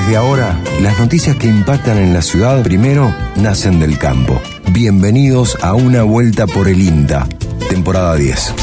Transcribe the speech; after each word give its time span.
Desde 0.00 0.16
ahora, 0.16 0.58
las 0.80 0.98
noticias 0.98 1.36
que 1.36 1.46
impactan 1.46 1.98
en 1.98 2.14
la 2.14 2.22
ciudad 2.22 2.62
primero 2.62 3.14
nacen 3.36 3.80
del 3.80 3.98
campo. 3.98 4.40
Bienvenidos 4.72 5.58
a 5.62 5.74
una 5.74 6.04
vuelta 6.04 6.46
por 6.46 6.68
el 6.68 6.80
INTA, 6.80 7.28
temporada 7.68 8.16
10. 8.16 8.54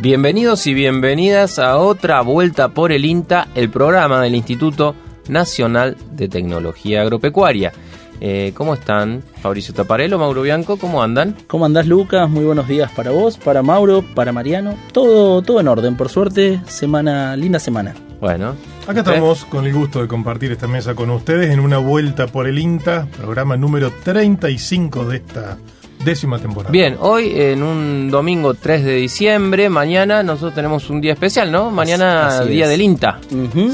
Bienvenidos 0.00 0.66
y 0.66 0.72
bienvenidas 0.72 1.58
a 1.58 1.76
otra 1.76 2.22
vuelta 2.22 2.70
por 2.70 2.90
el 2.90 3.04
INTA, 3.04 3.48
el 3.54 3.68
programa 3.68 4.22
del 4.22 4.34
Instituto 4.34 4.94
Nacional 5.28 5.98
de 6.12 6.28
Tecnología 6.28 7.02
Agropecuaria. 7.02 7.74
Eh, 8.20 8.52
¿Cómo 8.54 8.74
están? 8.74 9.22
Fabricio 9.42 9.74
Taparelo, 9.74 10.18
Mauro 10.18 10.42
Bianco, 10.42 10.76
¿cómo 10.76 11.02
andan? 11.02 11.36
¿Cómo 11.46 11.64
andás, 11.66 11.86
Lucas? 11.86 12.28
Muy 12.28 12.44
buenos 12.44 12.66
días 12.68 12.90
para 12.92 13.10
vos, 13.10 13.38
para 13.38 13.62
Mauro, 13.62 14.04
para 14.14 14.32
Mariano. 14.32 14.74
Todo, 14.92 15.42
todo 15.42 15.60
en 15.60 15.68
orden, 15.68 15.96
por 15.96 16.08
suerte. 16.08 16.60
Semana, 16.66 17.36
linda 17.36 17.58
semana. 17.58 17.94
Bueno. 18.20 18.54
Acá 18.86 19.00
estamos 19.00 19.44
con 19.44 19.66
el 19.66 19.74
gusto 19.74 20.00
de 20.00 20.08
compartir 20.08 20.50
esta 20.50 20.66
mesa 20.66 20.94
con 20.94 21.10
ustedes 21.10 21.50
en 21.52 21.60
una 21.60 21.78
vuelta 21.78 22.26
por 22.26 22.48
el 22.48 22.58
INTA, 22.58 23.06
programa 23.16 23.56
número 23.56 23.92
35 24.02 25.04
de 25.04 25.16
esta 25.18 25.58
décima 26.04 26.38
temporada. 26.38 26.72
Bien, 26.72 26.96
hoy 27.00 27.32
en 27.34 27.62
un 27.62 28.10
domingo 28.10 28.54
3 28.54 28.84
de 28.84 28.94
diciembre, 28.94 29.68
mañana 29.68 30.22
nosotros 30.22 30.54
tenemos 30.54 30.88
un 30.90 31.00
día 31.00 31.12
especial, 31.12 31.52
¿no? 31.52 31.70
Mañana 31.70 32.28
Así 32.28 32.48
día 32.48 32.64
es. 32.64 32.70
del 32.70 32.80
INTA. 32.80 33.20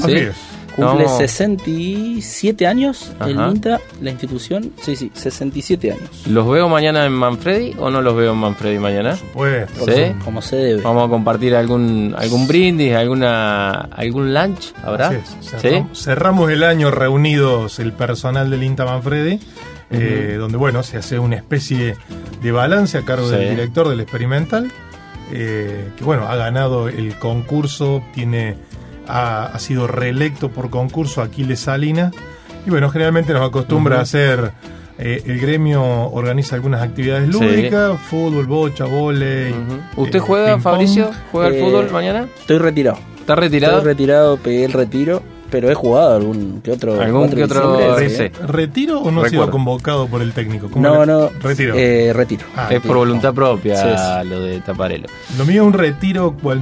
Así 0.03 0.13
es. 0.15 0.35
Cumple 0.75 1.05
No. 1.05 1.17
67 1.17 2.67
años 2.67 3.11
el. 3.19 3.31
INTA, 3.51 3.79
la 4.01 4.09
institución. 4.11 4.71
Sí, 4.81 4.95
sí, 4.95 5.11
67 5.13 5.91
años. 5.91 6.09
¿Los 6.27 6.47
veo 6.49 6.67
mañana 6.69 7.05
en 7.05 7.13
Manfredi 7.13 7.75
o 7.79 7.89
no 7.89 8.01
los 8.01 8.15
veo 8.15 8.33
en 8.33 8.37
Manfredi 8.39 8.77
mañana? 8.79 9.17
Pues, 9.33 9.69
¿Sí? 9.85 10.13
Como 10.23 10.41
se 10.41 10.57
debe. 10.57 10.81
Vamos 10.81 11.07
a 11.07 11.09
compartir 11.09 11.55
algún 11.55 12.13
algún 12.17 12.47
brindis, 12.47 12.93
alguna 12.93 13.71
algún 13.71 14.33
lunch, 14.33 14.73
¿habrá? 14.83 15.07
así 15.07 15.15
es. 15.15 15.29
¿Sí? 15.61 15.67
Cerramos, 15.67 16.03
cerramos 16.03 16.51
el 16.51 16.63
año 16.63 16.91
reunidos 16.91 17.79
el 17.79 17.93
personal 17.93 18.49
del 18.49 18.63
INTA 18.63 18.85
Manfredi, 18.85 19.39
eh, 19.91 20.35
donde 20.37 20.57
bueno, 20.57 20.83
se 20.83 20.97
hace 20.97 21.19
una 21.19 21.35
especie 21.37 21.95
de 22.41 22.51
balance 22.51 22.97
a 22.97 23.01
cargo 23.03 23.29
Sí. 23.29 23.35
del 23.35 23.49
director 23.51 23.87
del 23.87 24.01
experimental, 24.01 24.71
eh, 25.31 25.89
que 25.97 26.03
bueno, 26.03 26.27
ha 26.27 26.35
ganado 26.35 26.87
el 26.89 27.17
concurso, 27.17 28.03
tiene, 28.13 28.55
ha, 29.07 29.45
ha 29.45 29.59
sido 29.59 29.87
reelecto 29.87 30.49
por 30.49 30.69
concurso 30.69 31.21
Aquiles 31.21 31.59
Salina, 31.59 32.11
y 32.65 32.69
bueno, 32.69 32.89
generalmente 32.89 33.33
nos 33.33 33.47
acostumbra 33.47 33.99
a 33.99 34.01
hacer. 34.01 34.51
eh, 34.97 35.21
el 35.25 35.39
gremio 35.41 35.83
organiza 35.83 36.55
algunas 36.55 36.81
actividades 36.81 37.25
Sí. 37.27 37.31
lúdicas, 37.33 37.99
fútbol, 37.99 38.45
bocha, 38.45 38.85
volei. 38.85 39.51
Ujú. 39.51 40.03
¿Usted 40.03 40.19
eh, 40.19 40.21
juega. 40.21 40.59
Fabricio? 40.61 41.11
¿Juega 41.33 41.47
al 41.49 41.55
Eh, 41.55 41.59
fútbol 41.59 41.91
mañana? 41.91 42.27
Estoy 42.39 42.59
retirado. 42.59 42.97
¿Está 43.19 43.35
retirado? 43.35 43.77
Estoy 43.79 43.91
retirado, 43.91 44.37
pegué 44.37 44.63
el 44.63 44.71
retiro, 44.71 45.21
pero 45.49 45.69
he 45.69 45.73
jugado 45.73 46.15
algún 46.15 46.61
que 46.61 46.71
otro. 46.71 46.99
Algún 46.99 47.27
4 47.27 47.35
que 47.35 47.43
otro, 47.43 47.99
sí. 47.99 48.05
¿eh? 48.23 48.31
¿Retiro 48.47 48.99
o 48.99 49.11
no 49.11 49.21
ha 49.23 49.29
sido 49.29 49.49
convocado 49.49 50.07
por 50.07 50.21
el 50.21 50.33
técnico? 50.33 50.69
¿Cómo 50.69 50.87
No, 50.87 51.05
no. 51.05 51.29
Retiro. 51.41 51.75
Eh, 51.75 52.11
retiro. 52.13 52.45
Ah, 52.55 52.67
es 52.71 52.81
por 52.81 52.97
voluntad 52.97 53.33
propia 53.33 53.75
Sí, 53.75 54.29
lo 54.29 54.41
de 54.41 54.59
Taparelo. 54.61 55.07
Lo 55.37 55.45
mío 55.45 55.61
es 55.63 55.67
un 55.67 55.73
retiro 55.73 56.35
cual 56.41 56.61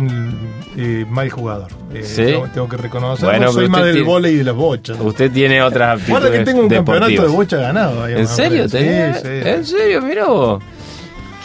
eh, 0.78 1.06
mal 1.10 1.30
jugador. 1.30 1.68
Eh, 1.94 2.04
¿Sí? 2.04 2.24
tengo, 2.26 2.48
tengo 2.54 2.70
que 2.70 2.78
reconocer. 2.78 3.30
Bueno, 3.30 3.52
soy 3.52 3.70
más 3.70 3.84
del 3.84 4.04
volei 4.04 4.34
y 4.34 4.38
de 4.38 4.44
las 4.44 4.56
bochas. 4.56 4.98
Usted 5.00 5.32
tiene 5.32 5.62
otras 5.62 5.90
aptitudes 6.00 6.10
Guarda 6.10 6.38
que 6.38 6.46
tengo 6.46 6.62
un 6.62 6.70
campeonato 6.70 7.22
de 7.22 7.28
bocha 7.28 7.58
ganado. 7.58 8.08
¿En 8.08 8.28
serio? 8.28 8.66
Sí, 8.66 8.78
tenés? 8.78 9.22
sí. 9.22 9.28
¿En 9.28 9.66
serio? 9.66 10.02
Mira 10.02 10.26
vos. 10.26 10.64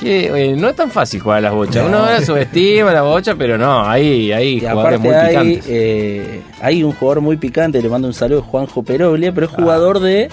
Que, 0.01 0.27
eh, 0.53 0.55
no 0.57 0.69
es 0.69 0.77
tan 0.77 0.91
fácil 0.91 1.21
jugar 1.21 1.39
a 1.39 1.41
las 1.41 1.53
bochas. 1.53 1.85
Uno 1.87 1.99
ahora 1.99 2.25
subestima 2.25 2.93
la 2.93 3.03
bocha, 3.03 3.35
pero 3.35 3.59
no, 3.59 3.85
hay, 3.89 4.31
hay 4.33 4.57
Y 4.57 4.61
jugadores 4.61 5.01
muy 5.01 5.11
hay, 5.15 5.29
picantes. 5.29 5.65
eh, 5.69 6.41
hay 6.61 6.85
un 6.85 6.93
jugador 6.93 7.21
muy 7.21 7.37
picante, 7.37 7.83
le 7.83 7.89
mando 7.89 8.07
un 8.09 8.15
saludo, 8.15 8.43
Juanjo 8.43 8.83
Peroglia, 8.83 9.33
pero 9.33 9.47
es 9.47 9.53
Ah. 9.53 9.57
jugador 9.57 9.99
de 10.01 10.29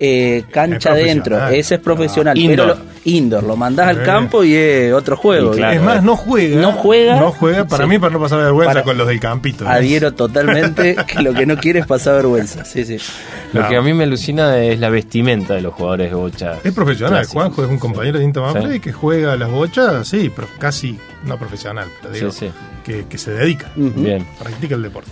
eh, 0.00 0.44
cancha 0.52 0.90
Es 0.90 1.02
adentro. 1.02 1.48
Ese 1.48 1.74
es 1.74 1.80
profesional. 1.80 2.38
Ah. 2.38 2.44
Pero 2.46 2.76
Indoor. 3.08 3.42
lo, 3.44 3.56
mandás 3.56 3.92
Sí. 3.94 3.98
al 4.00 4.04
campo 4.06 4.44
y 4.44 4.54
es 4.54 4.92
otro 4.92 5.16
juego. 5.16 5.52
Claro. 5.52 5.72
es 5.74 5.82
más, 5.82 6.02
no 6.02 6.16
juega. 6.16 6.60
No 6.60 6.72
juega. 6.72 7.18
No 7.20 7.30
juega 7.32 7.64
para 7.66 7.84
Sí. 7.84 7.90
mí, 7.90 7.98
para 7.98 8.12
no 8.12 8.20
pasar 8.20 8.38
vergüenza 8.40 8.72
Para- 8.72 8.84
con 8.84 8.98
los 8.98 9.06
del 9.08 9.20
campito. 9.20 9.64
¿no? 9.64 9.70
Adhiero 9.70 10.14
totalmente 10.14 10.96
que 11.06 11.22
lo 11.22 11.34
que 11.34 11.46
no 11.46 11.56
quiere 11.56 11.80
es 11.80 11.86
pasar 11.86 12.14
vergüenza. 12.16 12.64
Sí, 12.64 12.84
sí. 12.84 12.98
Lo 13.52 13.62
No. 13.62 13.68
que 13.68 13.76
a 13.76 13.82
mí 13.82 13.92
me 13.94 14.04
alucina 14.04 14.58
es 14.58 14.78
la 14.78 14.90
vestimenta 14.90 15.54
de 15.54 15.62
los 15.62 15.74
jugadores 15.74 16.10
de 16.10 16.14
bocha. 16.16 16.54
Es 16.62 16.72
profesional. 16.72 17.26
Juanjo 17.26 17.64
es 17.64 17.70
un 17.70 17.78
compañero 17.78 18.18
de 18.18 18.26
Manfredi 18.28 18.74
Sí. 18.74 18.80
que 18.80 18.92
juega 18.92 19.32
a 19.32 19.36
las 19.36 19.50
bochas, 19.50 20.06
sí, 20.06 20.30
pero 20.34 20.48
casi 20.58 20.98
no 21.24 21.36
profesional. 21.38 21.88
Pero 22.02 22.14
digo, 22.14 22.30
Sí, 22.30 22.46
sí. 22.46 22.52
Que, 22.84 23.04
que 23.06 23.18
se 23.18 23.32
dedica. 23.32 23.70
Bien. 23.76 24.26
practica 24.38 24.74
el 24.74 24.82
deporte. 24.82 25.10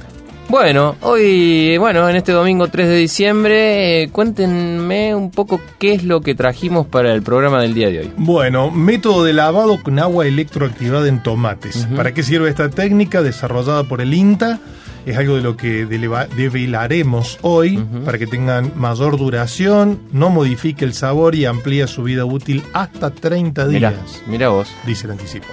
Bueno, 0.49 0.95
hoy, 1.01 1.77
bueno, 1.77 2.09
en 2.09 2.15
este 2.15 2.31
domingo 2.31 2.69
3 2.69 2.89
de 2.89 2.97
diciembre, 2.97 4.03
eh, 4.05 4.09
cuéntenme 4.11 5.13
un 5.13 5.33
poco 5.33 5.61
qué 5.79 5.93
es 5.93 6.05
lo 6.05 6.21
que 6.21 6.37
trajimos 6.37 6.87
para 6.87 7.13
el 7.13 7.23
programa 7.23 7.61
del 7.61 7.75
día 7.75 7.89
de 7.89 8.01
hoy. 8.01 8.13
Bueno, 8.17 8.71
método 8.71 9.25
de 9.25 9.33
lavado 9.33 9.83
con 9.83 9.99
agua 9.99 10.25
electroactivada 10.27 11.09
en 11.09 11.21
tomates. 11.21 11.89
¿Para 11.97 12.15
qué 12.15 12.23
sirve 12.23 12.49
esta 12.49 12.71
técnica 12.71 13.23
desarrollada 13.23 13.85
por 13.85 14.01
el 14.01 14.15
INTA? 14.15 14.61
Es 15.05 15.17
algo 15.17 15.37
de 15.37 15.43
lo 15.43 15.57
que 15.57 15.85
develaremos 15.87 17.39
hoy 17.43 17.79
para 18.05 18.19
que 18.19 18.27
tengan 18.27 18.73
mayor 18.77 19.19
duración, 19.19 20.01
no 20.13 20.31
modifique 20.31 20.85
el 20.85 20.95
sabor 20.95 21.35
y 21.35 21.45
amplía 21.45 21.87
su 21.87 22.03
vida 22.03 22.25
útil 22.25 22.65
hasta 22.73 23.11
30 23.11 23.69
días, 23.69 23.95
mira 24.27 24.49
vos. 24.49 24.69
dice 24.85 25.07
el 25.07 25.13
anticipo. 25.13 25.47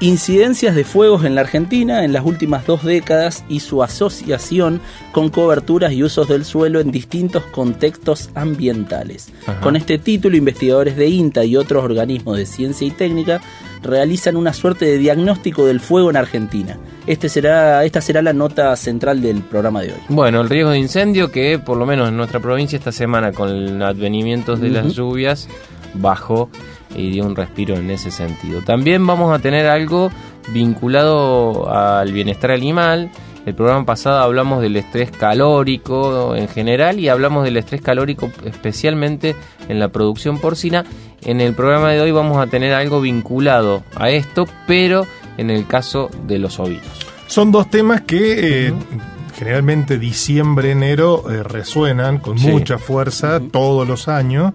Incidencias 0.00 0.76
de 0.76 0.84
fuegos 0.84 1.24
en 1.24 1.34
la 1.34 1.40
Argentina 1.40 2.04
en 2.04 2.12
las 2.12 2.24
últimas 2.24 2.64
dos 2.64 2.84
décadas 2.84 3.44
y 3.48 3.58
su 3.58 3.82
asociación 3.82 4.80
con 5.10 5.28
coberturas 5.28 5.92
y 5.92 6.04
usos 6.04 6.28
del 6.28 6.44
suelo 6.44 6.78
en 6.78 6.92
distintos 6.92 7.42
contextos 7.46 8.30
ambientales. 8.36 9.32
Ajá. 9.42 9.60
Con 9.60 9.74
este 9.74 9.98
título, 9.98 10.36
investigadores 10.36 10.96
de 10.96 11.08
INTA 11.08 11.44
y 11.44 11.56
otros 11.56 11.82
organismos 11.82 12.36
de 12.36 12.46
ciencia 12.46 12.86
y 12.86 12.92
técnica 12.92 13.40
realizan 13.82 14.36
una 14.36 14.52
suerte 14.52 14.84
de 14.84 14.98
diagnóstico 14.98 15.66
del 15.66 15.80
fuego 15.80 16.10
en 16.10 16.16
Argentina. 16.16 16.78
Este 17.08 17.28
será, 17.28 17.84
esta 17.84 18.00
será 18.00 18.22
la 18.22 18.32
nota 18.32 18.76
central 18.76 19.20
del 19.20 19.42
programa 19.42 19.82
de 19.82 19.88
hoy. 19.88 20.00
Bueno, 20.10 20.40
el 20.40 20.48
riesgo 20.48 20.70
de 20.70 20.78
incendio 20.78 21.32
que 21.32 21.58
por 21.58 21.76
lo 21.76 21.86
menos 21.86 22.08
en 22.08 22.16
nuestra 22.16 22.38
provincia 22.38 22.78
esta 22.78 22.92
semana 22.92 23.32
con 23.32 23.48
el 23.48 23.82
advenimiento 23.82 24.54
de 24.54 24.68
las 24.68 24.94
lluvias 24.94 25.48
bajó 25.94 26.50
y 26.98 27.10
dio 27.10 27.24
un 27.24 27.36
respiro 27.36 27.76
en 27.76 27.90
ese 27.90 28.10
sentido. 28.10 28.60
También 28.62 29.06
vamos 29.06 29.32
a 29.32 29.38
tener 29.40 29.66
algo 29.66 30.10
vinculado 30.52 31.70
al 31.70 32.12
bienestar 32.12 32.50
animal. 32.50 33.10
El 33.46 33.54
programa 33.54 33.86
pasado 33.86 34.18
hablamos 34.20 34.60
del 34.60 34.76
estrés 34.76 35.10
calórico 35.10 36.36
en 36.36 36.48
general 36.48 37.00
y 37.00 37.08
hablamos 37.08 37.44
del 37.44 37.56
estrés 37.56 37.80
calórico 37.80 38.30
especialmente 38.44 39.34
en 39.68 39.78
la 39.78 39.88
producción 39.88 40.38
porcina. 40.38 40.84
En 41.24 41.40
el 41.40 41.54
programa 41.54 41.90
de 41.90 42.00
hoy 42.00 42.10
vamos 42.10 42.36
a 42.38 42.46
tener 42.46 42.74
algo 42.74 43.00
vinculado 43.00 43.82
a 43.96 44.10
esto, 44.10 44.44
pero 44.66 45.06
en 45.38 45.50
el 45.50 45.66
caso 45.66 46.10
de 46.26 46.38
los 46.38 46.58
ovinos. 46.60 46.84
Son 47.26 47.50
dos 47.50 47.70
temas 47.70 48.02
que 48.02 48.66
eh, 48.68 48.72
generalmente 49.36 49.98
diciembre, 49.98 50.72
enero 50.72 51.24
eh, 51.30 51.42
resuenan 51.42 52.18
con 52.18 52.38
Sí. 52.38 52.48
mucha 52.48 52.78
fuerza 52.78 53.40
todos 53.40 53.86
los 53.88 54.08
años, 54.08 54.52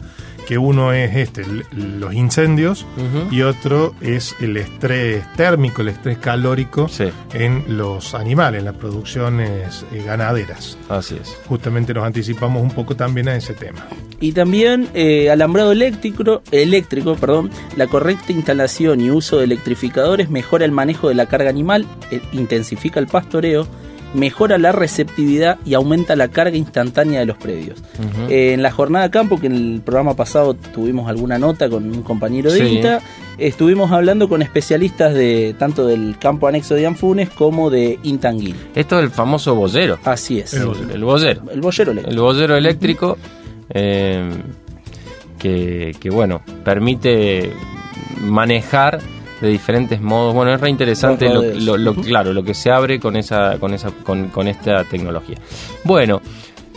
que 0.48 0.58
uno 0.58 0.94
es 0.94 1.16
este, 1.16 1.46
los 1.72 2.14
incendios, 2.14 2.86
y 3.32 3.42
otro 3.42 3.96
es 4.02 4.36
el 4.40 4.58
estrés 4.58 5.24
térmico, 5.36 5.82
el 5.82 5.90
estrés 5.90 6.18
calórico 6.18 6.88
Sí, 6.88 7.06
en 7.34 7.78
los 7.78 8.14
animales, 8.14 8.60
en 8.60 8.66
las 8.66 8.76
producciones 8.76 9.86
eh, 9.92 10.04
ganaderas. 10.06 10.78
así 10.90 11.18
es. 11.22 11.38
Justamente 11.48 11.94
nos 11.94 12.06
anticipamos 12.06 12.62
un 12.62 12.72
poco 12.72 12.96
también 12.96 13.28
a 13.30 13.36
ese 13.36 13.54
tema. 13.54 13.86
Y 14.20 14.32
también 14.32 14.88
eh, 14.94 15.30
alambrado 15.30 15.72
eléctrico, 15.72 16.42
eléctrico, 16.52 17.16
perdón, 17.16 17.50
la 17.76 17.88
correcta 17.88 18.32
instalación 18.32 19.02
y 19.02 19.12
uso 19.12 19.38
de 19.40 19.46
electrificadores 19.46 20.30
mejora 20.30 20.66
el 20.66 20.72
manejo 20.72 21.10
de 21.10 21.16
la 21.16 21.26
carga 21.26 21.50
animal, 21.50 21.86
eh, 22.12 22.22
intensifica 22.32 23.00
el 23.00 23.08
pastoreo, 23.08 23.68
mejora 24.14 24.58
la 24.58 24.72
receptividad 24.72 25.58
y 25.66 25.74
aumenta 25.74 26.16
la 26.16 26.28
carga 26.28 26.56
instantánea 26.58 27.20
de 27.20 27.26
los 27.26 27.38
predios. 27.38 27.82
Eh, 28.30 28.54
en 28.54 28.62
la 28.62 28.72
jornada 28.72 29.10
campo, 29.12 29.40
que 29.40 29.48
en 29.48 29.54
el 29.56 29.82
programa 29.84 30.16
pasado 30.16 30.54
tuvimos 30.54 31.10
alguna 31.10 31.40
nota 31.40 31.70
con 31.70 31.84
un 31.90 32.04
compañero 32.04 32.52
de 32.52 32.60
Sí. 32.60 32.76
INTA, 32.76 33.02
estuvimos 33.38 33.92
hablando 33.92 34.30
con 34.30 34.42
especialistas 34.42 35.14
de 35.14 35.56
tanto 35.58 35.88
del 35.88 36.16
campo 36.20 36.48
anexo 36.48 36.76
de 36.76 36.86
Anfunes 36.86 37.30
como 37.30 37.70
de 37.70 38.00
Intanguil. 38.04 38.56
Esto 38.76 39.00
es 39.00 39.06
el 39.06 39.10
famoso 39.12 39.56
bollero. 39.56 39.98
Así 40.04 40.40
es. 40.40 40.54
El 40.54 40.62
El, 40.94 41.04
bollero. 41.04 41.42
El 41.52 41.62
bollero. 41.62 41.62
bollero 41.62 41.92
eléctrico. 41.92 42.10
El 42.12 42.20
bollero 42.20 42.56
eléctrico 42.56 43.18
eh, 43.70 44.30
que, 45.40 45.96
que, 46.00 46.10
bueno, 46.10 46.42
permite 46.64 47.52
manejar 48.22 49.00
de 49.44 49.52
diferentes 49.52 50.02
modos. 50.02 50.34
Bueno, 50.34 50.54
es 50.54 50.60
re 50.62 50.70
interesante 50.70 51.28
Los 51.30 51.56
lo, 51.64 51.78
lo- 51.78 51.94
claro, 51.96 52.34
lo 52.34 52.44
que 52.44 52.54
se 52.54 52.72
abre 52.72 53.00
con 53.00 53.16
esa, 53.16 53.60
con 53.60 53.74
esa, 53.74 53.92
con, 53.92 54.30
con 54.30 54.48
esta 54.48 54.84
tecnología. 54.86 55.38
Bueno, 55.84 56.22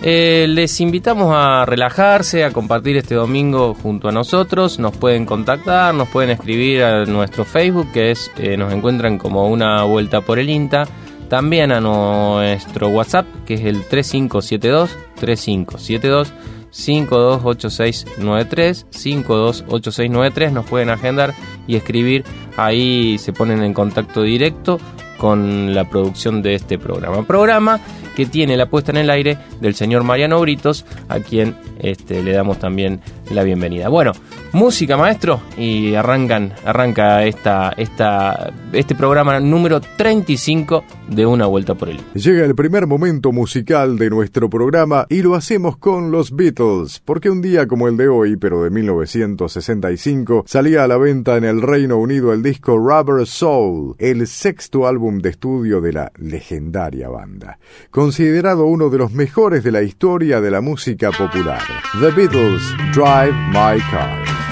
Eh, 0.03 0.45
les 0.47 0.79
invitamos 0.83 1.33
a 1.35 1.65
relajarse, 1.65 2.45
a 2.45 2.51
compartir 2.53 2.99
este 2.99 3.15
domingo 3.15 3.73
junto 3.83 4.09
a 4.11 4.13
nosotros. 4.13 4.79
Nos 4.79 4.95
pueden 4.95 5.25
contactar, 5.25 5.95
nos 5.95 6.09
pueden 6.09 6.29
escribir 6.29 6.83
a 6.83 7.07
nuestro 7.07 7.47
Facebook, 7.47 7.91
que 7.93 8.11
es 8.11 8.31
eh, 8.37 8.59
nos 8.59 8.71
encuentran 8.75 9.17
como 9.17 9.49
una 9.49 9.85
vuelta 9.85 10.21
por 10.21 10.39
el 10.39 10.51
INTA. 10.51 10.85
También 11.31 11.73
a 11.73 11.81
nuestro 11.81 12.89
WhatsApp, 12.89 13.25
que 13.47 13.55
es 13.55 13.63
el 13.63 13.85
3572 13.89 14.91
3572 15.19 16.33
528693 16.77 18.87
528693 18.91 20.53
nos 20.53 20.67
pueden 20.67 20.91
agendar 20.91 21.33
y 21.67 21.77
escribir 21.77 22.25
ahí 22.57 23.17
se 23.19 23.33
ponen 23.33 23.63
en 23.63 23.73
contacto 23.73 24.23
directo 24.23 24.79
con 25.17 25.75
la 25.75 25.89
producción 25.89 26.43
de 26.43 26.55
este 26.55 26.79
programa. 26.79 27.27
Programa 27.27 27.81
que 28.15 28.27
tiene 28.27 28.57
la 28.57 28.67
puesta 28.67 28.93
en 28.93 28.99
el 28.99 29.11
aire 29.11 29.39
del 29.61 29.75
señor 29.75 30.05
Mariano 30.05 30.41
Britos, 30.41 30.85
a 31.09 31.21
quien 31.21 31.57
este, 31.79 32.23
le 32.23 32.33
damos 32.33 32.59
también 32.59 33.01
la 33.31 33.43
bienvenida. 33.43 33.89
Bueno, 33.89 34.13
música 34.57 34.97
maestro 34.97 35.43
y 35.59 35.95
arrancan, 35.95 36.55
arranca 36.65 37.25
esta, 37.25 37.75
esta, 37.77 38.55
este 38.73 38.95
programa 38.95 39.39
número 39.39 39.83
35 39.83 40.83
de 41.11 41.27
Una 41.27 41.45
Vuelta 41.45 41.75
por 41.75 41.91
el 41.91 42.01
Llega 42.15 42.43
el 42.43 42.55
primer 42.55 42.87
momento 42.87 43.33
musical 43.33 43.99
de 43.99 44.09
nuestro 44.09 44.49
programa 44.49 45.05
y 45.11 45.21
lo 45.21 45.35
hacemos 45.35 45.77
con 45.77 46.11
los 46.11 46.35
Beatles, 46.35 47.03
porque 47.05 47.29
un 47.29 47.43
día 47.43 47.67
como 47.67 47.87
el 47.87 47.99
de 47.99 48.09
hoy, 48.09 48.37
pero 48.37 48.63
de 48.63 48.71
1965, 48.71 50.45
salía 50.47 50.85
a 50.85 50.89
la 50.89 50.97
venta 50.97 51.37
en 51.37 51.45
el 51.45 51.61
Reino 51.61 51.99
Unido 51.99 52.33
el 52.33 52.43
disco 52.43 52.79
Rubber 52.79 53.27
Soul, 53.27 53.95
el 53.99 54.27
sexto 54.27 54.87
álbum 54.87 55.19
de 55.19 55.29
estudio 55.29 55.83
de 55.83 55.93
la 55.93 56.13
legendaria 56.17 57.11
banda, 57.11 57.59
considerado 57.91 58.65
uno 58.65 58.89
de 58.89 58.97
los 58.97 59.13
mejores 59.13 59.63
de 59.63 59.73
la 59.73 59.83
historia 59.83 60.41
de 60.41 60.51
la 60.51 60.63
música 60.63 61.11
popular. 61.11 61.61
The 62.01 62.11
Beatles 62.13 62.63
Drive 62.95 63.35
My 63.53 63.79
Car. 63.91 64.46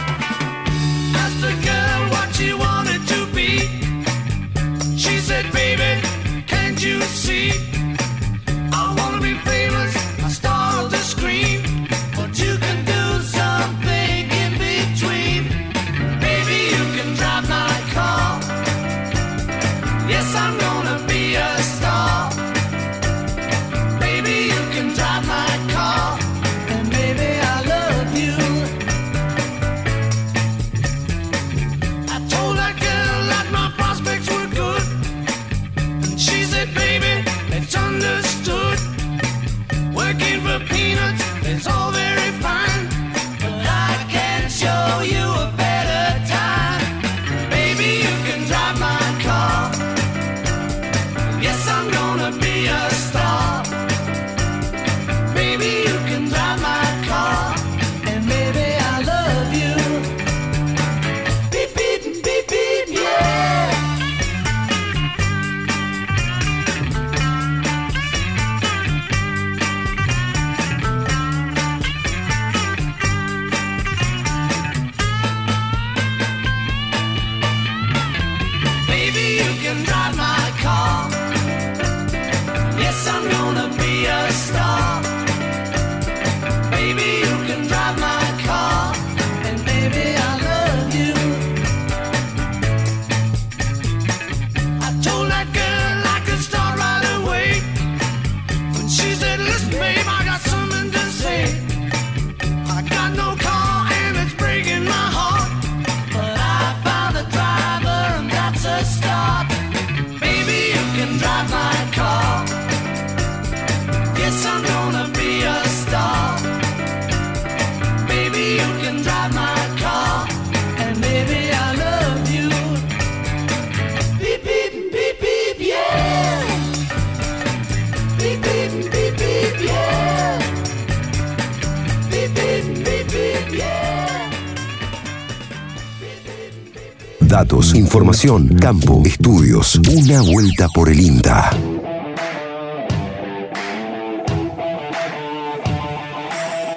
Información, 137.74 138.48
campo, 138.56 139.02
estudios. 139.04 139.76
Una 139.76 140.22
vuelta 140.22 140.66
por 140.68 140.88
el 140.88 140.98
INTA. 140.98 141.50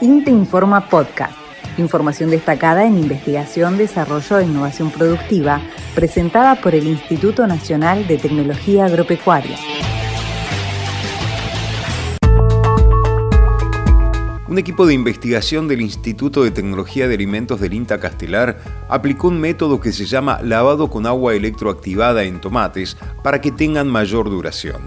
INTA 0.02 0.30
Informa 0.30 0.90
Podcast. 0.90 1.34
Información 1.78 2.31
destacada 2.31 2.86
en 2.86 2.98
investigación, 2.98 3.78
desarrollo 3.78 4.40
e 4.40 4.46
innovación 4.46 4.92
productiva, 4.92 5.62
presentada 5.96 6.56
por 6.56 6.75
el 6.75 6.86
Instituto 6.86 7.48
Nacional 7.48 8.06
de 8.06 8.18
Tecnología 8.18 8.86
Agropecuaria. 8.86 9.58
Un 14.58 14.62
equipo 14.62 14.88
de 14.88 14.96
investigación 14.96 15.68
del 15.68 15.82
Instituto 15.82 16.44
de 16.44 16.50
Tecnología 16.50 17.08
de 17.08 17.14
Alimentos 17.14 17.62
del 17.62 17.76
INTA 17.76 18.00
Castelar 18.00 18.58
aplicó 18.90 19.28
un 19.28 19.40
método 19.40 19.80
que 19.80 19.92
se 19.92 20.08
llama 20.08 20.42
lavado 20.42 20.90
con 20.90 21.06
agua 21.06 21.36
electroactivada 21.36 22.24
en 22.24 22.42
tomates 22.42 22.98
para 23.24 23.40
que 23.40 23.52
tengan 23.52 23.88
mayor 23.88 24.32
duración. 24.32 24.82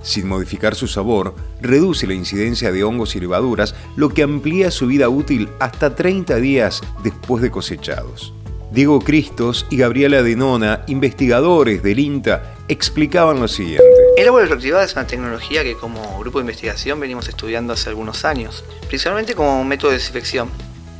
Sin 0.00 0.28
modificar 0.28 0.76
su 0.76 0.86
sabor, 0.86 1.34
reduce 1.60 2.06
la 2.06 2.14
incidencia 2.14 2.70
de 2.70 2.84
hongos 2.84 3.16
y 3.16 3.20
levaduras, 3.20 3.74
lo 3.96 4.10
que 4.10 4.22
amplía 4.22 4.70
su 4.70 4.86
vida 4.86 5.08
útil 5.08 5.48
hasta 5.58 5.96
30 5.96 6.36
días 6.36 6.80
después 7.02 7.42
de 7.42 7.50
cosechados. 7.50 8.32
Diego 8.70 9.00
Cristos 9.00 9.66
y 9.70 9.78
Gabriela 9.78 10.22
Denona, 10.22 10.84
investigadores 10.86 11.82
del 11.82 11.98
INTA, 11.98 12.54
explicaban 12.70 13.40
lo 13.40 13.48
siguiente. 13.48 13.84
El 14.16 14.28
agua 14.28 14.40
electroactivada 14.40 14.84
es 14.84 14.92
una 14.92 15.06
tecnología 15.06 15.64
que 15.64 15.74
como 15.74 16.18
grupo 16.20 16.38
de 16.38 16.42
investigación 16.42 17.00
venimos 17.00 17.28
estudiando 17.28 17.72
hace 17.72 17.88
algunos 17.88 18.24
años, 18.24 18.64
principalmente 18.86 19.34
como 19.34 19.64
método 19.64 19.90
de 19.90 19.96
desinfección. 19.96 20.50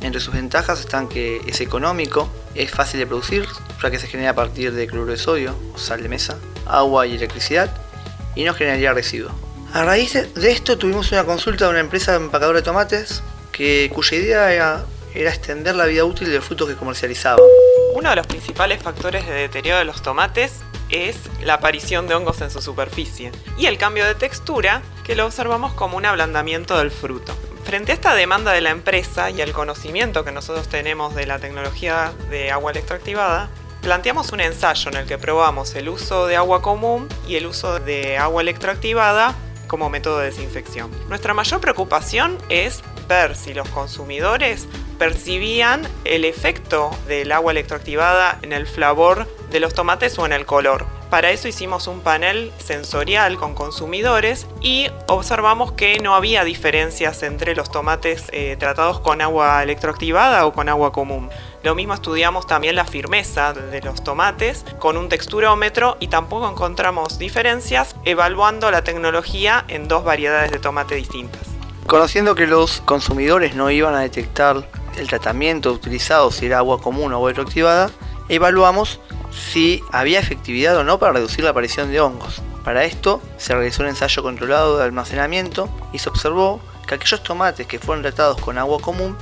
Entre 0.01 0.19
sus 0.19 0.33
ventajas 0.33 0.81
están 0.81 1.07
que 1.07 1.41
es 1.47 1.61
económico, 1.61 2.29
es 2.55 2.71
fácil 2.71 2.99
de 2.99 3.07
producir, 3.07 3.47
ya 3.81 3.89
que 3.89 3.99
se 3.99 4.07
genera 4.07 4.31
a 4.31 4.35
partir 4.35 4.73
de 4.73 4.85
cloruro 4.85 5.13
de 5.13 5.17
sodio, 5.17 5.55
o 5.73 5.77
sal 5.77 6.03
de 6.03 6.09
mesa, 6.09 6.37
agua 6.65 7.07
y 7.07 7.15
electricidad, 7.15 7.71
y 8.35 8.43
no 8.43 8.53
generaría 8.53 8.91
residuos. 8.91 9.31
A 9.73 9.85
raíz 9.85 10.13
de 10.13 10.51
esto 10.51 10.77
tuvimos 10.77 11.11
una 11.13 11.23
consulta 11.23 11.65
de 11.65 11.71
una 11.71 11.79
empresa 11.79 12.15
empacadora 12.15 12.57
de 12.59 12.63
tomates 12.63 13.23
que, 13.53 13.89
cuya 13.93 14.17
idea 14.17 14.53
era 14.53 14.85
era 15.13 15.29
extender 15.29 15.75
la 15.75 15.85
vida 15.85 16.05
útil 16.05 16.29
del 16.31 16.41
fruto 16.41 16.65
que 16.65 16.75
comercializaba. 16.75 17.41
Uno 17.93 18.09
de 18.09 18.15
los 18.15 18.27
principales 18.27 18.81
factores 18.81 19.27
de 19.27 19.33
deterioro 19.33 19.79
de 19.79 19.85
los 19.85 20.01
tomates 20.01 20.53
es 20.91 21.17
la 21.43 21.55
aparición 21.55 22.07
de 22.07 22.15
hongos 22.15 22.41
en 22.41 22.51
su 22.51 22.61
superficie 22.61 23.31
y 23.57 23.65
el 23.65 23.77
cambio 23.77 24.05
de 24.05 24.15
textura 24.15 24.81
que 25.03 25.15
lo 25.15 25.25
observamos 25.25 25.73
como 25.73 25.97
un 25.97 26.05
ablandamiento 26.05 26.77
del 26.77 26.91
fruto. 26.91 27.33
Frente 27.63 27.91
a 27.91 27.95
esta 27.95 28.15
demanda 28.15 28.51
de 28.51 28.61
la 28.61 28.71
empresa 28.71 29.29
y 29.29 29.41
al 29.41 29.53
conocimiento 29.53 30.23
que 30.23 30.31
nosotros 30.31 30.67
tenemos 30.67 31.15
de 31.15 31.25
la 31.25 31.39
tecnología 31.39 32.11
de 32.29 32.51
agua 32.51 32.71
electroactivada, 32.71 33.49
planteamos 33.81 34.31
un 34.31 34.41
ensayo 34.41 34.91
en 34.91 34.97
el 34.97 35.05
que 35.05 35.17
probamos 35.17 35.75
el 35.75 35.89
uso 35.89 36.27
de 36.27 36.35
agua 36.35 36.61
común 36.61 37.07
y 37.27 37.35
el 37.35 37.45
uso 37.45 37.79
de 37.79 38.17
agua 38.17 38.41
electroactivada 38.41 39.35
como 39.67 39.89
método 39.89 40.19
de 40.19 40.25
desinfección. 40.25 40.91
Nuestra 41.07 41.33
mayor 41.33 41.61
preocupación 41.61 42.37
es 42.49 42.81
ver 43.11 43.35
si 43.35 43.53
los 43.53 43.67
consumidores 43.67 44.69
percibían 44.97 45.85
el 46.05 46.23
efecto 46.23 46.91
del 47.07 47.33
agua 47.33 47.51
electroactivada 47.51 48.39
en 48.41 48.53
el 48.53 48.65
flavor 48.65 49.27
de 49.49 49.59
los 49.59 49.73
tomates 49.73 50.17
o 50.17 50.25
en 50.25 50.31
el 50.31 50.45
color. 50.45 50.85
Para 51.09 51.31
eso 51.31 51.49
hicimos 51.49 51.87
un 51.87 51.99
panel 51.99 52.53
sensorial 52.57 53.35
con 53.35 53.53
consumidores 53.53 54.47
y 54.61 54.87
observamos 55.09 55.73
que 55.73 55.99
no 55.99 56.15
había 56.15 56.45
diferencias 56.45 57.21
entre 57.23 57.53
los 57.53 57.69
tomates 57.69 58.27
eh, 58.31 58.55
tratados 58.57 59.01
con 59.01 59.19
agua 59.19 59.61
electroactivada 59.61 60.45
o 60.45 60.53
con 60.53 60.69
agua 60.69 60.93
común. 60.93 61.29
Lo 61.63 61.75
mismo 61.75 61.93
estudiamos 61.93 62.47
también 62.47 62.75
la 62.75 62.85
firmeza 62.85 63.51
de 63.51 63.81
los 63.81 64.05
tomates 64.05 64.63
con 64.79 64.95
un 64.95 65.09
texturómetro 65.09 65.97
y 65.99 66.07
tampoco 66.07 66.49
encontramos 66.49 67.19
diferencias 67.19 67.93
evaluando 68.05 68.71
la 68.71 68.85
tecnología 68.85 69.65
en 69.67 69.89
dos 69.89 70.05
variedades 70.05 70.51
de 70.51 70.59
tomate 70.59 70.95
distintas. 70.95 71.50
Conociendo 71.87 72.35
que 72.35 72.47
los 72.47 72.81
consumidores 72.81 73.55
no 73.55 73.69
iban 73.69 73.95
a 73.95 73.99
detectar 73.99 74.69
el 74.97 75.07
tratamiento 75.07 75.71
utilizado 75.71 76.31
si 76.31 76.45
era 76.45 76.59
agua 76.59 76.81
común 76.81 77.11
o 77.11 77.15
agua 77.15 77.29
electroactivada, 77.29 77.91
evaluamos 78.29 78.99
si 79.31 79.83
había 79.91 80.19
efectividad 80.19 80.77
o 80.77 80.83
no 80.83 80.99
para 80.99 81.13
reducir 81.13 81.43
la 81.43 81.51
aparición 81.51 81.91
de 81.91 81.99
hongos. 81.99 82.41
Para 82.63 82.85
esto 82.85 83.21
se 83.37 83.53
realizó 83.53 83.83
un 83.83 83.89
ensayo 83.89 84.21
controlado 84.23 84.77
de 84.77 84.83
almacenamiento 84.83 85.69
y 85.91 85.99
se 85.99 86.09
observó 86.09 86.61
que 86.87 86.95
aquellos 86.95 87.23
tomates 87.23 87.67
que 87.67 87.79
fueron 87.79 88.03
tratados 88.03 88.39
con 88.39 88.57
agua 88.57 88.79
común 88.79 89.17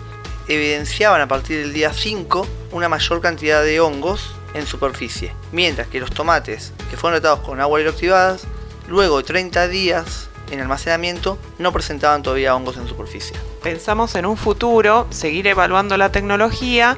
evidenciaban 0.47 1.21
a 1.21 1.27
partir 1.27 1.59
del 1.61 1.73
día 1.73 1.93
5 1.93 2.45
una 2.71 2.89
mayor 2.89 3.21
cantidad 3.21 3.63
de 3.63 3.79
hongos 3.79 4.33
en 4.53 4.65
superficie, 4.65 5.33
mientras 5.51 5.87
que 5.87 5.99
los 5.99 6.11
tomates 6.11 6.73
que 6.89 6.97
fueron 6.97 7.19
tratados 7.19 7.45
con 7.45 7.61
agua 7.61 7.79
hidroactivadas, 7.79 8.45
luego 8.87 9.17
de 9.17 9.23
30 9.23 9.67
días 9.67 10.28
en 10.51 10.59
almacenamiento, 10.59 11.37
no 11.57 11.71
presentaban 11.71 12.23
todavía 12.23 12.55
hongos 12.55 12.77
en 12.77 12.87
superficie. 12.87 13.35
Pensamos 13.63 14.15
en 14.15 14.25
un 14.25 14.37
futuro 14.37 15.07
seguir 15.09 15.47
evaluando 15.47 15.97
la 15.97 16.11
tecnología 16.11 16.97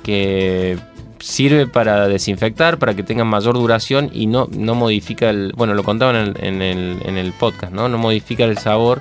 que 0.02 0.78
sirve 1.18 1.66
para 1.66 2.06
desinfectar, 2.06 2.78
para 2.78 2.94
que 2.94 3.02
tengan 3.02 3.26
mayor 3.26 3.54
duración 3.54 4.10
y 4.12 4.26
no, 4.26 4.48
no 4.52 4.74
modifica 4.74 5.30
el. 5.30 5.52
Bueno, 5.56 5.74
lo 5.74 5.82
contaban 5.82 6.34
en 6.38 6.62
el, 6.62 7.00
en 7.04 7.16
el, 7.16 7.32
podcast, 7.32 7.72
¿no? 7.72 7.88
No 7.88 7.98
modifica 7.98 8.44
el 8.44 8.58
sabor 8.58 9.00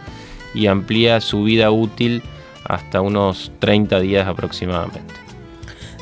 y 0.56 0.68
amplía 0.68 1.20
su 1.22 1.44
vida 1.44 1.70
útil 1.72 2.24
hasta 2.64 3.02
unos 3.02 3.52
30 3.60 4.00
días 4.00 4.28
aproximadamente. 4.28 5.23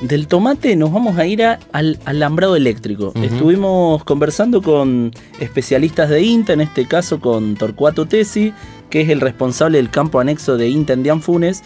Del 0.02 0.28
tomate 0.28 0.76
nos 0.76 0.92
vamos 0.92 1.20
a 1.20 1.28
ir 1.28 1.44
al 1.44 2.00
alambrado 2.06 2.56
eléctrico. 2.56 3.14
Estuvimos 3.22 4.04
conversando 4.04 4.64
con 4.64 5.12
especialistas 5.40 6.10
de 6.10 6.24
INTA, 6.24 6.54
en 6.54 6.62
este 6.62 6.88
caso 6.88 7.20
con 7.20 7.56
Torcuato 7.56 8.08
Tesi, 8.08 8.52
que 8.90 9.02
es 9.02 9.10
el 9.10 9.22
responsable 9.22 9.78
del 9.78 9.92
campo 9.92 10.20
anexo 10.20 10.58
de 10.58 10.70
INTA 10.70 10.94
en 10.94 11.04
Dianfunes, 11.04 11.62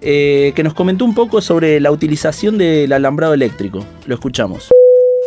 eh, 0.00 0.52
que 0.56 0.62
nos 0.62 0.72
comentó 0.72 1.04
un 1.04 1.14
poco 1.14 1.42
sobre 1.42 1.78
la 1.78 1.90
utilización 1.90 2.56
del 2.56 2.90
alambrado 2.90 3.34
eléctrico. 3.34 3.84
Lo 4.06 4.14
escuchamos. 4.14 4.70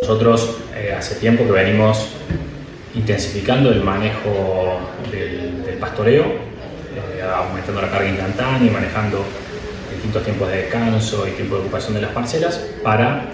Nosotros 0.02 0.58
eh, 0.76 0.96
hace 0.98 1.16
tiempo 1.16 1.44
que 1.46 1.52
venimos 1.52 2.08
intensificando 2.96 3.72
el 3.72 3.84
manejo 3.84 4.80
del, 5.12 5.78
pastoreo, 5.80 6.24
eh, 6.26 7.22
aumentando 7.22 7.82
la 7.82 7.92
carga 7.92 8.10
instantánea 8.10 8.68
y 8.68 8.74
manejando 8.74 9.24
tiempos 10.12 10.50
de 10.50 10.58
descanso 10.58 11.28
y 11.28 11.32
tiempo 11.32 11.56
de 11.56 11.62
ocupación 11.62 11.94
de 11.96 12.02
las 12.02 12.12
parcelas 12.12 12.58
para 12.84 13.26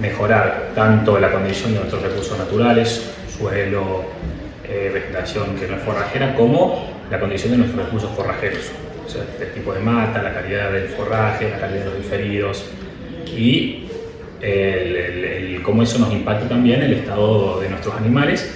mejorar 0.00 0.72
tanto 0.74 1.18
la 1.18 1.32
condición 1.32 1.72
de 1.72 1.80
nuestros 1.80 2.02
recursos 2.02 2.38
naturales, 2.38 3.10
suelo, 3.38 4.04
vegetación 4.68 5.56
que 5.56 5.66
no 5.66 5.76
es 5.76 5.82
forrajera, 5.82 6.34
como 6.34 6.90
la 7.10 7.20
condición 7.20 7.52
de 7.52 7.58
nuestros 7.58 7.84
recursos 7.84 8.10
forrajeros 8.16 8.70
o 9.06 9.08
sea, 9.08 9.22
el 9.40 9.52
tipo 9.52 9.72
de 9.72 9.80
mata, 9.80 10.22
la 10.22 10.34
calidad 10.34 10.72
del 10.72 10.88
forraje, 10.88 11.50
la 11.50 11.60
calidad 11.60 11.84
de 11.84 11.90
los 11.90 11.98
diferidos 11.98 12.64
y 13.36 13.82
cómo 15.62 15.82
eso 15.82 15.98
nos 15.98 16.12
impacta 16.12 16.48
también 16.48 16.80
el 16.80 16.92
estado 16.92 17.60
de 17.60 17.68
nuestros 17.68 17.92
animales 17.96 18.48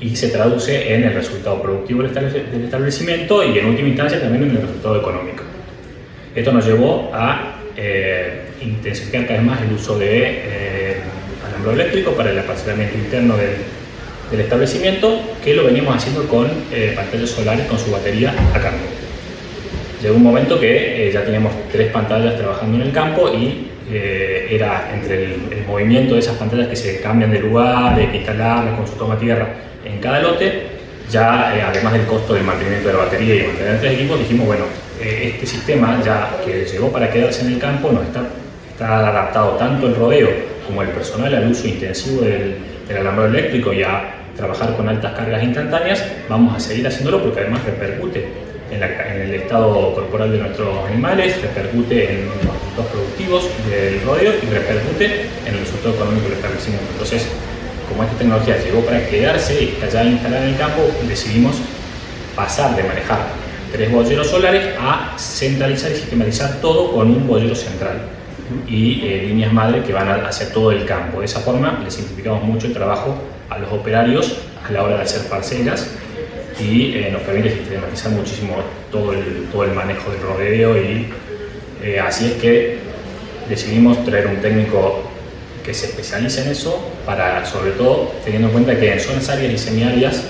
y 0.00 0.16
se 0.16 0.28
traduce 0.28 0.92
en 0.92 1.04
el 1.04 1.14
resultado 1.14 1.62
productivo 1.62 2.02
del 2.02 2.10
establecimiento 2.64 3.44
y 3.44 3.56
en 3.56 3.66
última 3.66 3.88
instancia 3.88 4.20
también 4.20 4.42
en 4.42 4.50
el 4.50 4.62
resultado 4.62 5.00
económico. 5.00 5.43
Esto 6.34 6.50
nos 6.50 6.66
llevó 6.66 7.10
a 7.14 7.60
eh, 7.76 8.40
intensificar 8.60 9.26
cada 9.26 9.38
vez 9.38 9.46
más 9.46 9.62
el 9.62 9.72
uso 9.72 9.98
de 9.98 10.08
eh, 10.08 10.96
eléctrico 11.72 12.10
para 12.12 12.30
el 12.30 12.38
aparcelamiento 12.38 12.98
interno 12.98 13.36
del, 13.36 14.40
establecimiento, 14.40 15.20
que 15.44 15.54
lo 15.54 15.64
veníamos 15.64 15.94
haciendo 15.94 16.26
con 16.26 16.48
eh, 16.72 16.92
pantallas 16.96 17.30
solares 17.30 17.66
con 17.66 17.78
su 17.78 17.92
batería 17.92 18.34
a 18.52 18.58
cargo. 18.58 18.78
Llegó 20.02 20.16
un 20.16 20.24
momento 20.24 20.58
que 20.58 21.08
eh, 21.08 21.12
ya 21.12 21.24
teníamos 21.24 21.52
tres 21.70 21.92
pantallas 21.92 22.36
trabajando 22.36 22.76
en 22.78 22.82
el 22.82 22.92
campo 22.92 23.28
y 23.28 23.70
era 24.50 24.90
entre 24.92 25.24
el, 25.24 25.64
movimiento 25.68 26.14
de 26.14 26.20
esas 26.20 26.36
pantallas 26.36 26.66
que 26.66 26.74
se 26.74 27.00
cambian 27.00 27.30
de 27.30 27.38
lugar, 27.38 27.96
de 27.96 28.16
instalarlas 28.16 28.74
con 28.76 28.86
su 28.86 28.94
toma 28.94 29.16
tierra 29.18 29.46
en 29.84 30.00
cada 30.00 30.20
lote, 30.20 30.73
ya 31.10 31.56
eh, 31.56 31.62
además 31.62 31.92
del 31.92 32.06
costo 32.06 32.34
del 32.34 32.44
mantenimiento 32.44 32.88
de 32.88 32.94
la 32.94 33.04
batería 33.04 33.34
y 33.34 33.46
mantener 33.46 33.80
tres 33.80 33.92
equipos, 33.94 34.18
dijimos, 34.18 34.46
bueno, 34.46 34.64
este 35.00 35.46
sistema 35.46 36.00
ya 36.04 36.30
que 36.44 36.64
llegó 36.64 36.90
para 36.90 37.10
quedarse 37.10 37.42
en 37.42 37.54
el 37.54 37.58
campo, 37.58 37.92
nos 37.92 38.04
está, 38.04 38.22
está 38.70 39.08
adaptado 39.08 39.50
tanto 39.52 39.86
el 39.86 39.96
rodeo 39.96 40.30
como 40.66 40.82
el 40.82 40.88
personal 40.88 41.34
al 41.34 41.50
uso 41.50 41.68
intensivo 41.68 42.22
del, 42.22 42.56
del 42.88 42.96
alambrado 42.98 43.30
eléctrico 43.30 43.72
y 43.72 43.82
a 43.82 44.14
trabajar 44.36 44.76
con 44.76 44.88
altas 44.88 45.12
cargas 45.12 45.42
instantáneas, 45.42 46.04
vamos 46.28 46.56
a 46.56 46.60
seguir 46.60 46.86
haciéndolo 46.86 47.22
porque 47.22 47.40
además 47.40 47.64
repercute 47.64 48.26
en, 48.70 48.82
el 48.82 49.34
estado 49.34 49.94
corporal 49.94 50.32
de 50.32 50.38
nuestros 50.38 50.84
animales, 50.88 51.40
repercute 51.42 52.12
en 52.12 52.26
los 52.26 52.34
resultados 52.34 52.86
productivos 52.92 53.48
del 53.68 54.00
rodeo 54.02 54.32
y 54.42 54.46
repercute 54.46 55.04
en 55.46 55.54
el 55.54 55.60
resultado 55.60 55.94
económico 55.94 56.24
del 56.24 56.34
establecimiento. 56.34 56.86
Entonces, 56.92 57.28
como 57.88 58.04
esta 58.04 58.16
tecnología 58.16 58.58
llegó 58.62 58.80
para 58.80 59.06
quedarse 59.06 59.62
y 59.62 59.68
está 59.68 59.88
ya 59.88 60.04
instalada 60.04 60.44
en 60.44 60.52
el 60.52 60.58
campo, 60.58 60.82
decidimos 61.08 61.56
pasar 62.34 62.74
de 62.76 62.82
manejar 62.82 63.18
tres 63.72 63.90
bolleros 63.90 64.28
solares 64.28 64.74
a 64.80 65.14
centralizar 65.18 65.90
y 65.92 65.96
sistematizar 65.96 66.60
todo 66.60 66.92
con 66.92 67.08
un 67.08 67.26
bollero 67.26 67.54
central 67.54 68.02
y 68.68 69.00
eh, 69.04 69.24
líneas 69.26 69.52
madre 69.52 69.82
que 69.82 69.92
van 69.92 70.08
hacia 70.08 70.52
todo 70.52 70.70
el 70.70 70.84
campo. 70.84 71.20
De 71.20 71.26
esa 71.26 71.40
forma 71.40 71.80
le 71.82 71.90
simplificamos 71.90 72.42
mucho 72.44 72.66
el 72.66 72.72
trabajo 72.72 73.16
a 73.50 73.58
los 73.58 73.72
operarios 73.72 74.38
a 74.66 74.72
la 74.72 74.82
hora 74.82 74.96
de 74.96 75.02
hacer 75.02 75.28
parcelas 75.28 75.90
y 76.60 76.94
eh, 76.94 77.08
nos 77.10 77.22
permite 77.22 77.50
sistematizar 77.50 78.12
muchísimo 78.12 78.56
todo 78.90 79.12
el, 79.12 79.48
todo 79.50 79.64
el 79.64 79.72
manejo 79.72 80.10
del 80.10 80.20
rodeo 80.20 80.76
y 80.76 81.08
eh, 81.82 82.00
así 82.00 82.26
es 82.26 82.32
que 82.34 82.78
decidimos 83.48 84.04
traer 84.04 84.28
un 84.28 84.36
técnico 84.36 85.02
que 85.64 85.74
se 85.74 85.86
especialice 85.86 86.42
en 86.42 86.48
eso 86.48 86.92
para 87.06 87.44
sobre 87.46 87.72
todo 87.72 88.12
teniendo 88.24 88.48
en 88.48 88.52
cuenta 88.52 88.78
que 88.78 88.92
en 88.92 89.00
zonas 89.00 89.28
áreas 89.28 89.52
y 89.52 89.58
semiáreas 89.58 90.22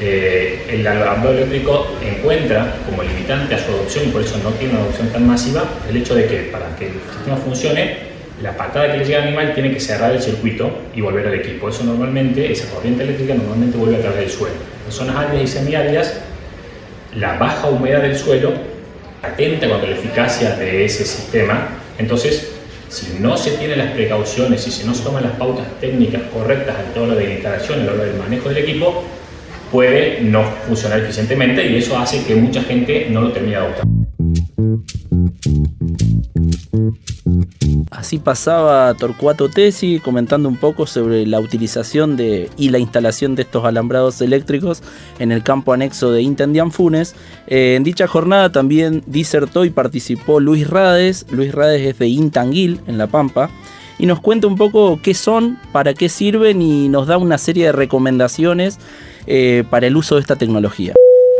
eh, 0.00 0.66
el 0.70 0.86
alambrado 0.86 1.36
eléctrico 1.36 1.86
encuentra 2.02 2.76
como 2.86 3.02
limitante 3.02 3.54
a 3.54 3.58
su 3.58 3.70
adopción 3.70 4.08
y 4.08 4.08
por 4.08 4.22
eso 4.22 4.38
no 4.42 4.50
tiene 4.50 4.74
una 4.74 4.82
adopción 4.82 5.08
tan 5.10 5.26
masiva 5.26 5.64
el 5.88 5.96
hecho 5.96 6.14
de 6.14 6.26
que 6.26 6.36
para 6.50 6.74
que 6.76 6.86
el 6.86 6.94
sistema 7.14 7.36
funcione 7.36 8.14
la 8.42 8.56
patada 8.56 8.90
que 8.90 8.98
le 8.98 9.04
llega 9.04 9.22
al 9.22 9.28
animal 9.28 9.54
tiene 9.54 9.72
que 9.72 9.80
cerrar 9.80 10.12
el 10.12 10.20
circuito 10.20 10.70
y 10.94 11.00
volver 11.00 11.26
al 11.28 11.34
equipo. 11.34 11.68
Eso 11.68 11.84
normalmente, 11.84 12.50
esa 12.50 12.68
corriente 12.68 13.04
eléctrica 13.04 13.34
normalmente 13.34 13.78
vuelve 13.78 13.96
a 13.96 14.00
través 14.00 14.18
del 14.18 14.30
suelo. 14.30 14.56
En 14.84 14.92
zonas 14.92 15.16
áridas 15.16 15.44
y 15.44 15.46
semiáridas, 15.46 16.20
la 17.14 17.38
baja 17.38 17.68
humedad 17.68 18.02
del 18.02 18.18
suelo 18.18 18.52
atenta 19.22 19.68
contra 19.68 19.88
la 19.88 19.96
eficacia 19.96 20.56
de 20.56 20.84
ese 20.84 21.04
sistema. 21.04 21.68
Entonces, 21.96 22.53
si 22.88 23.18
no 23.20 23.36
se 23.36 23.52
tienen 23.52 23.78
las 23.78 23.92
precauciones 23.92 24.66
y 24.66 24.70
si 24.70 24.86
no 24.86 24.94
se 24.94 25.02
toman 25.02 25.24
las 25.24 25.32
pautas 25.32 25.66
técnicas 25.80 26.22
correctas 26.32 26.76
a 26.76 26.98
la 26.98 27.02
hora 27.02 27.14
de 27.14 27.26
la 27.26 27.32
instalación, 27.32 27.80
a 27.80 27.84
la 27.84 27.92
hora 27.92 28.04
del 28.04 28.16
manejo 28.16 28.48
del 28.48 28.58
equipo, 28.58 29.04
puede 29.72 30.20
no 30.20 30.44
funcionar 30.66 31.00
eficientemente 31.00 31.66
y 31.66 31.76
eso 31.76 31.98
hace 31.98 32.24
que 32.24 32.34
mucha 32.34 32.62
gente 32.62 33.08
no 33.10 33.22
lo 33.22 33.32
termine 33.32 33.56
adoptando. 33.56 33.93
Así 37.94 38.18
pasaba 38.18 38.92
Torcuato 38.94 39.48
Tesi 39.48 40.00
comentando 40.00 40.48
un 40.48 40.56
poco 40.56 40.84
sobre 40.84 41.26
la 41.26 41.38
utilización 41.38 42.16
de, 42.16 42.50
y 42.56 42.70
la 42.70 42.80
instalación 42.80 43.36
de 43.36 43.42
estos 43.42 43.64
alambrados 43.64 44.20
eléctricos 44.20 44.82
en 45.20 45.30
el 45.30 45.44
campo 45.44 45.72
anexo 45.72 46.10
de 46.10 46.20
Intendian 46.22 46.72
Funes. 46.72 47.14
Eh, 47.46 47.76
en 47.76 47.84
dicha 47.84 48.08
jornada 48.08 48.50
también 48.50 49.04
disertó 49.06 49.64
y 49.64 49.70
participó 49.70 50.40
Luis 50.40 50.68
Rades. 50.68 51.24
Luis 51.30 51.54
Rades 51.54 51.86
es 51.86 51.98
de 52.00 52.08
Intanguil, 52.08 52.80
en 52.88 52.98
La 52.98 53.06
Pampa. 53.06 53.48
Y 53.96 54.06
nos 54.06 54.18
cuenta 54.18 54.48
un 54.48 54.56
poco 54.56 54.98
qué 55.00 55.14
son, 55.14 55.56
para 55.70 55.94
qué 55.94 56.08
sirven 56.08 56.62
y 56.62 56.88
nos 56.88 57.06
da 57.06 57.16
una 57.16 57.38
serie 57.38 57.66
de 57.66 57.72
recomendaciones 57.72 58.80
eh, 59.28 59.62
para 59.70 59.86
el 59.86 59.96
uso 59.96 60.16
de 60.16 60.22
esta 60.22 60.34
tecnología. 60.34 60.94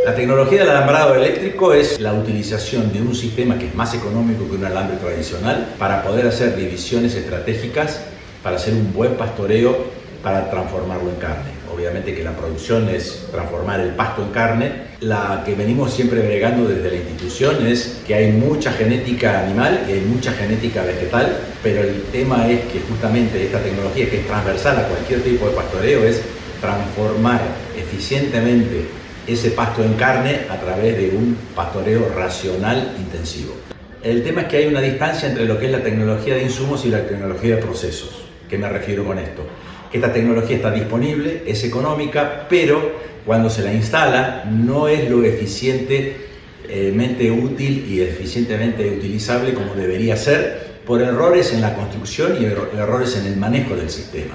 La 0.05 0.15
tecnología 0.15 0.61
del 0.61 0.69
alambrado 0.69 1.15
eléctrico 1.15 1.73
es 1.73 1.99
la 1.99 2.13
utilización 2.13 2.93
de 2.93 3.01
un 3.01 3.15
sistema 3.15 3.59
que 3.59 3.69
es 3.69 3.75
más 3.75 3.95
económico 3.95 4.47
que 4.47 4.57
un 4.57 4.65
alambre 4.67 4.99
tradicional 4.99 5.69
para 5.79 6.03
poder 6.03 6.27
hacer 6.27 6.57
divisiones 6.57 7.15
estratégicas, 7.15 8.03
para 8.43 8.57
hacer 8.57 8.75
un 8.75 8.93
buen 8.93 9.15
pastoreo, 9.15 9.75
para 10.23 10.51
transformarlo 10.51 11.09
en 11.09 11.17
carne. 11.17 11.53
Obviamente 11.75 12.15
que 12.15 12.23
la 12.23 12.33
producción 12.33 12.87
es 12.91 13.29
transformar 13.33 13.81
el 13.81 13.95
pasto 13.95 14.23
en 14.25 14.29
carne. 14.29 14.73
La 15.01 15.43
que 15.43 15.55
venimos 15.55 15.95
siempre 15.95 16.21
bregando 16.21 16.69
desde 16.69 16.91
la 16.91 16.97
institución 16.97 17.67
es 17.67 18.03
que 18.07 18.15
hay 18.15 18.31
mucha 18.31 18.73
genética 18.73 19.41
animal 19.41 19.87
y 19.89 19.93
hay 19.93 20.01
mucha 20.03 20.33
genética 20.33 20.83
vegetal, 20.83 21.35
pero 21.63 21.81
el 21.81 22.03
tema 22.13 22.47
es 22.51 22.61
que 22.71 22.81
justamente 22.81 23.43
esta 23.43 23.61
tecnología 23.61 24.11
que 24.11 24.21
es 24.21 24.27
transversal 24.27 24.77
a 24.81 24.87
cualquier 24.87 25.23
tipo 25.23 25.49
de 25.49 25.53
pastoreo 25.53 26.05
es 26.05 26.21
transformar 26.61 27.41
eficientemente 27.75 28.85
ese 29.27 29.51
pasto 29.51 29.83
en 29.83 29.95
carne 29.95 30.41
a 30.51 30.61
través 30.61 30.97
de 30.97 31.17
un 31.17 31.37
pastoreo 31.55 32.13
racional 32.15 32.95
intensivo. 32.99 33.55
El 34.03 34.23
tema 34.23 34.43
es 34.43 34.49
que 34.49 34.59
hay 34.59 34.67
una 34.67 34.83
distancia 34.83 35.27
entre 35.29 35.47
lo 35.47 35.59
que 35.59 35.67
es 35.67 35.73
la 35.73 35.83
tecnología 35.83 36.35
de 36.35 36.43
insumos 36.43 36.85
y 36.85 36.91
la 36.91 37.07
tecnología 37.07 37.57
de 37.57 37.63
procesos. 37.63 38.27
¿Qué 38.49 38.59
me 38.59 38.69
refiero 38.69 39.05
con 39.05 39.19
esto? 39.19 39.47
Esta 39.93 40.13
tecnología 40.13 40.57
está 40.57 40.71
disponible, 40.71 41.43
es 41.47 41.65
económica, 41.65 42.47
pero 42.51 42.93
cuando 43.25 43.49
se 43.49 43.63
la 43.63 43.73
instala 43.73 44.45
no 44.51 44.89
es 44.89 45.09
lo 45.09 45.25
eficientemente 45.25 47.31
útil 47.31 47.87
y 47.89 48.03
eficientemente 48.03 48.91
utilizable 48.91 49.55
como 49.55 49.75
debería 49.75 50.17
ser 50.17 50.75
por 50.85 51.01
errores 51.01 51.55
en 51.55 51.63
la 51.63 51.75
construcción 51.75 52.37
y 52.41 52.45
errores 52.45 53.17
en 53.17 53.27
el 53.27 53.37
manejo 53.37 53.75
del 53.75 53.89
sistema. 53.89 54.35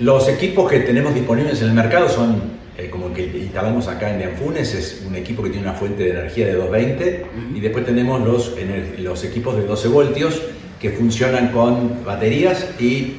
Los 0.00 0.28
equipos 0.28 0.70
que 0.70 0.80
tenemos 0.80 1.14
disponibles 1.14 1.60
en 1.62 1.68
el 1.68 1.74
mercado 1.74 2.08
son 2.08 2.62
eh, 2.78 2.88
como 2.90 3.08
el 3.08 3.12
que 3.12 3.24
instalamos 3.24 3.86
acá 3.88 4.14
en 4.14 4.26
Anfunes, 4.26 4.74
es 4.74 5.04
un 5.06 5.14
equipo 5.14 5.42
que 5.42 5.50
tiene 5.50 5.68
una 5.68 5.76
fuente 5.76 6.04
de 6.04 6.10
energía 6.10 6.46
de 6.46 6.54
220 6.54 7.26
y 7.54 7.60
después 7.60 7.84
tenemos 7.84 8.20
los, 8.22 8.54
los 8.98 9.24
equipos 9.24 9.56
de 9.56 9.66
12 9.66 9.88
voltios 9.88 10.40
que 10.80 10.90
funcionan 10.90 11.52
con 11.52 12.02
baterías 12.04 12.66
y 12.80 13.16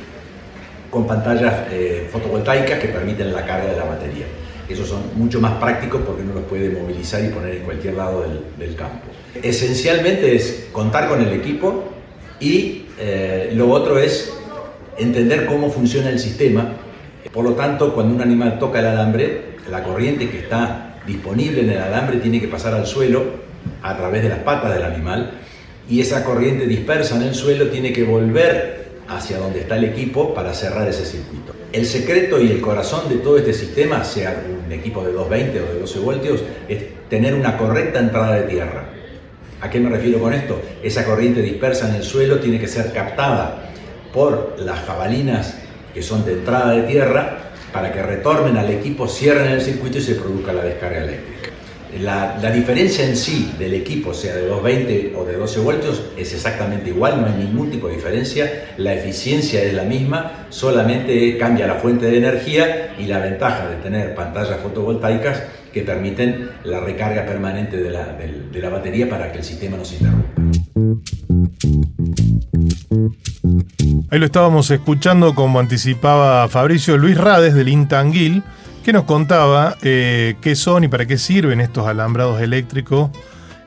con 0.90 1.06
pantallas 1.06 1.68
eh, 1.72 2.08
fotovoltaicas 2.12 2.80
que 2.80 2.88
permiten 2.88 3.32
la 3.32 3.46
carga 3.46 3.72
de 3.72 3.78
la 3.78 3.86
batería. 3.86 4.26
Esos 4.68 4.88
son 4.88 5.04
mucho 5.16 5.40
más 5.40 5.54
prácticos 5.54 6.02
porque 6.06 6.24
uno 6.24 6.34
los 6.34 6.44
puede 6.46 6.70
movilizar 6.70 7.24
y 7.24 7.30
poner 7.30 7.56
en 7.56 7.64
cualquier 7.64 7.94
lado 7.94 8.22
del, 8.22 8.42
del 8.58 8.76
campo. 8.76 9.06
Esencialmente 9.42 10.36
es 10.36 10.68
contar 10.72 11.08
con 11.08 11.22
el 11.22 11.32
equipo 11.32 11.84
y 12.40 12.86
eh, 13.00 13.52
lo 13.54 13.70
otro 13.70 13.98
es 14.00 14.34
entender 14.98 15.46
cómo 15.46 15.70
funciona 15.70 16.10
el 16.10 16.20
sistema 16.20 16.74
por 17.32 17.46
lo 17.46 17.54
tanto, 17.54 17.94
cuando 17.94 18.14
un 18.14 18.22
animal 18.22 18.60
toca 18.60 18.80
el 18.80 18.86
alambre, 18.86 19.56
la 19.70 19.84
corriente 19.84 20.30
que 20.30 20.40
está 20.40 20.98
disponible 21.08 21.62
en 21.62 21.70
el 21.70 21.78
alambre 21.78 22.18
tiene 22.18 22.40
que 22.40 22.48
pasar 22.48 22.74
al 22.74 22.86
suelo 22.86 23.24
a 23.82 23.96
través 23.96 24.24
de 24.24 24.30
las 24.30 24.40
patas 24.40 24.74
del 24.74 24.84
animal 24.84 25.32
y 25.90 26.02
esa 26.02 26.24
corriente 26.24 26.66
dispersa 26.66 27.16
en 27.16 27.24
el 27.24 27.36
suelo 27.36 27.68
tiene 27.68 27.92
que 27.94 28.04
volver 28.04 28.84
hacia 29.08 29.38
donde 29.38 29.62
está 29.62 29.78
el 29.78 29.86
equipo 29.86 30.34
para 30.34 30.54
cerrar 30.54 30.88
ese 30.88 31.06
circuito. 31.06 31.54
El 31.72 31.86
secreto 31.86 32.40
y 32.40 32.52
el 32.52 32.62
corazón 32.62 33.10
de 33.10 33.16
todo 33.16 33.38
este 33.38 33.54
sistema, 33.54 34.04
sea 34.04 34.44
un 34.66 34.72
equipo 34.72 35.04
de 35.04 35.14
220 35.14 35.60
o 35.60 35.74
de 35.74 35.80
12 35.80 36.00
voltios, 36.00 36.44
es 36.68 36.84
tener 37.10 37.34
una 37.34 37.58
correcta 37.58 38.00
entrada 38.00 38.36
de 38.36 38.44
tierra. 38.44 38.86
¿A 39.60 39.70
qué 39.70 39.80
me 39.80 39.90
refiero 39.90 40.20
con 40.20 40.34
esto? 40.34 40.62
Esa 40.84 41.06
corriente 41.06 41.42
dispersa 41.42 41.90
en 41.90 41.96
el 41.96 42.04
suelo 42.04 42.40
tiene 42.40 42.60
que 42.60 42.68
ser 42.68 42.94
captada 42.94 43.73
por 44.14 44.56
las 44.60 44.80
jabalinas 44.82 45.56
que 45.94 46.02
son 46.02 46.26
de 46.26 46.34
entrada 46.34 46.74
de 46.74 46.84
tierra, 46.84 47.40
para 47.72 47.92
que 47.92 48.02
retornen 48.02 48.58
al 48.58 48.70
equipo, 48.70 49.08
cierren 49.08 49.52
el 49.52 49.62
circuito 49.62 49.98
y 49.98 50.02
se 50.02 50.16
produzca 50.16 50.54
la 50.54 50.64
descarga 50.64 51.04
eléctrica. 51.04 51.34
La, 52.00 52.52
diferencia 52.52 53.06
en 53.06 53.16
sí 53.16 53.54
del 53.60 53.76
equipo, 53.76 54.16
sea 54.16 54.36
de 54.36 54.48
220 54.48 55.14
o 55.16 55.26
de 55.26 55.38
12 55.38 55.60
voltios, 55.60 56.02
es 56.18 56.34
exactamente 56.34 56.90
igual, 56.90 57.22
no 57.22 57.28
hay 57.28 57.46
ningún 57.46 57.70
tipo 57.70 57.88
de 57.88 57.96
diferencia, 57.96 58.66
la 58.78 58.96
eficiencia 58.96 59.62
es 59.62 59.76
la 59.76 59.84
misma, 59.84 60.48
solamente 60.50 61.38
cambia 61.38 61.68
la 61.68 61.76
fuente 61.76 62.08
de 62.08 62.18
energía 62.18 62.96
y 62.98 63.06
la 63.06 63.20
ventaja 63.20 63.70
de 63.70 63.76
tener 63.76 64.16
pantallas 64.16 64.60
fotovoltaicas 64.62 65.44
que 65.72 65.82
permiten 65.82 66.50
la 66.64 66.80
recarga 66.80 67.26
permanente 67.26 67.78
de 67.78 67.92
la, 67.92 68.18
de 68.18 68.60
la 68.60 68.70
batería 68.70 69.08
para 69.08 69.32
que 69.32 69.40
el 69.40 69.44
sistema 69.44 69.78
no 69.78 69.86
se 69.86 69.96
interrumpa. 69.96 71.23
Ahí 74.10 74.20
lo 74.20 74.26
estábamos 74.26 74.70
escuchando 74.72 75.36
como 75.36 75.60
anticipaba 75.60 76.48
Fabricio 76.48 76.98
Luis 76.98 77.18
Rades 77.18 77.54
del 77.54 77.70
Intanguil, 77.70 78.44
que 78.84 78.94
nos 78.94 79.04
contaba 79.04 79.78
eh, 79.82 80.36
qué 80.42 80.56
son 80.56 80.84
y 80.84 80.88
para 80.88 81.06
qué 81.06 81.18
sirven 81.18 81.62
estos 81.62 81.88
alambrados 81.88 82.42
eléctricos. 82.42 83.12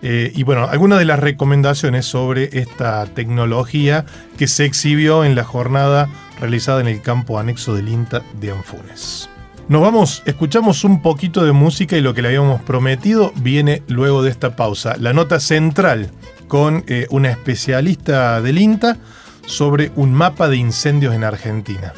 Eh, 0.02 0.32
y 0.34 0.42
bueno, 0.42 0.68
algunas 0.70 0.98
de 0.98 1.04
las 1.04 1.18
recomendaciones 1.18 2.06
sobre 2.06 2.58
esta 2.58 3.06
tecnología 3.06 4.04
que 4.38 4.46
se 4.46 4.64
exhibió 4.64 5.24
en 5.24 5.34
la 5.34 5.44
jornada 5.44 6.08
realizada 6.40 6.80
en 6.80 6.88
el 6.88 7.00
campo 7.00 7.38
anexo 7.38 7.74
del 7.74 7.88
INTA 7.88 8.22
de 8.40 8.52
Anfunes. 8.52 9.28
Nos 9.68 9.82
vamos, 9.82 10.22
escuchamos 10.26 10.84
un 10.84 11.02
poquito 11.02 11.44
de 11.44 11.50
música 11.50 11.96
y 11.96 12.00
lo 12.00 12.14
que 12.14 12.22
le 12.22 12.28
habíamos 12.28 12.62
prometido 12.62 13.32
viene 13.36 13.82
luego 13.88 14.22
de 14.22 14.30
esta 14.30 14.54
pausa. 14.54 14.94
La 15.00 15.12
nota 15.12 15.40
central 15.40 16.10
con 16.48 16.84
eh, 16.86 17.06
una 17.10 17.30
especialista 17.30 18.40
del 18.40 18.58
INTA 18.58 18.96
sobre 19.46 19.92
un 19.96 20.12
mapa 20.12 20.48
de 20.48 20.56
incendios 20.56 21.14
en 21.14 21.24
Argentina. 21.24 21.92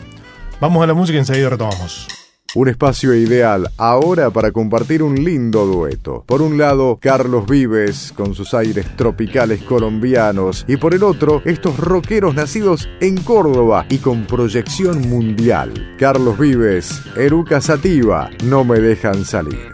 Vamos 0.61 0.82
a 0.82 0.87
la 0.87 0.94
música 0.94 1.16
y 1.16 1.20
enseguida 1.20 1.50
retomamos. 1.50 2.06
Un 2.54 2.68
espacio 2.68 3.14
ideal 3.14 3.70
ahora 3.76 4.30
para 4.30 4.52
compartir 4.52 5.02
un 5.02 5.22
lindo 5.22 5.66
dueto. 5.66 6.24
Por 6.26 6.40
un 6.40 6.56
lado, 6.56 6.98
Carlos 6.98 7.46
Vives 7.46 8.12
con 8.16 8.34
sus 8.34 8.54
aires 8.54 8.87
tropicales 8.96 9.62
colombianos 9.62 10.64
y 10.66 10.78
por 10.78 10.94
el 10.94 11.02
otro, 11.02 11.42
estos 11.44 11.76
rockeros 11.76 12.34
nacidos 12.34 12.88
en 13.00 13.18
Córdoba 13.18 13.84
y 13.90 13.98
con 13.98 14.24
proyección 14.24 15.11
mundial. 15.11 15.94
Carlos 15.98 16.38
Vives, 16.38 17.02
Eruca 17.16 17.61
Sativa, 17.61 18.30
no 18.44 18.64
me 18.64 18.80
dejan 18.80 19.26
salir. 19.26 19.70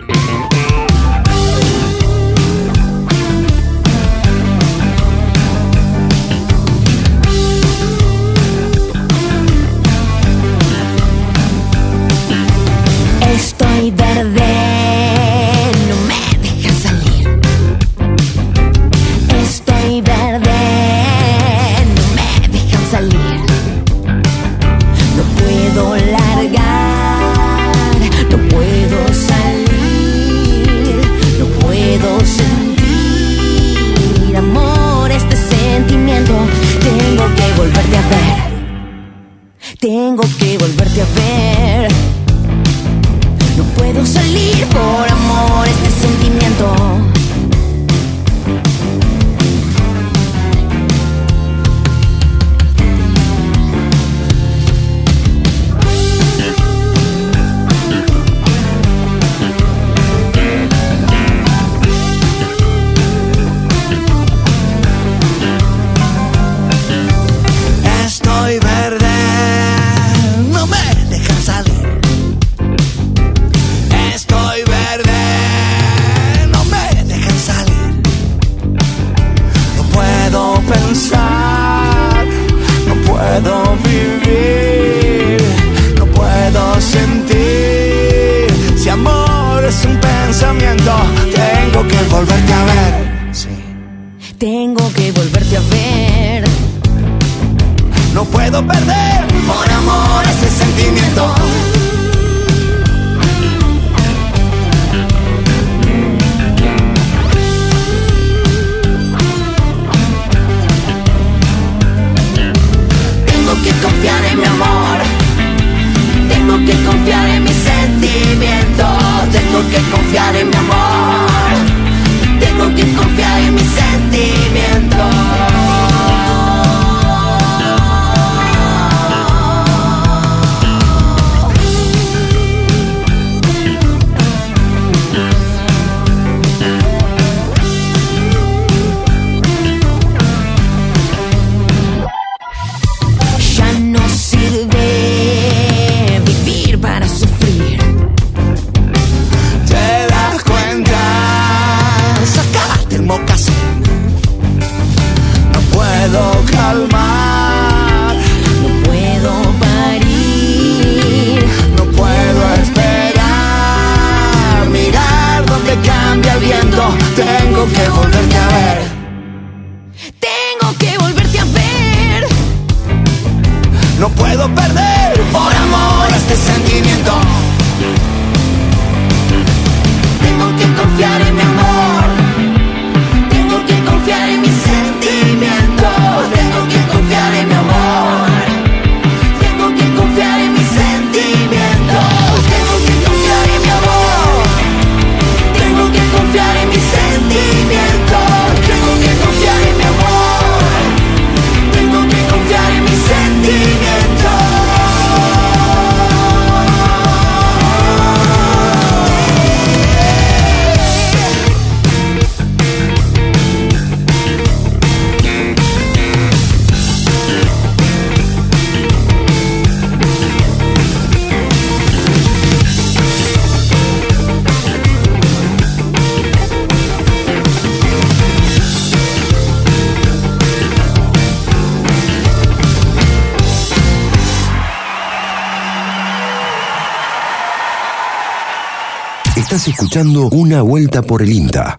Escuchando 239.67 240.29
Una 240.29 240.61
Vuelta 240.61 241.01
por 241.01 241.23
el 241.23 241.33
INTA. 241.33 241.79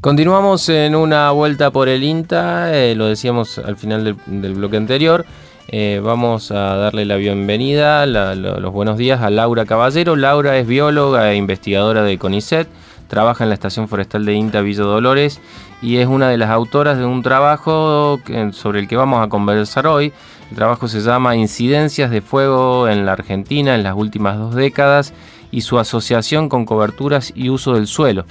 Continuamos 0.00 0.68
en 0.68 0.96
una 0.96 1.30
vuelta 1.30 1.70
por 1.70 1.88
el 1.88 2.02
INTA, 2.02 2.74
eh, 2.74 2.96
lo 2.96 3.06
decíamos 3.06 3.58
al 3.58 3.76
final 3.76 4.16
del, 4.26 4.54
bloque 4.54 4.76
anterior. 4.76 5.24
Eh, 5.68 6.00
vamos 6.02 6.50
a 6.50 6.74
darle 6.74 7.04
la 7.04 7.14
bienvenida, 7.14 8.06
los 8.06 8.72
buenos 8.72 8.98
días 8.98 9.20
a 9.22 9.30
Laura 9.30 9.64
Caballero. 9.66 10.16
Laura 10.16 10.58
es 10.58 10.66
bióloga 10.66 11.30
e 11.30 11.36
investigadora 11.36 12.02
de 12.02 12.18
CONICET, 12.18 12.66
trabaja 13.06 13.44
en 13.44 13.50
la 13.50 13.54
Estación 13.54 13.86
Forestal 13.86 14.24
de 14.24 14.34
INTA 14.34 14.62
Villa 14.62 14.82
Dolores 14.82 15.40
y 15.82 15.98
es 15.98 16.06
una 16.06 16.28
de 16.28 16.36
las 16.36 16.50
autoras 16.50 16.98
de 16.98 17.04
un 17.04 17.22
trabajo 17.22 18.20
sobre 18.52 18.80
el 18.80 18.88
que 18.88 18.96
vamos 18.96 19.24
a 19.24 19.28
conversar 19.28 19.86
hoy. 19.86 20.12
El 20.50 20.56
trabajo 20.56 20.88
se 20.88 21.00
llama 21.00 21.36
Incidencias 21.36 22.10
de 22.10 22.20
Fuego 22.20 22.88
en 22.88 23.06
la 23.06 23.12
Argentina 23.12 23.74
en 23.74 23.82
las 23.82 23.94
últimas 23.94 24.36
dos 24.36 24.54
décadas 24.54 25.14
y 25.50 25.62
su 25.62 25.78
asociación 25.78 26.48
con 26.48 26.64
coberturas 26.64 27.32
y 27.34 27.48
uso 27.50 27.74
del 27.74 27.86
suelo 27.86 28.24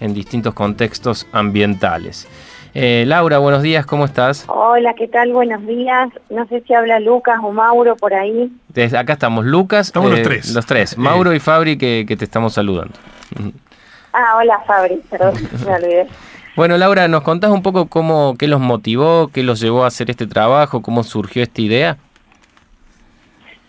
en 0.00 0.14
distintos 0.14 0.54
contextos 0.54 1.26
ambientales. 1.32 2.28
Eh, 2.74 3.04
Laura, 3.06 3.38
buenos 3.38 3.62
días, 3.62 3.86
¿cómo 3.86 4.04
estás? 4.04 4.44
Hola, 4.48 4.92
¿qué 4.92 5.08
tal? 5.08 5.32
Buenos 5.32 5.66
días. 5.66 6.10
No 6.28 6.46
sé 6.46 6.62
si 6.66 6.74
habla 6.74 7.00
Lucas 7.00 7.38
o 7.42 7.50
Mauro 7.50 7.96
por 7.96 8.12
ahí. 8.12 8.52
Desde 8.68 8.98
acá 8.98 9.14
estamos 9.14 9.46
Lucas. 9.46 9.86
Estamos 9.86 10.10
los 10.10 10.20
tres. 10.20 10.52
Los 10.52 10.66
tres. 10.66 10.98
Mauro 10.98 11.32
y 11.32 11.40
Fabri 11.40 11.78
que, 11.78 12.04
que 12.06 12.16
te 12.18 12.24
estamos 12.26 12.52
saludando. 12.52 12.92
Ah, 14.12 14.36
hola 14.38 14.60
Fabri, 14.66 14.96
perdón, 15.10 15.34
me 15.66 15.74
olvidé. 15.74 16.06
Bueno, 16.56 16.78
Laura, 16.78 17.06
¿nos 17.06 17.22
contás 17.22 17.50
un 17.50 17.62
poco 17.62 17.86
cómo, 17.86 18.34
qué 18.38 18.48
los 18.48 18.60
motivó, 18.60 19.28
qué 19.28 19.42
los 19.42 19.60
llevó 19.60 19.84
a 19.84 19.88
hacer 19.88 20.08
este 20.08 20.26
trabajo, 20.26 20.80
cómo 20.80 21.02
surgió 21.02 21.42
esta 21.42 21.60
idea? 21.60 21.98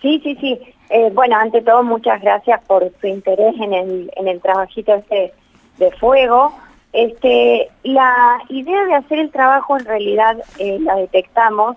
Sí, 0.01 0.21
sí, 0.23 0.37
sí. 0.39 0.57
Eh, 0.89 1.11
bueno, 1.13 1.35
ante 1.35 1.61
todo, 1.61 1.83
muchas 1.83 2.21
gracias 2.21 2.61
por 2.65 2.89
su 3.01 3.07
interés 3.07 3.55
en 3.59 3.73
el, 3.73 4.11
en 4.15 4.29
el 4.29 4.39
trabajito 4.39 4.95
este 4.95 5.33
de 5.79 5.91
fuego. 5.91 6.53
Este, 6.93 7.67
la 7.83 8.39
idea 8.47 8.85
de 8.85 8.95
hacer 8.95 9.19
el 9.19 9.31
trabajo 9.31 9.77
en 9.77 9.83
realidad 9.83 10.37
eh, 10.57 10.77
la 10.79 10.95
detectamos. 10.95 11.75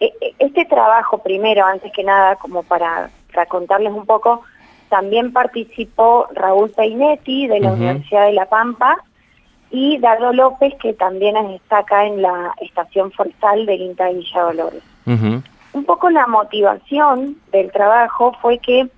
Eh, 0.00 0.12
eh, 0.20 0.34
Este 0.40 0.64
trabajo, 0.64 1.18
primero, 1.18 1.64
antes 1.64 1.92
que 1.92 2.02
nada, 2.02 2.34
como 2.34 2.64
para, 2.64 3.10
para 3.32 3.46
contarles 3.46 3.92
un 3.92 4.06
poco, 4.06 4.42
también 4.88 5.32
participó 5.32 6.26
Raúl 6.34 6.70
Peinetti 6.70 7.46
de 7.46 7.60
la. 7.60 7.74
Universidad 7.74 8.26
de 8.26 8.32
La 8.32 8.46
Pampa 8.46 9.04
y 9.70 9.98
Dardo 9.98 10.32
López, 10.32 10.74
que 10.80 10.94
también 10.94 11.36
está 11.36 11.78
acá 11.78 12.06
en 12.06 12.22
la 12.22 12.54
estación 12.60 13.12
forestal 13.12 13.66
del 13.66 13.82
INTA 13.82 14.06
de 14.06 14.14
Villa 14.14 14.42
Dolores. 14.42 14.82
Un 15.06 15.84
poco 15.84 16.10
la 16.10 16.26
motivación 16.26 17.36
del 17.52 17.70
trabajo 17.70 18.32
fue 18.40 18.58
que 18.58 18.88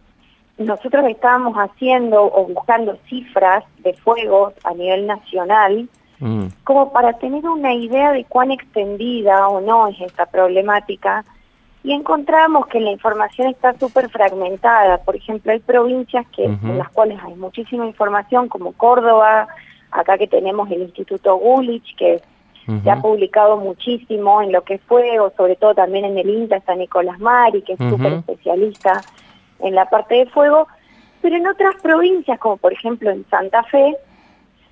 nosotros 0.58 1.04
estábamos 1.08 1.56
haciendo 1.56 2.22
o 2.22 2.46
buscando 2.46 2.96
cifras 3.08 3.64
de 3.78 3.94
fuegos 3.94 4.54
a 4.64 4.74
nivel 4.74 5.06
nacional 5.06 5.88
como 6.64 6.92
para 6.92 7.14
tener 7.14 7.46
una 7.46 7.72
idea 7.72 8.12
de 8.12 8.24
cuán 8.24 8.50
extendida 8.50 9.48
o 9.48 9.62
no 9.62 9.88
es 9.88 9.98
esta 10.02 10.26
problemática 10.26 11.24
y 11.82 11.92
encontramos 11.92 12.66
que 12.66 12.78
la 12.78 12.90
información 12.90 13.48
está 13.48 13.72
súper 13.78 14.10
fragmentada. 14.10 14.98
Por 14.98 15.16
ejemplo, 15.16 15.50
hay 15.50 15.60
provincias 15.60 16.26
que, 16.28 16.44
en 16.44 16.78
las 16.78 16.90
cuales 16.90 17.18
hay 17.24 17.34
muchísima 17.36 17.86
información, 17.86 18.48
como 18.48 18.72
Córdoba, 18.72 19.48
acá 19.90 20.18
que 20.18 20.26
tenemos 20.26 20.70
el 20.70 20.82
Instituto 20.82 21.36
Gulich, 21.36 21.96
que 21.96 22.20
se 22.84 22.90
ha 22.90 23.00
publicado 23.00 23.56
muchísimo 23.56 24.42
en 24.42 24.52
lo 24.52 24.62
que 24.62 24.74
es 24.74 24.80
fuego, 24.82 25.32
sobre 25.36 25.56
todo 25.56 25.74
también 25.74 26.04
en 26.04 26.16
el 26.18 26.30
INTA 26.30 26.56
está 26.56 26.76
Nicolás 26.76 27.18
Mari, 27.18 27.62
que 27.62 27.72
es 27.72 27.80
Ujú. 27.80 27.90
súper 27.90 28.12
especialista 28.12 29.00
en 29.58 29.74
la 29.74 29.86
parte 29.86 30.14
de 30.14 30.26
fuego, 30.26 30.68
pero 31.20 31.36
en 31.36 31.48
otras 31.48 31.74
provincias, 31.82 32.38
como 32.38 32.58
por 32.58 32.72
ejemplo 32.72 33.10
en 33.10 33.26
Santa 33.28 33.64
Fe, 33.64 33.96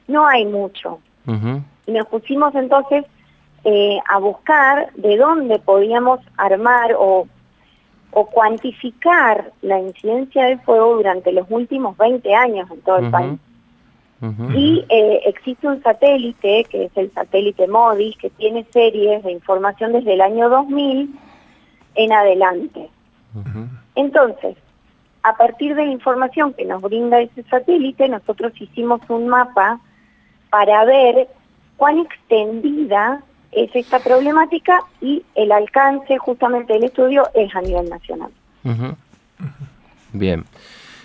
no 0.07 0.27
hay 0.27 0.45
mucho. 0.45 1.01
Y 1.87 1.93
nos 1.93 2.07
pusimos 2.07 2.55
entonces 2.55 3.05
eh, 3.65 3.99
a 4.09 4.19
buscar 4.19 4.93
de 4.95 5.17
dónde 5.17 5.59
podíamos 5.59 6.21
armar 6.37 6.95
o, 6.97 7.27
o 8.13 8.27
cuantificar 8.27 9.53
la 9.61 9.79
incidencia 9.79 10.47
del 10.47 10.61
fuego 10.61 10.95
durante 10.97 11.33
los 11.33 11.47
últimos 11.51 11.97
20 11.99 12.35
años 12.35 12.71
en 12.71 12.81
todo 12.81 12.99
el 12.99 13.11
país. 13.11 13.39
Y 14.21 14.85
eh, 14.89 15.21
existe 15.27 15.69
un 15.69 15.81
satélite, 15.83 16.65
que 16.65 16.87
es 16.87 16.97
el 16.97 17.13
satélite 17.13 17.69
MODIS, 17.69 18.17
que 18.17 18.31
tiene 18.31 18.67
series 18.73 19.23
de 19.23 19.31
información 19.31 19.93
desde 19.93 20.15
el 20.15 20.21
año 20.21 20.49
2000 20.49 21.15
en 21.95 22.13
adelante. 22.13 22.89
Entonces, 23.95 24.57
a 25.23 25.37
partir 25.37 25.77
de 25.77 25.87
la 25.87 25.93
información 25.93 26.53
que 26.53 26.65
nos 26.65 26.83
brinda 26.83 27.21
ese 27.21 27.45
satélite, 27.45 28.09
nosotros 28.09 28.53
hicimos 28.61 29.01
un 29.09 29.29
mapa 29.29 29.79
para 30.51 30.85
ver 30.85 31.29
cuán 31.77 31.99
extendida 31.99 33.23
es 33.53 33.71
esta 33.75 34.01
problemática 34.01 34.81
y 35.01 35.23
el 35.35 35.53
alcance 35.53 36.19
justamente 36.19 36.73
del 36.73 36.85
estudio 36.85 37.29
es 37.35 37.55
a 37.55 37.61
nivel 37.61 37.89
nacional. 37.89 38.31
Bien. 40.13 40.45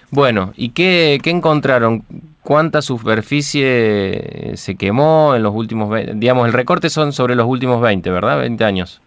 Bueno, 0.09 0.53
¿y 0.55 0.69
qué, 0.69 1.19
qué 1.23 1.29
encontraron? 1.29 2.03
¿Cuánta 2.43 2.81
superficie 2.81 4.51
se 4.55 4.75
quemó 4.75 5.33
en 5.35 5.43
los 5.43 5.53
últimos 5.55 5.89
20? 5.89 6.15
Digamos, 6.15 6.45
el 6.45 6.53
recorte 6.53 6.89
son 6.89 7.13
sobre 7.13 7.35
los 7.35 7.47
últimos 7.47 7.81
20, 7.81 8.09
¿verdad? 8.09 8.39
20 8.39 8.63
años. 8.65 9.01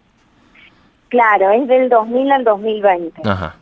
Claro, 1.09 1.51
es 1.51 1.67
del 1.67 1.89
2000 1.89 2.31
al 2.31 2.43
2020. 2.43 3.21
Ajá. 3.23 3.55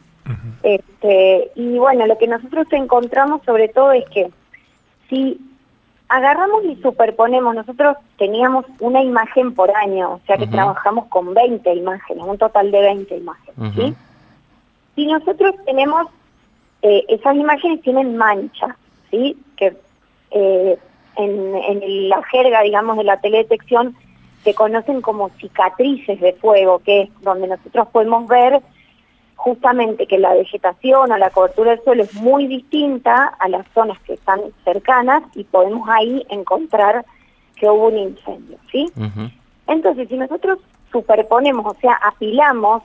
Este, 0.63 1.51
y 1.55 1.77
bueno, 1.77 2.07
lo 2.07 2.17
que 2.17 2.27
nosotros 2.27 2.65
encontramos 2.71 3.41
sobre 3.45 3.67
todo 3.67 3.91
es 3.91 4.05
que 4.09 4.31
si 5.09 5.39
agarramos 6.07 6.63
y 6.65 6.75
superponemos, 6.81 7.53
nosotros 7.53 7.97
teníamos 8.17 8.65
una 8.79 9.01
imagen 9.01 9.53
por 9.53 9.69
año, 9.75 10.13
o 10.13 10.21
sea 10.25 10.37
que 10.37 10.47
trabajamos 10.47 11.05
con 11.07 11.33
20 11.33 11.73
imágenes, 11.73 12.23
un 12.25 12.37
total 12.37 12.71
de 12.71 12.81
20 12.81 13.17
imágenes, 13.17 13.73
¿sí? 13.75 13.95
Si 14.95 15.05
nosotros 15.05 15.55
tenemos, 15.65 16.07
eh, 16.81 17.03
esas 17.09 17.35
imágenes 17.35 17.81
tienen 17.81 18.17
manchas, 18.17 18.75
¿sí? 19.11 19.37
Que 19.55 19.75
eh, 20.31 20.77
en, 21.17 21.55
en 21.55 22.09
la 22.09 22.21
jerga, 22.23 22.61
digamos, 22.61 22.97
de 22.97 23.03
la 23.03 23.19
teledetección 23.19 23.95
se 24.43 24.53
conocen 24.53 25.01
como 25.01 25.29
cicatrices 25.29 26.19
de 26.21 26.33
fuego, 26.33 26.79
que 26.79 27.03
es 27.03 27.09
donde 27.21 27.47
nosotros 27.47 27.87
podemos 27.91 28.27
ver 28.27 28.61
justamente 29.35 30.07
que 30.07 30.17
la 30.17 30.33
vegetación 30.33 31.11
o 31.11 31.17
la 31.17 31.29
cobertura 31.29 31.71
del 31.71 31.83
suelo 31.83 32.03
es 32.03 32.13
muy 32.13 32.47
distinta 32.47 33.35
a 33.39 33.49
las 33.49 33.65
zonas 33.73 33.99
que 34.01 34.13
están 34.13 34.41
cercanas 34.63 35.23
y 35.35 35.43
podemos 35.43 35.87
ahí 35.89 36.25
encontrar 36.29 37.05
que 37.55 37.69
hubo 37.69 37.87
un 37.87 37.97
incendio, 37.97 38.57
¿sí? 38.71 38.91
Entonces, 39.67 40.07
si 40.09 40.15
nosotros 40.15 40.59
superponemos, 40.91 41.65
o 41.65 41.79
sea, 41.79 41.93
apilamos 42.03 42.83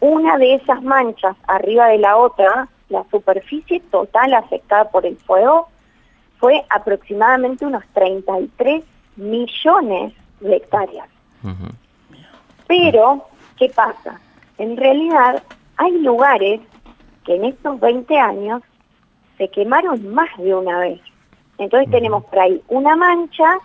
una 0.00 0.38
de 0.38 0.54
esas 0.54 0.82
manchas 0.82 1.36
arriba 1.46 1.88
de 1.88 1.98
la 1.98 2.16
otra, 2.16 2.68
la 2.88 3.04
superficie 3.10 3.80
total 3.90 4.34
afectada 4.34 4.90
por 4.90 5.06
el 5.06 5.16
fuego 5.16 5.68
fue 6.38 6.64
aproximadamente 6.70 7.64
unos 7.64 7.84
33 7.94 8.84
millones 9.16 10.12
de 10.40 10.56
hectáreas. 10.56 11.08
Pero, 12.66 13.24
¿qué 13.58 13.68
pasa? 13.68 14.20
En 14.58 14.76
realidad 14.76 15.42
hay 15.76 15.92
lugares 15.98 16.60
que 17.24 17.36
en 17.36 17.44
estos 17.44 17.78
20 17.80 18.18
años 18.18 18.62
se 19.38 19.48
quemaron 19.48 20.12
más 20.14 20.28
de 20.38 20.54
una 20.54 20.78
vez. 20.80 21.00
Entonces 21.58 21.90
tenemos 21.90 22.24
por 22.24 22.38
ahí 22.38 22.62
una 22.68 22.96
mancha 22.96 23.58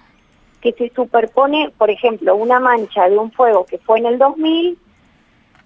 que 0.62 0.74
se 0.74 0.92
superpone, 0.96 1.72
por 1.78 1.90
ejemplo, 1.90 2.36
una 2.36 2.60
mancha 2.60 3.10
de 3.10 3.18
un 3.18 3.32
fuego 3.32 3.66
que 3.66 3.80
fue 3.80 4.00
en 4.00 4.06
el 4.06 4.18
2000 4.20 4.78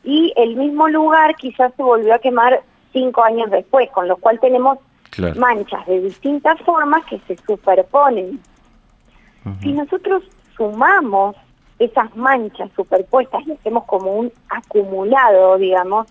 y 0.03 0.33
el 0.37 0.55
mismo 0.55 0.87
lugar 0.87 1.35
quizás 1.35 1.73
se 1.75 1.83
volvió 1.83 2.13
a 2.13 2.19
quemar 2.19 2.61
cinco 2.93 3.23
años 3.23 3.51
después, 3.51 3.89
con 3.91 4.07
lo 4.07 4.17
cual 4.17 4.39
tenemos 4.39 4.79
Claro. 5.15 5.39
manchas 5.39 5.85
de 5.85 6.01
distintas 6.01 6.59
formas 6.61 7.05
que 7.05 7.19
se 7.27 7.37
superponen. 7.45 8.39
Si 9.61 9.71
nosotros 9.71 10.23
sumamos 10.57 11.35
esas 11.77 12.15
manchas 12.15 12.69
superpuestas 12.75 13.45
y 13.47 13.51
hacemos 13.51 13.85
como 13.85 14.11
un 14.11 14.31
acumulado, 14.49 15.57
digamos, 15.57 16.07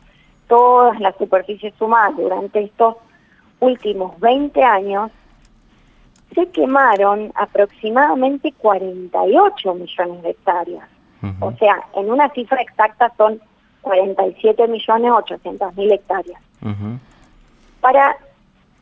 todas 0.46 1.00
las 1.00 1.16
superficies 1.16 1.74
sumadas 1.78 2.16
durante 2.16 2.62
estos 2.62 2.96
últimos 3.60 4.18
20 4.20 4.62
años, 4.62 5.10
se 6.34 6.48
quemaron 6.50 7.32
aproximadamente 7.34 8.52
48 8.52 9.74
millones 9.74 10.22
de 10.22 10.30
hectáreas. 10.30 10.88
O 11.40 11.52
sea, 11.52 11.82
en 11.94 12.10
una 12.10 12.28
cifra 12.30 12.60
exacta 12.60 13.10
son 13.16 13.40
47 13.80 14.68
millones 14.68 15.10
800 15.10 15.74
mil 15.74 15.90
hectáreas. 15.90 16.40
Para 17.80 18.16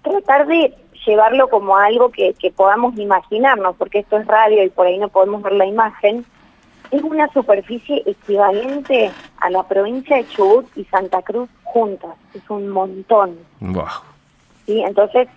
tratar 0.02 0.46
de 0.46 0.74
llevarlo 1.06 1.48
como 1.48 1.76
algo 1.76 2.10
que, 2.10 2.34
que 2.34 2.50
podamos 2.50 2.96
imaginarnos, 2.98 3.76
porque 3.76 4.00
esto 4.00 4.18
es 4.18 4.26
radio 4.26 4.62
y 4.64 4.70
por 4.70 4.86
ahí 4.86 4.98
no 4.98 5.08
podemos 5.08 5.42
ver 5.42 5.54
la 5.54 5.66
imagen, 5.66 6.24
es 6.90 7.02
una 7.02 7.26
superficie 7.32 8.02
equivalente 8.06 9.10
a 9.40 9.50
la 9.50 9.62
provincia 9.62 10.16
de 10.16 10.28
Chubut 10.28 10.66
y 10.76 10.84
Santa 10.84 11.22
Cruz 11.22 11.48
juntas. 11.64 12.14
Es 12.34 12.48
un 12.50 12.68
montón. 12.68 13.38
Buah. 13.60 14.02
¿sí? 14.66 14.82
Entonces, 14.82 15.28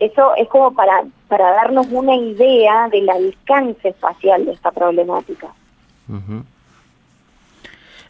eso 0.00 0.34
es 0.34 0.48
como 0.48 0.74
para, 0.74 1.04
para 1.28 1.52
darnos 1.52 1.86
una 1.90 2.14
idea 2.14 2.88
del 2.88 3.08
alcance 3.08 3.88
espacial 3.88 4.46
de 4.46 4.52
esta 4.52 4.72
problemática. 4.72 5.48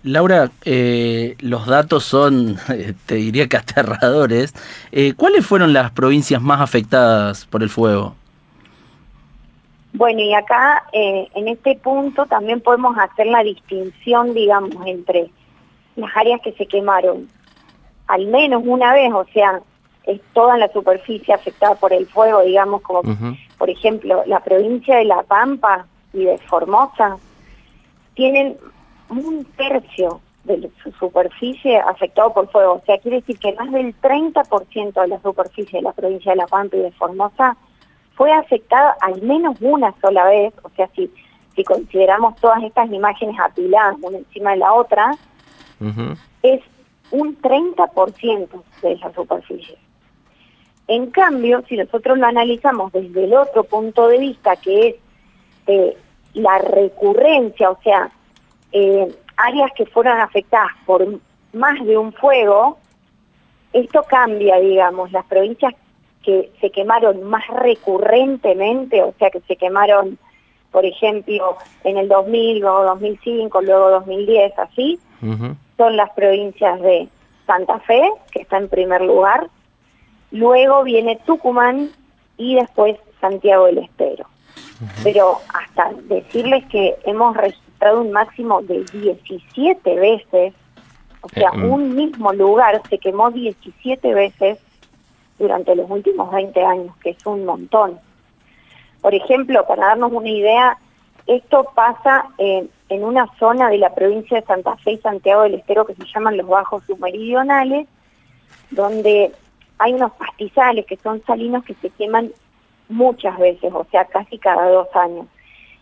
Laura, 0.07 0.51
eh, 0.65 1.35
los 1.41 1.67
datos 1.67 2.05
son, 2.05 2.57
eh, 2.69 2.95
te 3.07 3.17
diría 3.17 3.49
que 3.49 3.57
aterradores. 3.57 4.55
Eh, 4.93 5.15
¿Cuáles 5.17 5.45
fueron 5.45 5.73
las 5.73 5.91
provincias 5.91 6.41
más 6.41 6.61
afectadas 6.61 7.45
por 7.47 7.63
el 7.63 7.69
fuego? 7.69 8.15
Bueno, 9.93 10.21
y 10.21 10.33
acá 10.33 10.85
eh, 10.93 11.29
en 11.35 11.49
este 11.49 11.75
punto 11.77 12.27
también 12.27 12.61
podemos 12.61 12.97
hacer 12.99 13.27
la 13.27 13.43
distinción, 13.43 14.33
digamos, 14.33 14.75
entre 14.87 15.31
las 15.97 16.15
áreas 16.17 16.41
que 16.43 16.53
se 16.53 16.67
quemaron 16.67 17.29
al 18.07 18.27
menos 18.27 18.63
una 18.65 18.93
vez, 18.93 19.13
o 19.13 19.27
sea, 19.33 19.61
es 20.05 20.21
toda 20.33 20.57
la 20.57 20.73
superficie 20.73 21.35
afectada 21.35 21.75
por 21.75 21.93
el 21.93 22.07
fuego, 22.07 22.43
digamos, 22.43 22.83
como 22.83 23.03
por 23.59 23.69
ejemplo 23.69 24.23
la 24.27 24.39
provincia 24.41 24.99
de 24.99 25.05
La 25.05 25.25
Pampa 25.25 25.87
y 26.13 26.25
de 26.25 26.39
Formosa, 26.39 27.17
tienen 28.15 28.57
un 29.11 29.45
tercio 29.57 30.21
de 30.45 30.71
su 30.83 30.93
superficie 30.93 31.79
afectado 31.79 32.33
por 32.33 32.51
fuego. 32.51 32.75
O 32.75 32.83
sea, 32.87 32.99
quiere 32.99 33.19
decir 33.19 33.39
que 33.39 33.53
más 33.55 33.71
del 33.73 33.95
30% 34.01 35.01
de 35.01 35.09
la 35.09 35.21
superficie 35.21 35.79
de 35.79 35.83
la 35.83 35.93
provincia 35.93 36.33
de 36.33 36.37
La 36.37 36.47
Pampa 36.47 36.77
y 36.77 36.81
de 36.81 36.93
Formosa 36.93 37.57
fue 38.15 38.33
afectada 38.33 38.97
al 39.01 39.21
menos 39.23 39.57
una 39.61 39.95
sola 40.01 40.25
vez. 40.27 40.55
O 40.63 40.71
sea, 40.71 40.89
si, 40.95 41.11
si 41.55 41.65
consideramos 41.65 42.37
todas 42.37 42.63
estas 42.63 42.91
imágenes 42.93 43.37
apiladas 43.41 43.97
una 44.01 44.19
encima 44.19 44.53
de 44.53 44.57
la 44.59 44.73
otra, 44.73 45.13
es 46.43 46.63
un 47.11 47.41
30% 47.41 48.49
de 48.83 48.93
esa 48.93 49.13
superficie. 49.13 49.77
En 50.89 51.11
cambio, 51.11 51.65
si 51.69 51.77
nosotros 51.77 52.17
lo 52.19 52.27
analizamos 52.27 52.93
desde 52.93 53.25
el 53.25 53.35
otro 53.35 53.65
punto 53.65 54.09
de 54.09 54.19
vista, 54.19 54.55
que 54.57 54.89
es 54.89 54.95
eh, 55.67 55.97
la 56.35 56.59
recurrencia, 56.59 57.71
o 57.71 57.79
sea, 57.83 58.11
eh, 58.73 59.15
áreas 59.37 59.71
que 59.77 59.87
fueron 59.87 60.19
afectadas 60.21 60.73
por 60.85 61.07
más 61.53 61.85
de 61.85 61.97
un 61.97 62.13
fuego, 62.13 62.79
esto 63.73 64.03
cambia, 64.05 64.59
digamos, 64.59 65.13
las 65.13 65.25
provincias 65.27 65.75
que 66.23 66.51
se 66.61 66.71
quemaron 66.71 67.23
más 67.23 67.47
recurrentemente, 67.49 69.03
o 69.03 69.15
sea, 69.19 69.31
que 69.31 69.41
se 69.43 69.57
quemaron, 69.57 70.19
por 70.73 70.85
ejemplo, 70.85 71.57
en 71.85 71.99
el 71.99 72.09
2000, 72.09 72.61
luego 72.61 72.83
2005, 72.85 73.63
luego 73.63 73.91
2010, 73.91 74.59
así, 74.59 74.99
son 75.77 75.97
las 75.97 76.11
provincias 76.11 76.81
de 76.81 77.09
Santa 77.47 77.79
Fe, 77.81 78.03
que 78.33 78.43
está 78.43 78.59
en 78.59 78.69
primer 78.69 79.03
lugar, 79.03 79.49
luego 80.31 80.83
viene 80.83 81.21
Tucumán 81.25 81.91
y 82.37 82.57
después 82.57 82.97
Santiago 83.21 83.67
del 83.67 83.79
Estero. 83.79 84.27
Pero 85.03 85.39
hasta 85.55 85.93
decirles 86.09 86.65
que 86.67 86.97
hemos 87.05 87.37
registrado 87.37 87.66
un 87.81 88.13
máximo 88.13 88.63
de 88.63 88.85
17 88.93 89.95
veces, 89.97 90.55
o 91.21 91.29
sea, 91.29 91.51
Eh, 91.55 91.59
mm. 91.59 91.73
un 91.73 91.95
mismo 91.95 92.33
lugar 92.33 92.81
se 92.89 92.99
quemó 92.99 93.31
17 93.31 94.15
veces 94.15 94.59
durante 95.39 95.75
los 95.75 95.91
últimos 95.91 96.31
20 96.33 96.65
años, 96.65 96.97
que 97.03 97.11
es 97.11 97.27
un 97.27 97.45
montón. 97.45 97.99
Por 99.01 99.15
ejemplo, 99.15 99.67
para 99.67 99.89
darnos 99.89 100.13
una 100.13 100.29
idea, 100.29 100.79
esto 101.27 101.71
pasa 101.75 102.27
en, 102.39 102.71
en 102.89 103.05
una 103.05 103.27
zona 103.39 103.69
de 103.69 103.79
la 103.79 103.95
provincia 103.95 104.41
de 104.41 104.47
Santa 104.47 104.77
Fe 104.77 104.93
y 104.93 104.99
Santiago 104.99 105.43
del 105.43 105.55
Estero 105.55 105.85
que 105.85 105.95
se 105.95 106.05
llaman 106.05 106.37
los 106.37 106.47
bajos 106.47 106.85
submeridionales, 106.87 107.87
donde 108.71 109.33
hay 109.79 109.93
unos 109.93 110.13
pastizales 110.13 110.87
que 110.87 110.97
son 110.97 111.23
salinos 111.25 111.65
que 111.65 111.75
se 111.75 111.91
queman 111.91 112.33
muchas 112.89 113.37
veces, 113.39 113.73
o 113.75 113.87
sea, 113.91 114.05
casi 114.07 114.39
cada 114.39 114.69
dos 114.71 114.89
años. 114.95 115.27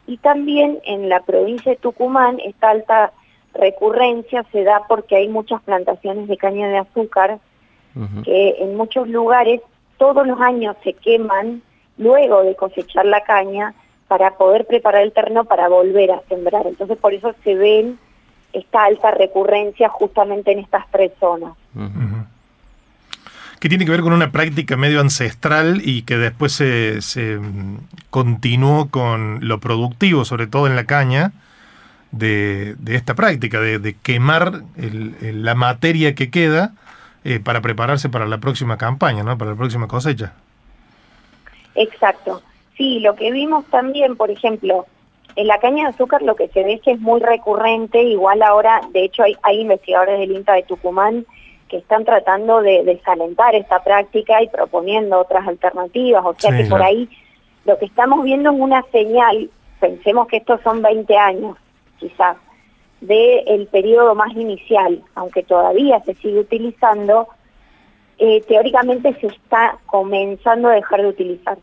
Y 0.07 0.19
también 0.19 0.81
en 0.85 1.09
la 1.09 1.21
provincia 1.21 1.73
de 1.73 1.79
Tucumán 1.79 2.39
esta 2.45 2.71
alta 2.71 3.13
recurrencia 3.55 4.45
se 4.53 4.65
da 4.65 4.83
porque 4.89 5.17
hay 5.17 5.29
muchas 5.29 5.63
plantaciones 5.63 6.29
de 6.29 6.37
caña 6.37 6.69
de 6.69 6.79
azúcar 6.79 7.39
que 8.25 8.57
en 8.59 8.77
muchos 8.77 9.09
lugares 9.09 9.61
todos 9.99 10.27
los 10.27 10.41
años 10.41 10.77
se 10.83 10.95
queman 10.95 11.63
luego 11.97 12.43
de 12.43 12.57
cosechar 12.57 13.07
la 13.07 13.23
caña 13.23 13.73
para 14.09 14.37
poder 14.37 14.67
preparar 14.67 15.03
el 15.03 15.13
terreno 15.13 15.45
para 15.45 15.69
volver 15.69 16.11
a 16.11 16.21
sembrar. 16.29 16.67
Entonces 16.67 16.99
por 16.99 17.15
eso 17.15 17.33
se 17.45 17.55
ven 17.55 17.99
esta 18.53 18.85
alta 18.85 19.13
recurrencia 19.13 19.89
justamente 19.89 20.53
en 20.53 20.59
estas 20.59 20.91
tres 20.91 21.13
zonas. 21.21 21.55
Que 23.65 23.71
tiene 23.71 23.87
que 23.87 23.93
ver 23.93 24.03
con 24.03 24.13
una 24.13 24.31
práctica 24.31 24.77
medio 24.77 25.01
ancestral 25.01 25.81
y 25.83 26.03
que 26.03 26.19
después 26.19 26.53
se, 26.53 27.01
se 27.01 27.39
mm, 27.39 27.79
continuó 28.11 28.91
con 28.91 29.39
lo 29.41 29.59
productivo, 29.59 30.27
sobre 30.27 30.47
todo 30.47 30.67
en 30.67 30.77
la 30.77 30.85
caña, 30.85 31.33
de, 32.13 32.75
de 32.79 32.95
esta 32.95 33.15
práctica, 33.15 33.61
de, 33.63 33.97
quemar 34.03 34.61
el- 34.77 35.43
la 35.43 35.55
materia 35.55 36.15
que 36.15 36.29
queda 36.29 36.75
eh, 37.25 37.41
para 37.43 37.63
prepararse 37.63 38.11
para 38.11 38.27
la 38.27 38.37
próxima 38.37 38.77
campaña, 38.77 39.23
¿no? 39.23 39.39
para 39.39 39.53
la 39.53 39.57
próxima 39.57 39.89
cosecha. 39.89 40.35
Exacto. 41.75 42.43
Sí, 42.77 43.01
lo 43.01 43.15
que 43.17 43.33
vimos 43.33 43.65
también, 43.71 44.15
por 44.17 44.31
ejemplo, 44.31 44.85
en 45.37 45.47
la 45.47 45.59
caña 45.59 45.85
de 45.85 45.95
azúcar 45.95 46.21
lo 46.21 46.37
que 46.37 46.49
se 46.49 46.63
ve 46.65 46.75
es 46.75 46.83
que 46.83 46.91
es 46.91 47.01
muy 47.01 47.23
recurrente, 47.23 48.03
igual 48.03 48.43
ahora, 48.43 48.83
de 48.93 49.05
hecho 49.05 49.23
hay, 49.23 49.37
hay 49.43 49.63
investigadores 49.63 50.19
del 50.19 50.33
INTA 50.33 50.53
de 50.53 50.65
Tucumán 50.65 51.25
que 51.69 51.79
están 51.79 52.05
tratando 52.05 52.61
de 52.63 52.85
desalentar 52.85 53.55
esta 53.55 53.83
práctica 53.83 54.43
y 54.43 54.49
proponiendo 54.49 55.19
otras 55.19 55.47
alternativas, 55.47 56.25
o 56.25 56.35
sea 56.39 56.51
Sí, 56.51 56.57
que 56.59 56.63
por 56.69 56.79
claro. 56.79 56.85
ahí 56.85 57.09
lo 57.65 57.79
que 57.79 57.87
estamos 57.87 58.23
viendo 58.25 58.51
es 58.51 58.59
una 58.59 58.83
señal, 58.93 59.51
pensemos 59.81 60.29
que 60.29 60.39
estos 60.39 60.61
son 60.63 60.83
20 60.83 61.17
años, 61.17 61.57
quizás, 61.99 62.37
del 63.01 63.67
periodo 63.71 64.15
más 64.15 64.33
inicial, 64.35 65.03
aunque 65.15 65.43
todavía 65.43 66.01
se 66.01 66.15
sigue 66.15 66.41
utilizando, 66.41 67.29
eh, 68.19 68.43
teóricamente 68.49 69.15
se 69.21 69.27
está 69.29 69.79
comenzando 69.87 70.69
a 70.69 70.75
dejar 70.75 71.03
de 71.03 71.09
utilizar. 71.09 71.59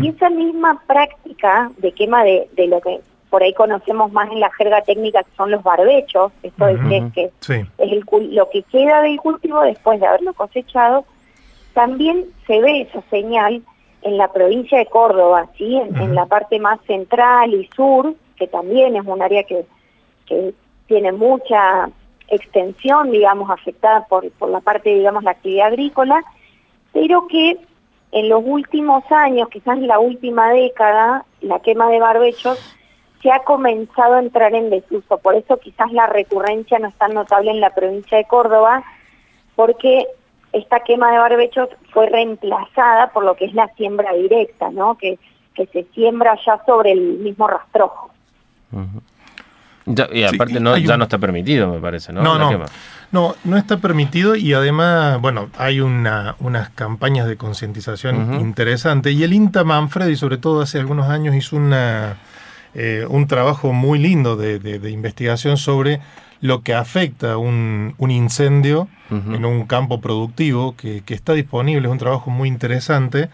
Y 0.00 0.08
esa 0.08 0.28
misma 0.28 0.82
práctica 0.88 1.70
de 1.76 1.92
quema 1.92 2.24
de, 2.24 2.48
de 2.54 2.66
lo 2.66 2.80
que 2.80 3.00
por 3.30 3.42
ahí 3.42 3.52
conocemos 3.54 4.12
más 4.12 4.30
en 4.30 4.40
la 4.40 4.50
jerga 4.52 4.82
técnica, 4.82 5.22
que 5.22 5.30
son 5.36 5.50
los 5.50 5.62
barbechos, 5.62 6.32
esto 6.42 6.66
de 6.66 6.78
que 6.88 6.96
es 6.96 7.12
que 7.12 7.30
Sí. 7.40 7.54
es 7.78 7.92
el 7.92 8.04
lo 8.34 8.48
que 8.50 8.62
queda 8.64 9.02
del 9.02 9.18
cultivo 9.18 9.60
después 9.62 10.00
de 10.00 10.06
haberlo 10.06 10.32
cosechado, 10.34 11.04
también 11.74 12.24
se 12.46 12.60
ve 12.60 12.82
esa 12.82 13.02
señal 13.10 13.62
en 14.02 14.16
la 14.16 14.32
provincia 14.32 14.78
de 14.78 14.86
Córdoba, 14.86 15.48
¿sí? 15.56 15.76
en, 15.76 15.96
en 15.96 16.14
la 16.14 16.26
parte 16.26 16.58
más 16.58 16.80
central 16.86 17.52
y 17.52 17.68
sur, 17.74 18.14
que 18.36 18.46
también 18.46 18.96
es 18.96 19.04
un 19.04 19.20
área 19.20 19.42
que, 19.42 19.66
que 20.26 20.54
tiene 20.86 21.12
mucha 21.12 21.90
extensión, 22.28 23.10
digamos, 23.10 23.50
afectada 23.50 24.06
por, 24.06 24.30
por 24.32 24.50
la 24.50 24.60
parte, 24.60 24.94
digamos, 24.94 25.24
la 25.24 25.32
actividad 25.32 25.68
agrícola, 25.68 26.22
pero 26.92 27.26
que 27.26 27.58
en 28.12 28.28
los 28.28 28.42
últimos 28.44 29.04
años, 29.10 29.48
quizás 29.50 29.76
en 29.76 29.86
la 29.86 29.98
última 29.98 30.50
década, 30.52 31.24
la 31.40 31.60
quema 31.60 31.90
de 31.90 32.00
barbechos 32.00 32.58
se 33.22 33.30
ha 33.32 33.40
comenzado 33.40 34.14
a 34.14 34.20
entrar 34.20 34.54
en 34.54 34.70
desuso. 34.70 35.18
Por 35.18 35.34
eso 35.34 35.56
quizás 35.58 35.90
la 35.92 36.06
recurrencia 36.06 36.78
no 36.78 36.88
es 36.88 36.94
tan 36.94 37.14
notable 37.14 37.50
en 37.50 37.60
la 37.60 37.74
provincia 37.74 38.16
de 38.18 38.24
Córdoba, 38.24 38.84
porque 39.56 40.06
esta 40.52 40.80
quema 40.80 41.10
de 41.12 41.18
barbechos 41.18 41.68
fue 41.92 42.08
reemplazada 42.08 43.10
por 43.12 43.24
lo 43.24 43.34
que 43.36 43.46
es 43.46 43.54
la 43.54 43.68
siembra 43.76 44.12
directa, 44.14 44.70
¿no? 44.70 44.96
Que, 44.96 45.18
que 45.54 45.66
se 45.66 45.84
siembra 45.94 46.38
ya 46.46 46.60
sobre 46.64 46.92
el 46.92 47.00
mismo 47.18 47.48
rastrojo. 47.48 48.10
Ya- 49.86 50.08
y 50.12 50.22
aparte 50.24 50.60
no, 50.60 50.76
ya 50.76 50.92
un- 50.94 50.98
no 50.98 51.04
está 51.04 51.18
permitido, 51.18 51.66
me 51.72 51.78
parece, 51.80 52.12
¿no? 52.12 52.22
No, 52.22 52.34
La 52.38 52.44
no. 52.44 52.50
quema. 52.50 52.66
No, 53.10 53.34
no 53.44 53.56
está 53.56 53.78
permitido 53.78 54.36
y 54.36 54.52
además, 54.52 55.18
bueno, 55.20 55.48
hay 55.56 55.80
una, 55.80 56.36
unas 56.40 56.68
campañas 56.70 57.26
de 57.26 57.38
concientización 57.38 58.38
interesantes 58.38 59.14
y 59.14 59.24
el 59.24 59.32
INTA 59.32 59.64
Manfredi, 59.64 60.14
sobre 60.14 60.36
todo 60.36 60.60
hace 60.60 60.78
algunos 60.78 61.08
años, 61.08 61.34
hizo 61.34 61.56
una, 61.56 62.18
eh, 62.74 63.04
un 63.08 63.26
trabajo 63.26 63.72
muy 63.72 63.98
lindo 63.98 64.36
de, 64.36 64.58
de- 64.58 64.78
de 64.78 64.90
investigación 64.90 65.56
sobre 65.56 66.00
lo 66.40 66.62
que 66.62 66.74
afecta 66.74 67.36
un, 67.36 67.94
un 67.98 68.10
incendio 68.10 68.88
en 69.10 69.44
un 69.46 69.64
campo 69.66 70.00
productivo 70.02 70.76
que, 70.76 71.02
que 71.04 71.14
está 71.14 71.32
disponible, 71.32 71.88
es 71.88 71.92
un 71.92 71.98
trabajo 71.98 72.30
muy 72.30 72.46
interesante 72.48 73.30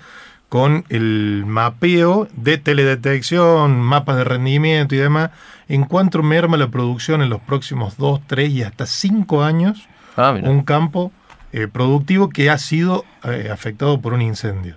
con 0.48 0.84
el 0.88 1.42
mapeo 1.46 2.28
de 2.36 2.58
teledetección, 2.58 3.80
mapas 3.80 4.16
de 4.16 4.24
rendimiento 4.24 4.94
y 4.94 4.98
demás, 4.98 5.30
en 5.68 5.84
cuanto 5.84 6.22
merma 6.22 6.56
la 6.56 6.68
producción 6.68 7.22
en 7.22 7.28
los 7.30 7.40
próximos 7.40 7.96
2, 7.96 8.20
3 8.26 8.50
y 8.50 8.62
hasta 8.62 8.86
5 8.86 9.42
años, 9.42 9.88
Ah, 10.16 10.48
un 10.48 10.62
campo 10.62 11.10
eh, 11.52 11.66
productivo 11.66 12.28
que 12.28 12.50
ha 12.50 12.58
sido 12.58 13.04
eh, 13.24 13.48
afectado 13.52 14.00
por 14.00 14.12
un 14.12 14.22
incendio. 14.22 14.76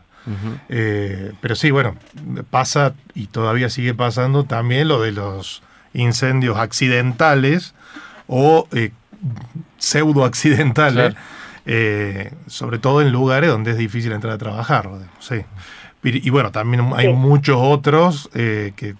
Eh, 0.69 1.31
pero 1.41 1.55
sí, 1.55 1.71
bueno, 1.71 1.95
pasa 2.49 2.93
y 3.15 3.27
todavía 3.27 3.69
sigue 3.69 3.93
pasando 3.93 4.43
también 4.43 4.87
lo 4.89 5.01
de 5.01 5.11
los 5.13 5.61
incendios 5.93 6.57
accidentales 6.57 7.73
o 8.27 8.67
eh, 8.73 8.91
pseudo 9.77 10.25
accidentales, 10.25 11.15
eh, 11.65 12.31
sobre 12.47 12.77
todo 12.79 13.01
en 13.01 13.11
lugares 13.11 13.49
donde 13.49 13.71
es 13.71 13.77
difícil 13.77 14.11
entrar 14.11 14.33
a 14.33 14.37
trabajar. 14.37 14.89
Sí. 15.19 15.35
Y, 16.03 16.27
y 16.27 16.29
bueno, 16.29 16.51
también 16.51 16.89
hay 16.95 17.07
Sí. 17.07 17.13
muchos 17.13 17.57
otros 17.59 18.29
eh, 18.33 18.73
que 18.75 18.95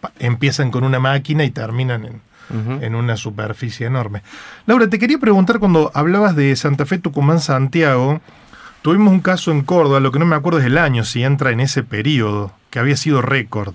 pa- 0.00 0.12
empiezan 0.18 0.70
con 0.70 0.82
una 0.84 0.98
máquina 0.98 1.44
y 1.44 1.50
terminan 1.50 2.04
en, 2.04 2.82
en 2.82 2.94
una 2.96 3.16
superficie 3.16 3.86
enorme. 3.86 4.22
Laura, 4.66 4.88
te 4.88 4.98
quería 4.98 5.18
preguntar 5.18 5.58
cuando 5.60 5.90
hablabas 5.94 6.34
de 6.34 6.56
Santa 6.56 6.84
Fe, 6.86 6.98
Tucumán, 6.98 7.38
Santiago, 7.38 8.20
tuvimos 8.82 9.12
un 9.12 9.20
caso 9.20 9.50
en 9.50 9.62
Córdoba, 9.62 10.00
lo 10.00 10.10
que 10.12 10.18
no 10.18 10.26
me 10.26 10.36
acuerdo 10.36 10.58
es 10.60 10.66
el 10.66 10.78
año, 10.78 11.04
si 11.04 11.22
entra 11.22 11.50
en 11.50 11.60
ese 11.60 11.82
periodo, 11.82 12.52
que 12.70 12.78
había 12.78 12.96
sido 12.96 13.22
récord. 13.22 13.74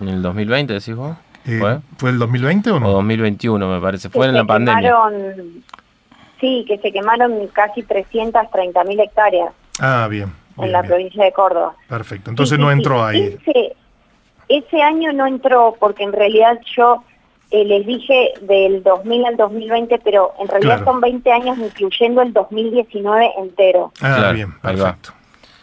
¿En 0.00 0.08
el 0.08 0.22
2020 0.22 0.72
decís 0.72 0.94
vos? 0.94 1.16
Eh, 1.46 1.58
¿Fue? 1.60 1.78
¿Fue 1.98 2.10
el 2.10 2.18
2020 2.18 2.70
o 2.70 2.80
no? 2.80 2.88
O 2.88 2.92
2021 2.92 3.68
me 3.68 3.80
parece, 3.80 4.08
fue 4.08 4.26
Que 4.26 4.30
en 4.30 4.34
se 4.34 4.38
la 4.38 4.44
pandemia. 4.46 4.90
quemaron- 4.90 5.62
sí, 6.40 6.64
que 6.66 6.78
se 6.78 6.92
quemaron 6.92 7.46
casi 7.52 7.82
330 7.82 8.84
mil 8.84 8.98
hectáreas 9.00 9.50
Ah, 9.78 10.06
bien. 10.10 10.32
en 10.56 10.62
bien, 10.62 10.72
la 10.72 10.82
bien. 10.82 10.90
provincia 10.90 11.24
de 11.24 11.32
Córdoba. 11.32 11.74
Perfecto. 11.88 12.30
Entonces 12.30 12.56
Sí, 12.56 12.62
no 12.62 12.70
entró 12.70 12.98
sí. 13.10 13.16
ahí. 13.16 13.38
Ese, 13.46 13.76
ese 14.48 14.82
año 14.82 15.12
no 15.12 15.26
entró 15.26 15.76
porque 15.78 16.02
en 16.04 16.12
realidad 16.12 16.58
yo 16.76 17.02
eh, 17.54 17.64
les 17.64 17.86
dije 17.86 18.32
del 18.40 18.82
2000 18.82 19.26
al 19.26 19.36
2020, 19.36 19.98
pero 20.02 20.32
en 20.40 20.48
realidad 20.48 20.76
Claro. 20.78 20.92
son 20.92 21.00
20 21.00 21.30
años 21.32 21.58
incluyendo 21.58 22.22
el 22.22 22.32
2019 22.32 23.30
entero. 23.38 23.92
Ah, 24.00 24.14
Claro, 24.18 24.34
bien, 24.34 24.60
perfecto. 24.60 25.10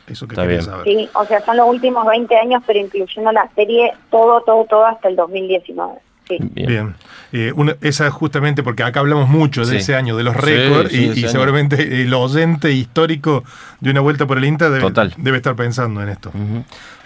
Eso 0.07 0.27
que 0.27 0.33
Está 0.33 0.41
quería 0.43 0.57
bien. 0.59 0.61
saber. 0.69 0.83
Sí, 0.85 1.09
o 1.13 1.25
sea, 1.25 1.39
son 1.41 1.57
los 1.57 1.67
últimos 1.67 2.05
20 2.05 2.35
años, 2.35 2.63
pero 2.65 2.79
incluyendo 2.79 3.31
la 3.31 3.49
serie, 3.55 3.93
todo, 4.09 4.41
todo, 4.41 4.65
todo 4.65 4.85
hasta 4.85 5.07
el 5.09 5.15
2019. 5.15 5.99
Sí. 6.39 6.49
Bien. 6.67 6.95
Eh, 7.33 7.53
una- 7.55 7.75
esa 7.81 8.11
justamente 8.11 8.61
porque 8.63 8.83
acá 8.83 8.99
hablamos 8.99 9.29
mucho 9.29 9.61
de 9.61 9.67
Sí. 9.67 9.75
ese 9.77 9.95
año, 9.95 10.17
de 10.17 10.23
los 10.23 10.35
récords, 10.35 10.91
sí, 10.91 11.11
y, 11.15 11.27
seguramente 11.27 12.01
el 12.01 12.13
oyente 12.13 12.71
histórico 12.71 13.43
de 13.79 13.91
una 13.91 14.01
vuelta 14.01 14.25
por 14.27 14.37
el 14.37 14.45
INTA 14.45 14.69
debe, 14.69 14.81
Total. 14.81 15.13
debe 15.17 15.37
estar 15.37 15.55
pensando 15.55 16.01
en 16.03 16.09
esto. 16.09 16.31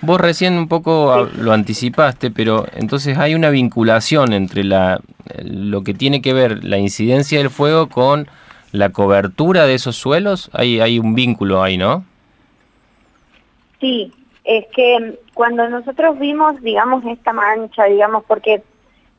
Vos 0.02 0.20
recién 0.20 0.54
un 0.58 0.68
poco 0.68 1.14
a- 1.14 1.30
lo 1.40 1.52
anticipaste, 1.54 2.32
pero 2.32 2.66
entonces 2.76 3.18
hay 3.18 3.36
una 3.36 3.50
vinculación 3.52 4.34
entre 4.34 4.64
la, 4.64 5.00
lo 5.44 5.84
que 5.84 5.94
tiene 5.94 6.22
que 6.22 6.34
ver 6.34 6.64
la 6.64 6.78
incidencia 6.78 7.38
del 7.38 7.50
fuego 7.52 7.88
con 7.88 8.28
la 8.72 8.90
cobertura 8.90 9.66
de 9.66 9.76
esos 9.76 9.96
suelos. 9.96 10.50
Hay, 10.54 10.80
hay 10.82 10.98
un 11.00 11.14
vínculo 11.16 11.62
ahí, 11.64 11.78
¿no? 11.78 12.04
Sí, 13.80 14.12
es 14.44 14.66
que 14.76 15.20
cuando 15.34 15.68
nosotros 15.70 16.18
vimos, 16.20 16.62
digamos, 16.62 17.04
esta 17.06 17.34
mancha, 17.34 17.86
digamos, 17.86 18.24
porque 18.28 18.64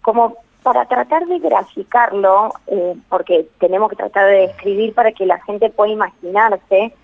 como 0.07 0.37
para 0.63 0.85
tratar 0.87 1.27
de 1.27 1.41
graficarlo, 1.41 2.53
eh, 2.69 2.95
porque 3.09 3.49
tenemos 3.59 3.91
que 3.91 3.97
tratar 3.97 4.27
de 4.27 4.47
describir 4.47 4.95
para 4.95 5.11
que 5.11 5.27
la 5.27 5.41
gente 5.43 5.69
pueda 5.71 5.93
imaginarse, 5.93 6.95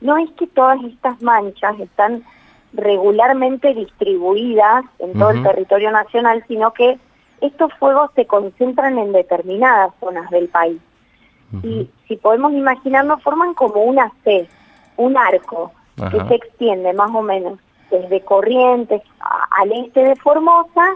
no 0.00 0.16
es 0.18 0.28
que 0.32 0.48
todas 0.48 0.82
estas 0.82 1.22
manchas 1.22 1.78
están 1.78 2.24
regularmente 2.72 3.74
distribuidas 3.74 4.84
en 4.98 5.12
todo 5.18 5.30
el 5.30 5.42
territorio 5.44 5.90
nacional, 5.92 6.44
sino 6.48 6.72
que 6.72 6.98
estos 7.40 7.72
fuegos 7.74 8.10
se 8.16 8.26
concentran 8.26 8.98
en 8.98 9.12
determinadas 9.12 9.92
zonas 10.00 10.28
del 10.30 10.48
país. 10.48 10.80
Y 11.62 11.88
si 12.08 12.16
podemos 12.16 12.52
imaginarnos, 12.52 13.22
forman 13.22 13.54
como 13.54 13.82
una 13.82 14.12
C, 14.24 14.48
un 14.96 15.16
arco, 15.16 15.70
que 16.10 16.16
se 16.28 16.34
extiende 16.34 16.92
más 16.92 17.10
o 17.14 17.22
menos 17.22 17.58
desde 17.90 18.20
Corrientes 18.20 19.02
a- 19.20 19.46
al 19.60 19.72
este 19.72 20.00
de 20.04 20.16
Formosa, 20.16 20.94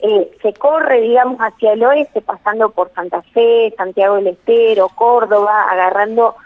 eh, 0.00 0.30
se 0.42 0.52
corre, 0.54 1.00
digamos, 1.00 1.38
hacia 1.40 1.72
el 1.72 1.82
oeste, 1.82 2.20
pasando 2.20 2.70
por 2.70 2.92
Santa 2.92 3.22
Fe, 3.22 3.74
Santiago 3.76 4.16
del 4.16 4.28
Estero, 4.28 4.88
Córdoba, 4.90 5.66
agarrando 5.70 6.36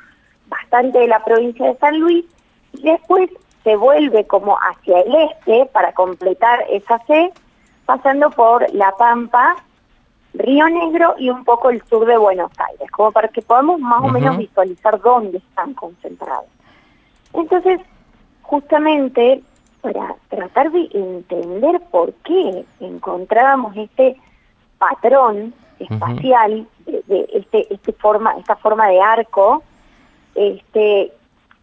bastante 0.47 1.01
de 1.01 1.09
la 1.09 1.23
provincia 1.25 1.67
de 1.67 1.77
San 1.77 1.99
Luis, 1.99 2.25
y 2.73 2.83
después 2.83 3.31
se 3.63 3.77
vuelve 3.77 4.27
como 4.27 4.57
hacia 4.57 5.01
el 5.01 5.15
este 5.15 5.67
para 5.67 5.93
completar 5.93 6.65
esa 6.71 6.99
C, 7.07 7.33
pasando 7.85 8.31
por 8.31 8.73
La 8.75 8.93
Pampa, 8.93 9.57
Río 10.35 10.69
Negro 10.69 11.15
y 11.19 11.29
un 11.29 11.45
poco 11.45 11.71
el 11.71 11.83
sur 11.85 12.07
de 12.07 12.17
Buenos 12.17 12.51
Aires, 12.59 12.91
como 12.91 13.13
para 13.13 13.29
que 13.29 13.43
podamos 13.43 13.81
más 13.81 14.03
o 14.03 14.09
menos 14.09 14.39
visualizar 14.39 14.99
dónde 15.01 15.39
están 15.39 15.75
concentrados. 15.75 16.47
Entonces, 17.35 17.81
justamente 18.41 19.43
para 19.83 20.15
tratar 20.29 20.71
de 20.71 20.89
entender 20.93 21.81
por 21.91 22.15
qué 22.25 22.65
encontrábamos 22.81 23.77
este 23.77 24.17
patrón 24.79 25.53
espacial 25.79 26.67
de, 26.87 27.03
de 27.07 27.29
este, 27.35 27.73
este 27.75 27.93
forma, 27.93 28.37
esta 28.39 28.57
forma 28.57 28.89
de 28.89 29.01
arco, 29.01 29.63
este, 30.35 31.13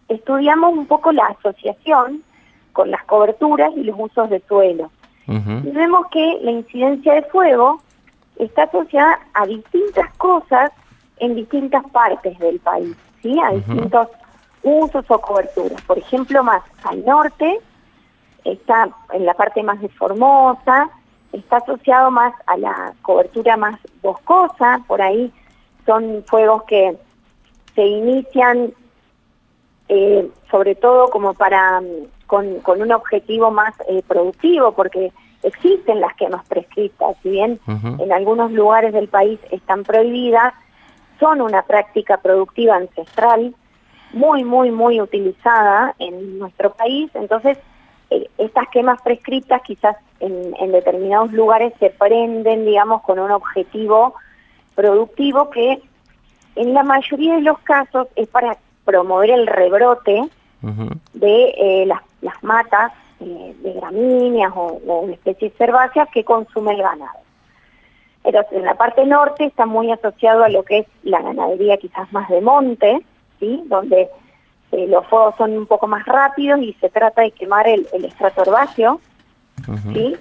estudiamos 0.10 0.74
un 0.74 0.86
poco 0.86 1.12
la 1.12 1.26
asociación 1.28 2.22
con 2.74 2.92
las 2.92 3.04
coberturas 3.06 3.72
y 3.76 3.84
los 3.84 3.96
usos 3.98 4.30
de 4.30 4.42
suelo. 4.42 4.92
Y 5.28 5.70
vemos 5.72 6.08
que 6.08 6.40
la 6.42 6.50
incidencia 6.50 7.14
de 7.14 7.22
fuego 7.22 7.80
está 8.38 8.64
asociada 8.64 9.20
a 9.36 9.46
distintas 9.46 10.12
cosas 10.16 10.72
en 11.18 11.36
distintas 11.36 11.84
partes 11.92 12.40
del 12.40 12.60
país, 12.60 12.98
¿sí? 13.22 13.40
A 13.40 13.52
distintos 13.52 14.08
usos 14.64 15.06
o 15.08 15.22
coberturas. 15.22 15.80
Por 15.84 16.00
ejemplo, 16.00 16.44
más 16.44 16.64
al 16.84 17.06
norte, 17.06 17.60
está 18.44 18.90
en 19.14 19.26
la 19.26 19.34
parte 19.34 19.64
más 19.64 19.82
de 19.82 19.90
Formosa, 19.90 20.90
está 21.32 21.58
asociado 21.58 22.12
más 22.12 22.34
a 22.48 22.58
la 22.58 22.94
cobertura 23.02 23.58
más 23.58 23.80
boscosa, 24.02 24.82
por 24.88 25.02
ahí 25.02 25.32
son 25.86 26.24
fuegos 26.28 26.64
que 26.64 26.98
se 27.76 27.86
inician 27.86 28.74
eh, 29.88 30.30
sobre 30.52 30.76
todo 30.76 31.10
como 31.10 31.34
para 31.34 31.82
con, 32.28 32.60
con 32.60 32.82
un 32.82 32.92
objetivo 32.92 33.50
más 33.50 33.74
eh, 33.88 34.04
productivo, 34.08 34.74
porque 34.74 35.12
existen 35.42 36.00
las 36.00 36.14
quemas 36.16 36.46
prescritas, 36.48 37.16
si 37.24 37.30
bien 37.30 37.60
en 37.98 38.12
algunos 38.12 38.52
lugares 38.52 38.94
del 38.94 39.08
país 39.08 39.40
están 39.50 39.84
prohibidas, 39.84 40.54
son 41.20 41.42
una 41.42 41.64
práctica 41.64 42.18
productiva 42.18 42.76
ancestral 42.76 43.56
muy, 44.14 44.44
muy, 44.44 44.70
muy 44.70 45.02
utilizada 45.02 45.96
en 45.98 46.38
nuestro 46.38 46.74
país, 46.74 47.10
entonces 47.16 47.58
estas 48.38 48.68
quemas 48.70 49.02
prescritas 49.02 49.62
quizás 49.62 49.96
en, 50.20 50.56
en 50.60 50.72
determinados 50.72 51.32
lugares 51.32 51.74
se 51.80 51.90
prenden, 51.92 52.66
digamos, 52.66 53.02
con 53.04 53.20
un 53.20 53.32
objetivo 53.32 54.16
productivo 54.76 55.50
que 55.50 55.82
en 56.56 56.74
la 56.74 56.84
mayoría 56.84 57.36
de 57.36 57.42
los 57.42 57.60
casos 57.60 58.08
es 58.16 58.28
para 58.28 58.58
promover 58.86 59.30
el 59.30 59.48
rebrote 59.48 60.30
de 61.14 61.54
eh, 61.58 61.86
las, 61.86 62.02
las, 62.22 62.44
matas 62.44 62.92
eh, 63.22 63.56
de 63.60 63.74
gramíneas 63.74 64.52
o, 64.56 64.82
o, 64.86 65.10
especies 65.10 65.54
herbáceas 65.60 66.10
que 66.10 66.26
consume 66.26 66.74
el 66.74 66.82
ganado. 66.82 67.20
Pero 68.24 68.46
en 68.52 68.66
la 68.66 68.76
parte 68.76 69.06
norte 69.06 69.46
está 69.46 69.66
muy 69.66 69.90
asociado 69.92 70.44
a 70.44 70.50
lo 70.50 70.64
que 70.64 70.80
es 70.80 70.88
la 71.04 71.22
ganadería 71.22 71.78
quizás 71.78 72.12
más 72.12 72.28
de 72.30 72.42
monte, 72.42 73.00
¿sí? 73.40 73.64
donde 73.68 74.10
eh, 74.72 74.88
los 74.88 75.06
fuegos 75.08 75.36
son 75.38 75.58
un 75.58 75.66
poco 75.66 75.88
más 75.88 76.06
rápidos 76.06 76.60
y 76.62 76.74
se 76.74 76.90
trata 76.90 77.22
de 77.24 77.32
quemar 77.32 77.68
el, 77.68 77.88
el 77.94 78.06
estrato 78.06 78.44
herbáceo. 78.44 79.02
¿sí? 79.94 80.16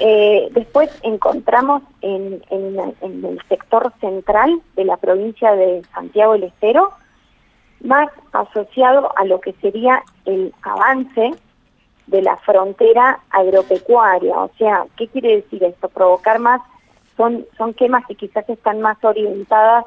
Eh, 0.00 0.48
después 0.52 0.90
encontramos 1.02 1.82
en, 2.02 2.42
en, 2.50 2.78
en, 3.00 3.24
el 3.24 3.42
sector 3.48 3.92
central 4.00 4.60
de 4.76 4.84
la 4.84 4.96
provincia 4.96 5.52
de 5.56 5.82
Santiago 5.92 6.34
del 6.34 6.44
Estero, 6.44 6.92
más 7.80 8.08
asociado 8.32 9.12
a 9.16 9.24
lo 9.24 9.40
que 9.40 9.54
sería 9.54 10.02
el 10.24 10.54
avance 10.62 11.32
de 12.06 12.22
la 12.22 12.36
frontera 12.38 13.18
agropecuaria. 13.30 14.36
O 14.38 14.50
sea, 14.56 14.86
¿qué 14.96 15.08
quiere 15.08 15.36
decir 15.36 15.64
esto? 15.64 15.88
Provocar 15.88 16.38
más, 16.38 16.60
son, 17.16 17.44
son 17.56 17.74
quemas 17.74 18.06
que 18.06 18.14
quizás 18.14 18.48
están 18.48 18.80
más 18.80 19.02
orientadas 19.02 19.84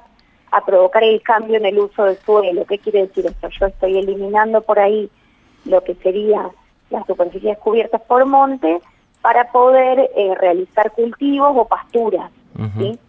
a 0.51 0.65
provocar 0.65 1.03
el 1.03 1.21
cambio 1.21 1.57
en 1.57 1.65
el 1.65 1.79
uso 1.79 2.03
del 2.03 2.17
suelo. 2.17 2.65
¿Qué 2.65 2.77
quiere 2.77 3.07
decir 3.07 3.25
esto? 3.25 3.47
Yo 3.59 3.67
estoy 3.67 3.97
eliminando 3.97 4.61
por 4.61 4.79
ahí 4.79 5.09
lo 5.65 5.83
que 5.83 5.95
sería 5.95 6.49
las 6.89 7.05
superficies 7.07 7.57
cubiertas 7.57 8.01
por 8.01 8.25
monte 8.25 8.81
para 9.21 9.51
poder 9.51 10.11
eh, 10.15 10.35
realizar 10.35 10.91
cultivos 10.91 11.53
o 11.55 11.65
pasturas. 11.65 12.31
¿sí? 12.77 12.99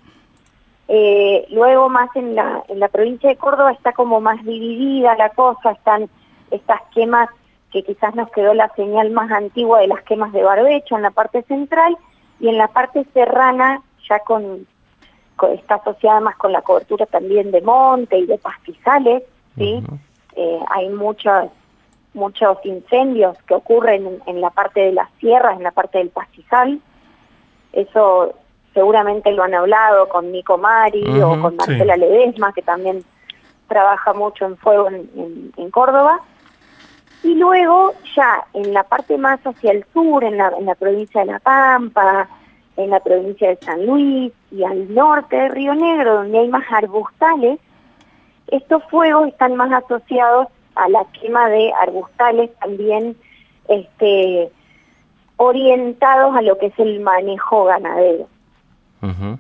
Eh, 0.89 1.47
luego 1.51 1.89
más 1.89 2.15
en 2.15 2.35
la, 2.35 2.63
en 2.69 2.79
la 2.79 2.89
provincia 2.89 3.29
de 3.29 3.37
Córdoba 3.37 3.73
está 3.73 3.93
como 3.93 4.21
más 4.21 4.45
dividida 4.45 5.17
la 5.17 5.31
cosa, 5.31 5.73
están 5.73 6.09
estas 6.51 6.81
quemas 6.95 7.29
que 7.73 7.83
quizás 7.83 8.15
nos 8.15 8.31
quedó 8.31 8.55
la 8.55 8.69
señal 8.77 9.11
más 9.11 9.31
antigua 9.33 9.81
de 9.81 9.89
las 9.89 10.03
quemas 10.03 10.33
de 10.33 10.43
barbecho 10.43 10.95
en 10.95 11.03
la 11.03 11.11
parte 11.11 11.43
central 11.45 11.97
y 12.39 12.49
en 12.49 12.59
la 12.59 12.69
parte 12.69 13.07
serrana 13.15 13.83
ya 14.09 14.19
con 14.21 14.67
está 15.55 15.77
asociada 15.77 16.21
más 16.21 16.37
con 16.37 16.53
la 16.53 16.63
cobertura 16.63 17.07
también 17.07 17.51
de 17.51 17.61
monte 17.61 18.19
y 18.19 18.27
de 18.27 18.39
pastizales, 18.39 19.23
¿sí? 19.57 19.83
eh, 20.37 20.61
hay 20.71 20.89
muchos 20.89 21.51
muchos 22.15 22.59
incendios 22.65 23.39
que 23.47 23.55
ocurren 23.55 24.07
en, 24.07 24.23
en, 24.27 24.41
la 24.43 24.51
parte 24.51 24.81
de 24.81 24.93
las 24.93 25.09
sierras, 25.19 25.57
en 25.57 25.63
la 25.63 25.71
parte 25.71 25.97
del 25.97 26.11
pastizal. 26.11 26.79
Eso 27.73 28.35
seguramente 28.75 29.33
lo 29.33 29.43
han 29.43 29.55
hablado 29.55 30.09
con 30.09 30.31
Nico 30.31 30.59
Mari 30.59 31.03
uh 31.03 31.15
-huh, 31.15 31.39
o 31.39 31.43
con 31.43 31.57
Marcela 31.57 31.95
sí. 31.95 32.01
Ledesma, 32.01 32.53
que 32.53 32.63
también 32.63 33.05
trabaja 33.69 34.13
mucho 34.13 34.45
en 34.45 34.57
fuego 34.59 34.89
en, 34.89 35.09
en, 35.17 35.53
en, 35.57 35.71
Córdoba. 35.71 36.21
Y 37.23 37.35
luego 37.35 37.95
ya 38.15 38.45
en 38.53 38.75
la 38.75 38.83
parte 38.83 39.17
más 39.17 39.41
hacia 39.47 39.73
el 39.73 39.85
sur, 39.93 40.25
en 40.25 40.37
la, 40.37 40.53
en 40.59 40.67
la 40.67 40.75
provincia 40.75 41.21
de 41.21 41.33
La 41.33 41.39
Pampa, 41.39 42.29
en 42.77 42.91
la 42.91 43.01
provincia 43.01 43.49
de 43.49 43.57
San 43.57 43.87
Luis 43.87 44.33
y 44.51 44.65
al 44.65 44.93
norte 44.95 45.37
de 45.37 45.49
Río 45.49 45.75
Negro, 45.75 46.15
donde 46.15 46.39
hay 46.39 46.49
más 46.49 46.65
arbustales, 46.71 47.59
estos 48.49 48.83
fuegos 48.91 49.29
están 49.29 49.57
más 49.57 49.73
asociados 49.73 50.49
a 50.75 50.89
la 50.89 51.05
quema 51.13 51.49
de 51.49 51.73
arbustales 51.81 52.51
también 52.59 53.17
este, 53.69 54.51
orientados 55.37 56.35
a 56.37 56.43
lo 56.43 56.59
que 56.59 56.67
es 56.67 56.79
el 56.79 57.01
manejo 57.01 57.65
ganadero. 57.65 58.29
Uh 59.03 59.07
-huh. 59.07 59.39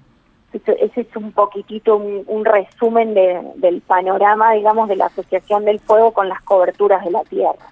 Ese 0.52 1.00
es 1.00 1.16
un 1.16 1.32
poquitito 1.32 1.96
un, 1.96 2.24
un 2.26 2.44
resumen 2.44 3.14
de, 3.14 3.40
del 3.56 3.80
panorama, 3.80 4.52
digamos, 4.52 4.86
de 4.88 4.96
la 4.96 5.06
asociación 5.06 5.64
del 5.64 5.80
fuego 5.80 6.12
con 6.12 6.28
las 6.28 6.42
coberturas 6.42 7.02
de 7.04 7.10
la 7.10 7.22
tierra. 7.22 7.70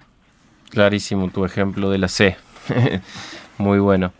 Clarísimo 0.70 1.28
tu 1.28 1.44
ejemplo 1.44 1.90
de 1.90 1.98
la 1.98 2.08
C. 2.08 2.36
Muy 3.58 3.78
bueno. 3.80 4.12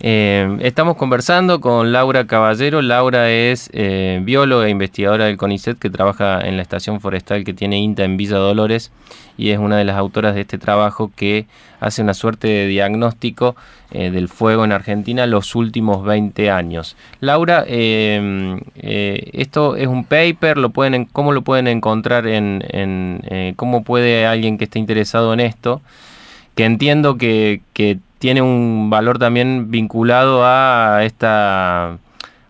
Eh, 0.00 0.58
estamos 0.60 0.96
conversando 0.96 1.60
con 1.60 1.90
Laura 1.90 2.24
Caballero. 2.26 2.82
Laura 2.82 3.30
es 3.30 3.68
eh, 3.72 4.20
bióloga 4.22 4.66
e 4.66 4.70
investigadora 4.70 5.24
del 5.24 5.36
CONICET 5.36 5.76
que 5.76 5.90
trabaja 5.90 6.40
en 6.40 6.56
la 6.56 6.62
estación 6.62 7.00
forestal 7.00 7.42
que 7.42 7.52
tiene 7.52 7.78
INTA 7.78 8.04
en 8.04 8.16
Villa 8.16 8.36
Dolores 8.36 8.92
y 9.36 9.50
es 9.50 9.58
una 9.58 9.76
de 9.76 9.84
las 9.84 9.96
autoras 9.96 10.36
de 10.36 10.42
este 10.42 10.56
trabajo 10.56 11.10
que 11.16 11.46
hace 11.80 12.02
una 12.02 12.14
suerte 12.14 12.46
de 12.46 12.68
diagnóstico 12.68 13.56
eh, 13.90 14.12
del 14.12 14.28
fuego 14.28 14.64
en 14.64 14.70
Argentina 14.70 15.26
los 15.26 15.56
últimos 15.56 16.04
20 16.04 16.48
años. 16.48 16.96
Laura, 17.18 17.64
esto 17.66 18.46
es 19.76 19.86
un 19.88 20.04
paper, 20.04 20.58
lo 20.58 20.70
pueden, 20.70 21.06
¿cómo 21.06 21.32
lo 21.32 21.42
pueden 21.42 21.66
encontrar? 21.66 22.28
En, 22.28 22.64
en 22.68 23.54
¿Cómo 23.56 23.82
puede 23.82 24.26
alguien 24.26 24.58
que 24.58 24.64
esté 24.64 24.78
interesado 24.78 25.34
en 25.34 25.40
esto? 25.40 25.82
Que 26.54 26.64
entiendo 26.64 27.16
que, 27.16 27.62
que 27.72 27.98
tiene 28.18 28.42
un 28.42 28.90
valor 28.90 29.18
también 29.18 29.70
vinculado 29.70 30.44
a 30.44 31.04
esta 31.04 31.98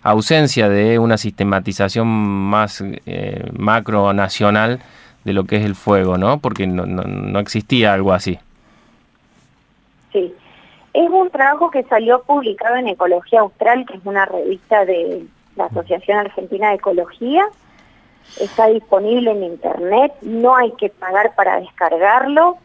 ausencia 0.03 0.69
de 0.69 0.99
una 0.99 1.19
sistematización 1.19 2.09
más 2.09 2.83
eh, 3.07 3.45
macro 3.57 4.13
nacional 4.13 4.81
de 5.25 5.33
lo 5.33 5.45
que 5.45 5.57
es 5.57 5.65
el 5.65 5.75
fuego, 5.75 6.17
¿no? 6.17 6.39
Porque 6.39 6.67
no, 6.67 6.87
no, 6.87 7.03
no, 7.03 7.39
existía 7.39 7.93
algo 7.93 8.13
así. 8.13 8.39
Sí, 10.13 10.33
es 10.95 11.11
un 11.11 11.29
trabajo 11.31 11.71
que 11.71 11.83
salió 11.85 12.23
publicado 12.23 12.77
en 12.77 12.89
Ecología 12.89 13.41
Austral, 13.41 13.85
que 13.85 13.99
es 13.99 14.01
una 14.05 14.25
revista 14.25 14.87
de 14.87 15.27
la 15.57 15.67
Asociación 15.67 16.19
Argentina 16.19 16.71
de 16.71 16.77
Ecología. 16.77 17.45
Está 18.41 18.69
disponible 18.69 19.33
en 19.33 19.43
internet, 19.43 20.13
no 20.23 20.57
hay 20.57 20.73
que 20.73 20.89
pagar 20.89 21.35
para 21.35 21.61
descargarlo 21.61 22.59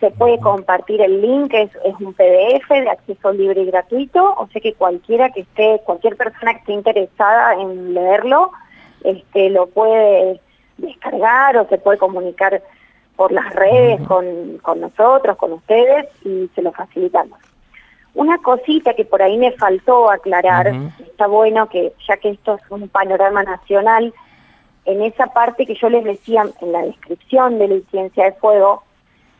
se 0.00 0.10
puede 0.10 0.38
compartir 0.40 1.00
el 1.00 1.22
link, 1.22 1.54
es, 1.54 1.70
es 1.84 1.94
un 2.00 2.12
PDF 2.12 2.68
de 2.68 2.90
acceso 2.90 3.32
libre 3.32 3.62
y 3.62 3.66
gratuito, 3.66 4.34
o 4.36 4.46
sea 4.48 4.60
que 4.60 4.74
cualquiera 4.74 5.30
que 5.30 5.40
esté, 5.40 5.80
cualquier 5.84 6.16
persona 6.16 6.52
que 6.52 6.60
esté 6.60 6.72
interesada 6.72 7.54
en 7.54 7.94
leerlo, 7.94 8.52
este, 9.04 9.50
lo 9.50 9.66
puede 9.68 10.40
descargar 10.76 11.56
o 11.56 11.68
se 11.68 11.78
puede 11.78 11.96
comunicar 11.98 12.62
por 13.16 13.32
las 13.32 13.54
redes 13.54 14.00
con, 14.06 14.58
con 14.58 14.80
nosotros, 14.80 15.36
con 15.38 15.54
ustedes 15.54 16.06
y 16.24 16.50
se 16.54 16.60
lo 16.60 16.72
facilitamos. 16.72 17.38
Una 18.14 18.38
cosita 18.38 18.94
que 18.94 19.04
por 19.06 19.22
ahí 19.22 19.38
me 19.38 19.52
faltó 19.52 20.10
aclarar, 20.10 20.68
uh 20.68 20.70
-huh. 20.70 21.06
está 21.06 21.26
bueno 21.26 21.68
que 21.68 21.92
ya 22.06 22.16
que 22.18 22.30
esto 22.30 22.54
es 22.54 22.70
un 22.70 22.88
panorama 22.88 23.42
nacional, 23.42 24.12
en 24.84 25.02
esa 25.02 25.26
parte 25.28 25.66
que 25.66 25.74
yo 25.74 25.88
les 25.88 26.04
decía 26.04 26.44
en 26.60 26.72
la 26.72 26.82
descripción 26.82 27.58
de 27.58 27.68
la 27.68 27.74
incidencia 27.74 28.24
de 28.24 28.32
fuego, 28.32 28.82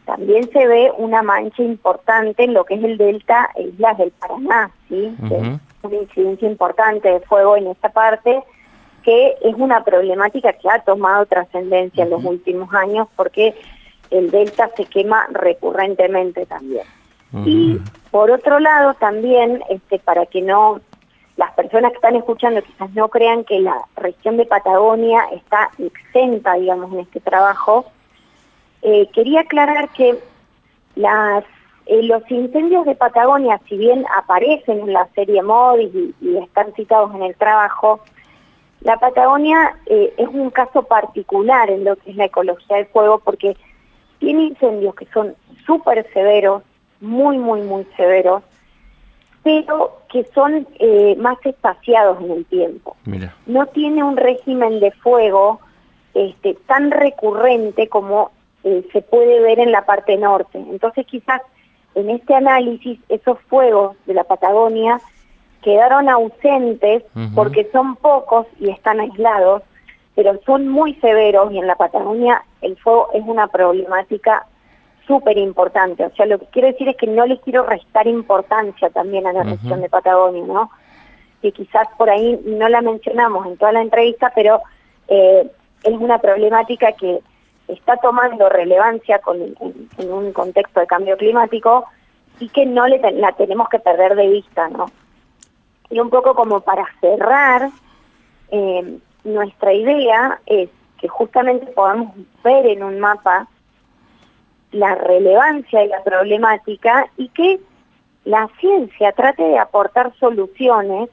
también 0.07 0.49
se 0.53 0.67
ve 0.67 0.93
una 0.97 1.23
mancha 1.23 1.63
importante 1.63 2.45
en 2.45 2.55
lo 2.55 2.65
que 2.65 2.75
es 2.75 2.85
el 2.85 2.97
delta 2.97 3.51
e 3.57 3.65
islas 3.65 3.99
del 3.99 4.13
Paraná, 4.13 4.71
¿sí? 4.89 5.15
Uh 5.21 5.27
-huh. 5.27 5.61
una 5.83 5.97
incidencia 5.97 6.49
importante 6.49 7.09
de 7.11 7.21
fuego 7.21 7.57
en 7.57 7.67
esta 7.67 7.89
parte, 7.91 8.43
que 9.03 9.35
es 9.43 9.55
una 9.57 9.85
problemática 9.85 10.53
que 10.53 10.71
ha 10.71 10.79
tomado 10.85 11.27
trascendencia 11.27 12.05
uh 12.05 12.09
-huh. 12.09 12.17
en 12.17 12.23
los 12.23 12.25
últimos 12.25 12.73
años 12.73 13.09
porque 13.17 13.55
el 14.11 14.31
delta 14.31 14.71
se 14.77 14.85
quema 14.85 15.27
recurrentemente 15.33 16.47
también. 16.47 16.87
Uh 17.33 17.39
-huh. 17.39 17.45
Y 17.47 17.81
por 18.13 18.31
otro 18.31 18.61
lado 18.61 18.95
también, 18.95 19.63
este, 19.69 19.99
para 19.99 20.25
que 20.27 20.41
no 20.41 20.81
las 21.37 21.53
personas 21.53 21.91
que 21.91 21.97
están 21.97 22.17
escuchando 22.17 22.63
quizás 22.63 22.91
no 22.95 23.09
crean 23.09 23.45
que 23.45 23.61
la 23.61 23.77
región 23.97 24.37
de 24.37 24.47
Patagonia 24.47 25.21
está 25.33 25.69
exenta, 25.79 26.55
digamos, 26.55 26.93
en 26.93 27.01
este 27.01 27.21
trabajo, 27.21 27.85
eh, 28.83 29.09
quería 29.12 29.41
aclarar 29.41 29.89
que 29.91 30.18
las, 30.95 31.45
eh, 31.87 32.03
los 32.03 32.29
incendios 32.31 32.85
de 32.87 32.95
Patagonia, 32.95 33.61
si 33.68 33.77
bien 33.77 34.05
aparecen 34.16 34.81
en 34.81 34.93
la 34.93 35.09
serie 35.14 35.43
MODIS 35.43 35.95
y, 35.95 36.14
y 36.20 36.37
están 36.39 36.72
citados 36.74 37.14
en 37.14 37.22
el 37.22 37.35
trabajo, 37.37 38.01
la 38.81 38.99
Patagonia 38.99 39.77
eh, 39.87 40.14
es 40.16 40.29
un 40.29 40.51
caso 40.51 40.85
particular 40.85 41.70
en 41.70 41.85
lo 41.85 41.97
que 41.97 42.11
es 42.11 42.16
la 42.16 42.27
ecología 42.27 42.77
del 42.77 42.87
fuego 42.87 43.18
porque 43.18 43.57
tiene 44.18 44.45
incendios 44.45 44.95
que 44.95 45.07
son 45.07 45.35
súper 45.66 46.07
severos, 46.12 46.62
muy, 47.01 47.39
muy, 47.39 47.62
muy 47.62 47.85
severos, 47.97 48.43
pero 49.43 50.01
que 50.09 50.24
son 50.35 50.66
eh, 50.79 51.16
más 51.18 51.37
espaciados 51.45 52.22
en 52.22 52.31
el 52.31 52.45
tiempo. 52.47 52.97
Mira. 53.05 53.35
No 53.47 53.66
tiene 53.66 54.03
un 54.03 54.16
régimen 54.16 54.81
de 54.81 54.93
fuego 54.93 55.61
este, 56.14 56.55
tan 56.66 56.91
recurrente 56.91 57.89
como 57.89 58.31
eh, 58.67 58.85
se 58.93 59.01
puede 59.01 59.41
ver 59.41 59.61
en 59.61 59.71
la 59.71 59.87
parte 59.87 60.17
norte. 60.17 60.59
Entonces 60.59 61.07
quizás 61.07 61.41
en 61.95 62.11
este 62.11 62.35
análisis 62.35 62.99
esos 63.09 63.39
fuegos 63.43 63.97
de 64.07 64.14
la 64.14 64.25
Patagonia 64.25 65.01
quedaron 65.62 66.09
ausentes 66.09 67.05
porque 67.37 67.69
son 67.71 67.95
pocos 67.95 68.49
y 68.59 68.71
están 68.71 68.99
aislados, 68.99 69.62
pero 70.17 70.41
son 70.45 70.67
muy 70.67 70.95
severos 70.97 71.53
y 71.53 71.59
en 71.59 71.69
la 71.69 71.77
Patagonia 71.77 72.43
el 72.61 72.77
fuego 72.77 73.11
es 73.14 73.23
una 73.25 73.47
problemática 73.47 74.45
súper 75.07 75.39
importante. 75.39 76.05
O 76.05 76.11
sea, 76.17 76.27
lo 76.27 76.41
que 76.41 76.47
quiero 76.47 76.67
decir 76.67 76.89
es 76.89 76.97
que 76.97 77.07
no 77.07 77.25
les 77.25 77.41
quiero 77.43 77.64
restar 77.64 78.09
importancia 78.09 78.91
también 78.91 79.29
a 79.29 79.33
la 79.33 79.45
región 79.45 79.81
de 79.81 79.89
Patagonia, 79.89 80.43
¿no? 80.45 80.71
Que 81.41 81.53
quizás 81.53 81.87
por 81.97 82.11
ahí 82.11 82.41
no 82.45 82.69
la 82.69 82.81
mencionamos 82.81 83.47
en 83.47 83.57
toda 83.59 83.71
la 83.71 83.83
entrevista, 83.83 84.33
pero 84.35 84.61
eh, 85.07 85.49
es 85.85 85.95
una 85.95 86.19
problemática 86.19 86.91
que 86.93 87.21
está 87.69 87.97
tomando 87.97 88.49
relevancia 88.49 89.19
con- 89.19 89.55
en, 89.99 90.12
un 90.12 90.33
contexto 90.33 90.81
de 90.81 90.87
cambio 90.87 91.17
climático 91.17 91.87
y 92.39 92.49
que 92.49 92.67
no 92.67 92.87
la 92.87 93.33
tenemos 93.33 93.69
que 93.69 93.79
perder 93.79 94.14
de 94.14 94.29
vista, 94.29 94.69
¿no? 94.69 94.87
Y 95.91 96.01
un 96.01 96.11
poco 96.11 96.35
como 96.35 96.61
para 96.61 96.85
cerrar, 97.01 97.71
eh, 98.51 98.99
nuestra 99.25 99.73
idea 99.73 100.41
es 100.47 100.69
que 100.99 101.09
justamente 101.09 101.67
podamos 101.73 102.12
ver 102.43 102.67
en 102.67 102.83
un 102.83 102.99
mapa 103.01 103.47
la 104.73 104.95
relevancia 104.95 105.81
de 105.81 105.89
la 105.89 106.03
problemática 106.03 107.07
y 107.17 107.29
que 107.29 107.61
la 108.25 108.49
ciencia 108.61 109.12
trate 109.12 109.43
de 109.43 109.59
aportar 109.59 110.12
soluciones 110.19 111.09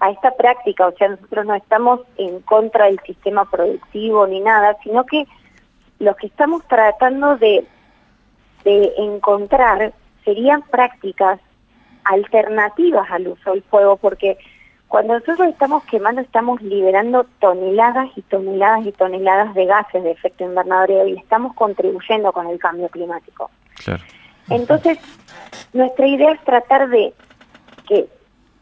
a 0.00 0.10
esta 0.10 0.32
práctica. 0.36 0.88
O 0.88 0.92
sea, 0.92 1.08
nosotros 1.08 1.46
no 1.46 1.54
estamos 1.54 2.00
en 2.16 2.40
contra 2.40 2.86
del 2.86 3.00
sistema 3.00 3.48
productivo 3.48 4.26
ni 4.26 4.40
nada, 4.40 4.76
sino 4.82 5.04
que 5.04 5.26
lo 5.98 6.14
que 6.16 6.28
estamos 6.28 6.66
tratando 6.68 7.36
de, 7.36 7.66
de 8.64 8.92
encontrar 8.98 9.92
serían 10.24 10.62
prácticas 10.62 11.40
alternativas 12.04 13.10
al 13.10 13.28
uso 13.28 13.52
del 13.52 13.62
fuego, 13.62 13.96
porque 13.96 14.38
cuando 14.88 15.14
nosotros 15.14 15.48
estamos 15.48 15.84
quemando 15.84 16.22
estamos 16.22 16.62
liberando 16.62 17.26
toneladas 17.40 18.08
y 18.16 18.22
toneladas 18.22 18.86
y 18.86 18.92
toneladas 18.92 19.54
de 19.54 19.66
gases 19.66 20.02
de 20.02 20.12
efecto 20.12 20.44
invernadero 20.44 21.06
y 21.06 21.18
estamos 21.18 21.54
contribuyendo 21.54 22.32
con 22.32 22.46
el 22.46 22.58
cambio 22.58 22.88
climático. 22.88 23.50
Claro. 23.84 24.02
Entonces, 24.48 24.98
nuestra 25.74 26.06
idea 26.06 26.32
es 26.32 26.40
tratar 26.40 26.88
de 26.88 27.12
que 27.86 28.08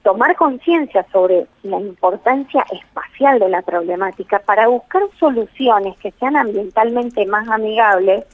tomar 0.07 0.37
conciencia 0.37 1.05
sobre 1.11 1.49
la 1.65 1.81
importancia 1.81 2.65
espacial 2.71 3.41
de 3.41 3.49
la 3.49 3.61
problemática 3.63 4.39
para 4.39 4.69
buscar 4.69 5.03
soluciones 5.19 5.99
que 5.99 6.13
sean 6.13 6.37
ambientalmente 6.37 7.27
más 7.27 7.49
amigables 7.49 8.25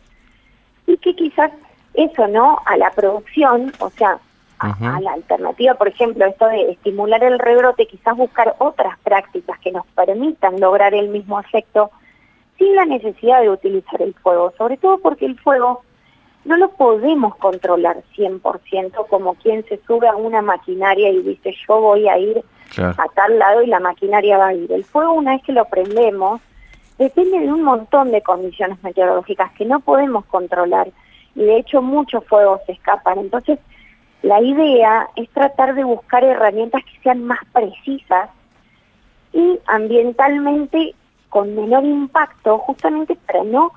y 0.87 0.99
que 0.99 1.17
quizás 1.17 1.51
eso, 1.95 2.29
¿no? 2.29 2.59
A 2.67 2.77
la 2.77 2.91
producción, 2.91 3.73
o 3.79 3.89
sea, 3.89 4.19
a 4.59 5.01
la 5.01 5.15
alternativa, 5.15 5.73
por 5.73 5.89
ejemplo, 5.89 6.27
esto 6.27 6.47
de 6.49 6.73
estimular 6.73 7.25
el 7.25 7.39
rebrote, 7.39 7.87
quizás 7.87 8.19
buscar 8.19 8.55
otras 8.59 8.99
prácticas 8.99 9.59
que 9.61 9.73
nos 9.73 9.87
permitan 9.97 10.61
lograr 10.61 10.93
el 10.93 11.09
mismo 11.09 11.41
efecto 11.41 11.91
sin 12.59 12.77
la 12.77 12.85
necesidad 12.85 13.41
de 13.41 13.49
utilizar 13.49 14.03
el 14.03 14.13
fuego, 14.13 14.53
sobre 14.59 14.77
todo 14.77 14.99
porque 14.99 15.25
el 15.25 15.41
fuego 15.41 15.85
no 16.45 16.57
lo 16.57 16.71
podemos 16.73 17.37
controlar 17.37 18.03
100% 18.17 19.07
como 19.09 19.35
quien 19.35 19.65
se 19.67 19.81
sube 19.87 20.09
a 20.09 20.17
una 20.17 20.43
maquinaria 20.43 21.09
y 21.11 21.23
dice 21.23 21.55
yo 21.69 21.81
voy 21.81 22.09
a 22.09 22.19
ir 22.19 22.43
Claro. 22.75 22.95
a 22.97 23.07
tal 23.15 23.39
lado 23.39 23.63
y 23.63 23.67
la 23.67 23.81
maquinaria 23.81 24.39
va 24.39 24.47
a 24.49 24.55
ir. 24.55 24.73
El 24.73 24.83
fuego 24.85 25.13
una 25.13 25.33
vez 25.33 25.43
que 25.43 25.53
lo 25.53 25.67
prendemos 25.67 26.41
depende 26.97 27.39
de 27.41 27.53
un 27.53 27.63
montón 27.63 28.11
de 28.13 28.23
condiciones 28.23 28.83
meteorológicas 28.83 29.53
que 29.53 29.67
no 29.67 29.81
podemos 29.81 30.25
controlar 30.25 30.89
y 31.35 31.41
de 31.45 31.59
hecho 31.59 31.83
muchos 31.83 32.25
fuegos 32.27 32.61
se 32.65 32.73
escapan. 32.73 33.19
Entonces 33.19 33.59
la 34.23 34.41
idea 34.41 35.09
es 35.17 35.29
tratar 35.31 35.75
de 35.75 35.85
buscar 35.85 36.25
herramientas 36.25 36.83
que 36.85 36.99
sean 37.03 37.25
más 37.25 37.41
precisas 37.53 38.31
y 39.35 39.59
ambientalmente 39.67 40.95
con 41.29 41.55
menor 41.55 41.85
impacto 41.85 42.59
justamente 42.59 43.17
para 43.27 43.45
no 43.45 43.73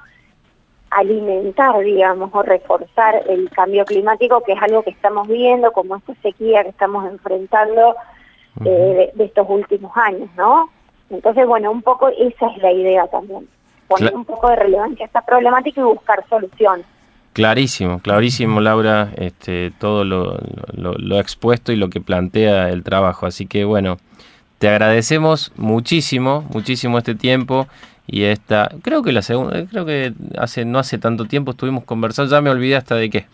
alimentar, 0.95 1.77
digamos, 1.79 2.29
o 2.33 2.41
reforzar 2.41 3.23
el 3.29 3.49
cambio 3.49 3.85
climático, 3.85 4.41
que 4.45 4.53
es 4.53 4.61
algo 4.61 4.83
que 4.83 4.89
estamos 4.91 5.27
viendo, 5.27 5.71
como 5.71 5.95
esta 5.97 6.13
sequía 6.21 6.63
que 6.63 6.69
estamos 6.69 7.05
enfrentando 7.09 7.95
eh, 8.63 8.69
de, 8.69 9.11
de 9.15 9.25
estos 9.25 9.45
últimos 9.49 9.91
años, 9.95 10.29
¿no? 10.37 10.69
Entonces, 11.09 11.45
bueno, 11.45 11.71
un 11.71 11.81
poco 11.81 12.07
esa 12.09 12.47
es 12.47 12.57
la 12.63 12.71
idea 12.71 13.07
también, 13.07 13.47
poner 13.87 14.15
un 14.15 14.25
poco 14.25 14.49
de 14.49 14.55
relevancia 14.55 15.05
a 15.05 15.07
esta 15.07 15.21
problemática 15.21 15.81
y 15.81 15.83
buscar 15.83 16.23
soluciones. 16.29 16.85
Clarísimo, 17.33 17.99
clarísimo, 17.99 18.61
Laura, 18.61 19.09
este, 19.17 19.71
todo 19.77 20.05
lo, 20.05 20.37
lo- 20.73 20.93
lo 20.97 21.19
expuesto 21.19 21.73
y 21.73 21.75
lo 21.75 21.89
que 21.89 21.99
plantea 21.99 22.69
el 22.69 22.81
trabajo. 22.83 23.25
Así 23.25 23.45
que 23.45 23.65
bueno, 23.65 23.97
te 24.57 24.69
agradecemos 24.69 25.51
muchísimo, 25.57 26.45
muchísimo 26.53 26.97
este 26.97 27.13
tiempo 27.13 27.67
y 28.07 28.23
esta, 28.25 28.69
creo 28.83 29.01
que 29.01 29.11
la 29.11 29.21
segunda, 29.21 29.65
creo 29.65 29.85
que 29.85 30.13
hace 30.37 30.63
no 30.65 30.77
hace 30.79 30.97
tanto 30.97 31.25
tiempo 31.25 31.51
estuvimos 31.51 31.83
conversando, 31.85 32.31
ya 32.31 32.41
me 32.41 32.49
olvidé 32.51 32.75
hasta 32.75 32.95
de 32.95 33.09
qué, 33.09 33.25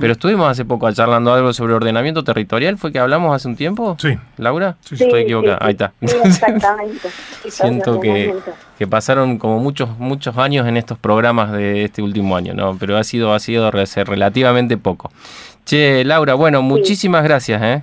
pero 0.00 0.12
estuvimos 0.14 0.48
hace 0.50 0.64
poco 0.64 0.90
charlando 0.92 1.32
algo 1.32 1.52
sobre 1.52 1.74
ordenamiento 1.74 2.24
territorial, 2.24 2.78
¿fue 2.78 2.90
que 2.90 2.98
hablamos 2.98 3.34
hace 3.34 3.46
un 3.46 3.54
tiempo? 3.56 3.96
Sí. 4.00 4.18
Laura, 4.36 4.76
Sí, 4.80 4.96
sí. 4.96 5.04
estoy 5.04 5.22
equivocada, 5.22 5.58
sí, 5.58 5.64
ahí 5.66 5.70
está. 5.72 5.92
Sí, 6.04 6.16
exactamente. 6.24 7.08
Siento 7.48 8.00
que, 8.00 8.34
que 8.76 8.86
pasaron 8.88 9.38
como 9.38 9.60
muchos 9.60 9.96
muchos 9.98 10.36
años 10.36 10.66
en 10.66 10.76
estos 10.76 10.98
programas 10.98 11.52
de 11.52 11.84
este 11.84 12.02
último 12.02 12.36
año, 12.36 12.54
¿no? 12.54 12.76
Pero 12.78 12.96
ha 12.96 13.04
sido 13.04 13.32
ha 13.32 13.38
sido 13.38 13.70
re- 13.70 13.84
relativamente 14.04 14.76
poco. 14.76 15.10
Che, 15.64 16.04
Laura, 16.04 16.34
bueno, 16.34 16.60
muchísimas 16.62 17.22
gracias, 17.22 17.62
¿eh? 17.62 17.82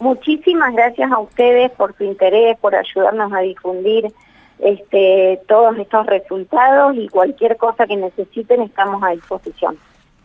Muchísimas 0.00 0.72
gracias 0.74 1.10
a 1.10 1.18
ustedes 1.18 1.70
por 1.72 1.94
su 1.96 2.04
interés, 2.04 2.56
por 2.60 2.74
ayudarnos 2.74 3.32
a 3.32 3.40
difundir 3.40 4.12
este, 4.60 5.40
todos 5.48 5.76
estos 5.78 6.06
resultados 6.06 6.96
y 6.96 7.08
cualquier 7.08 7.56
cosa 7.56 7.86
que 7.86 7.96
necesiten 7.96 8.62
estamos 8.62 9.02
a 9.02 9.10
disposición. 9.10 9.76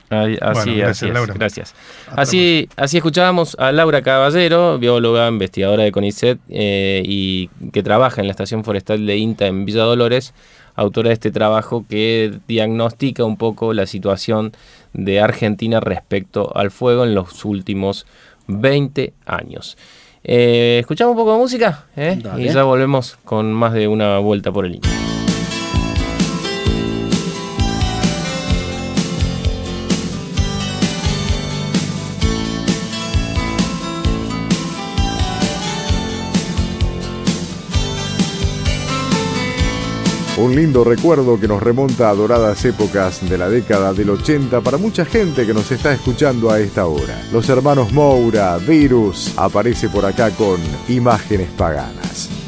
Así, 0.10 0.38
Bueno, 0.40 0.78
gracias, 0.78 0.90
así 0.90 1.06
es, 1.08 1.14
Laura. 1.14 1.34
gracias. 1.34 1.76
Así, 2.16 2.70
así 2.76 2.98
escuchábamos 2.98 3.56
a 3.60 3.72
Laura 3.72 4.02
Caballero, 4.02 4.78
bióloga, 4.78 5.28
investigadora 5.28 5.84
de 5.84 5.92
CONICET 5.92 6.40
eh, 6.50 7.02
y 7.06 7.50
que 7.72 7.82
trabaja 7.82 8.22
en 8.22 8.28
la 8.28 8.32
Estación 8.32 8.64
Forestal 8.64 9.06
de 9.06 9.18
INTA 9.18 9.48
en 9.48 9.66
Villa 9.66 9.84
Dolores, 9.84 10.34
autora 10.76 11.10
de 11.10 11.14
este 11.14 11.32
trabajo 11.32 11.86
que 11.90 12.32
diagnostica 12.48 13.24
un 13.24 13.38
poco 13.38 13.74
la 13.74 13.88
situación 13.88 14.52
de 14.94 15.20
Argentina 15.20 15.80
respecto 15.80 16.56
al 16.56 16.70
fuego 16.70 17.04
en 17.04 17.16
los 17.16 17.44
últimos 17.46 18.06
20 18.48 19.14
años. 19.26 19.78
Eh, 20.24 20.78
¿Escuchamos 20.80 21.12
un 21.12 21.18
poco 21.18 21.34
de 21.34 21.38
música? 21.40 21.86
¿Eh? 21.96 22.22
Y 22.38 22.50
ya 22.50 22.64
volvemos 22.64 23.18
con 23.26 23.52
más 23.52 23.74
de 23.74 23.88
una 23.88 24.20
vuelta 24.20 24.52
por 24.52 24.66
el 24.66 24.76
INTA. 24.76 24.90
Un 40.36 40.56
lindo 40.56 40.84
recuerdo 40.84 41.40
que 41.40 41.48
nos 41.48 41.62
remonta 41.62 42.10
a 42.10 42.16
doradas 42.16 42.66
épocas 42.66 43.30
de 43.30 43.38
la 43.38 43.50
década 43.50 43.94
del 43.94 44.10
80 44.10 44.62
para 44.62 44.80
mucha 44.80 45.06
gente 45.06 45.46
que 45.46 45.54
nos 45.54 45.72
está 45.72 45.94
escuchando 45.94 46.50
a 46.50 46.60
esta 46.60 46.88
hora. 46.88 47.22
Los 47.32 47.48
hermanos 47.50 47.92
Moura, 47.92 48.58
Virus, 48.58 49.32
aparece 49.38 49.90
por 49.90 50.06
acá 50.06 50.32
con 50.32 50.60
Imágenes 50.90 51.50
Paganas. 51.52 52.43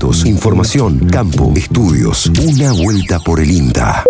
Información, 0.00 1.08
campo, 1.08 1.52
estudios. 1.56 2.26
Una 2.26 2.72
vuelta 2.72 3.18
por 3.18 3.40
el 3.40 3.50
INTA. 3.50 4.04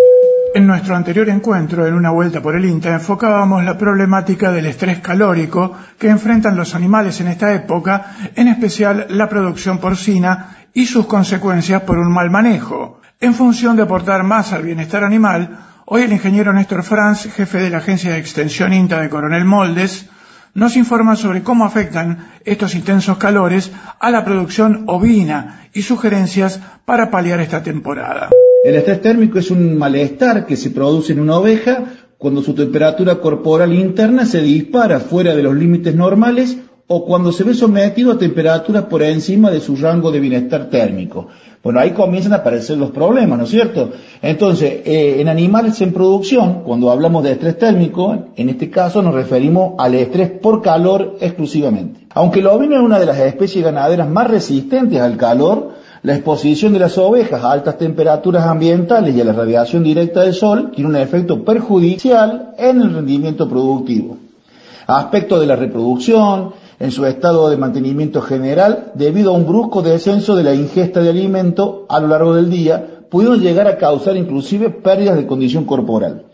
En 0.55 0.67
nuestro 0.67 0.95
anterior 0.95 1.31
encuentro, 1.31 1.87
en 1.87 1.95
una 1.95 2.11
vuelta 2.11 2.43
por 2.43 2.55
el 2.55 2.67
INTA, 2.67 2.93
enfocábamos 2.93 3.65
la 3.65 3.79
problemática 3.79 4.53
del 4.53 4.67
estrés 4.67 4.99
calórico 4.99 5.75
que 5.99 6.11
enfrentan 6.11 6.57
los 6.57 6.75
animales 6.75 7.21
en 7.23 7.29
esta 7.29 7.55
época, 7.55 8.17
en 8.37 8.49
especial 8.49 9.07
la 9.09 9.31
producción 9.31 9.79
porcina 9.79 10.59
y 10.75 10.85
sus 10.85 11.07
consecuencias 11.07 11.83
por 11.83 11.99
un 11.99 12.13
mal 12.13 12.31
manejo. 12.31 13.01
En 13.19 13.33
función 13.33 13.75
de 13.75 13.85
aportar 13.85 14.25
más 14.25 14.53
al 14.53 14.65
bienestar 14.65 15.05
animal, 15.05 15.59
hoy 15.87 16.03
el 16.03 16.13
ingeniero 16.13 16.53
Néstor 16.53 16.83
Franz, 16.83 17.33
jefe 17.33 17.59
de 17.59 17.71
la 17.71 17.79
Agencia 17.79 18.13
de 18.13 18.19
Extensión 18.19 18.75
INTA 18.75 19.01
de 19.01 19.09
Coronel 19.09 19.47
Moldes, 19.47 20.11
nos 20.59 20.77
informa 20.77 21.15
sobre 21.15 21.45
cómo 21.45 21.65
afectan 21.65 22.31
estos 22.45 22.75
intensos 22.75 23.17
calores 23.17 23.71
a 24.01 24.11
la 24.11 24.25
producción 24.25 24.85
ovina 24.87 25.69
y 25.73 25.83
sugerencias 25.83 26.61
para 26.85 27.13
paliar 27.13 27.39
esta 27.41 27.63
temporada. 27.63 28.31
El 28.65 28.75
estrés 28.75 29.01
térmico 29.01 29.39
es 29.39 29.53
un 29.53 29.79
malestar 29.79 30.47
que 30.47 30.57
se 30.57 30.71
produce 30.71 31.13
en 31.13 31.21
una 31.21 31.37
oveja 31.37 31.85
cuando 32.19 32.43
su 32.43 32.55
temperatura 32.55 33.21
corporal 33.21 33.73
interna 33.73 34.27
se 34.27 34.43
dispara 34.43 34.99
fuera 34.99 35.37
de 35.37 35.45
los 35.45 35.55
límites 35.55 35.95
normales 35.95 36.59
o 36.91 37.05
cuando 37.05 37.33
se 37.33 37.45
ve 37.45 37.55
sometido 37.55 38.13
a 38.13 38.19
temperaturas 38.19 38.85
por 38.85 39.03
encima 39.03 39.51
de 39.51 39.61
su 39.61 39.77
rango 39.77 40.11
de 40.11 40.21
bienestar 40.21 40.71
térmico. 40.71 41.29
Bueno, 41.63 41.81
ahí 41.81 41.91
comienzan 41.91 42.33
a 42.33 42.37
aparecer 42.37 42.79
los 42.79 42.93
problemas, 42.93 43.37
¿no 43.37 43.45
es 43.45 43.51
cierto? 43.51 43.91
Entonces, 44.23 44.81
eh, 44.87 45.21
en 45.21 45.29
animales 45.29 45.81
en 45.83 45.93
producción, 45.93 46.63
cuando 46.65 46.91
hablamos 46.91 47.25
de 47.25 47.33
estrés 47.33 47.59
térmico, 47.59 48.29
en 48.37 48.49
este 48.49 48.71
caso 48.71 49.03
nos 49.03 49.13
referimos 49.13 49.75
al 49.77 49.97
estrés 49.97 50.31
por 50.31 50.63
calor 50.63 51.19
exclusivamente. 51.21 52.07
Aunque 52.15 52.41
el 52.41 52.47
ovino 52.47 52.77
es 52.77 52.83
una 52.83 52.99
de 52.99 53.07
las 53.07 53.19
especies 53.19 53.65
ganaderas 53.65 54.09
más 54.09 54.31
resistentes 54.31 54.99
al 54.99 55.19
calor, 55.19 55.73
la 56.03 56.15
exposición 56.15 56.73
de 56.73 56.79
las 56.79 56.97
ovejas 56.97 57.45
a 57.45 57.53
altas 57.53 57.77
temperaturas 57.77 58.47
ambientales 58.47 59.15
y 59.15 59.21
a 59.21 59.25
la 59.25 59.33
radiación 59.35 59.83
directa 59.83 60.23
del 60.23 60.33
sol 60.33 60.71
tiene 60.75 60.89
un 60.89 60.97
efecto 60.97 61.45
perjudicial 61.45 62.55
en 62.57 62.81
el 62.81 62.95
rendimiento 62.95 63.47
productivo. 63.47 64.17
Aspecto 64.87 65.39
de 65.39 65.47
la 65.47 65.57
reproducción, 65.57 66.53
en 66.81 66.93
su 66.93 67.05
estado 67.07 67.49
de 67.51 67.57
mantenimiento 67.57 68.21
general, 68.23 68.93
debido 68.95 69.31
a 69.31 69.37
un 69.37 69.47
brusco 69.47 69.83
descenso 69.83 70.37
de 70.37 70.45
la 70.45 70.55
ingesta 70.55 71.01
de 71.01 71.11
alimento 71.11 71.87
a 71.89 71.99
lo 72.01 72.09
largo 72.09 72.35
del 72.35 72.51
día, 72.51 73.01
pudieron 73.11 73.41
llegar 73.41 73.67
a 73.67 73.79
causar 73.79 74.17
inclusive 74.17 74.71
pérdidas 74.71 75.17
de 75.17 75.27
condición 75.27 75.65
corporal. 75.65 76.25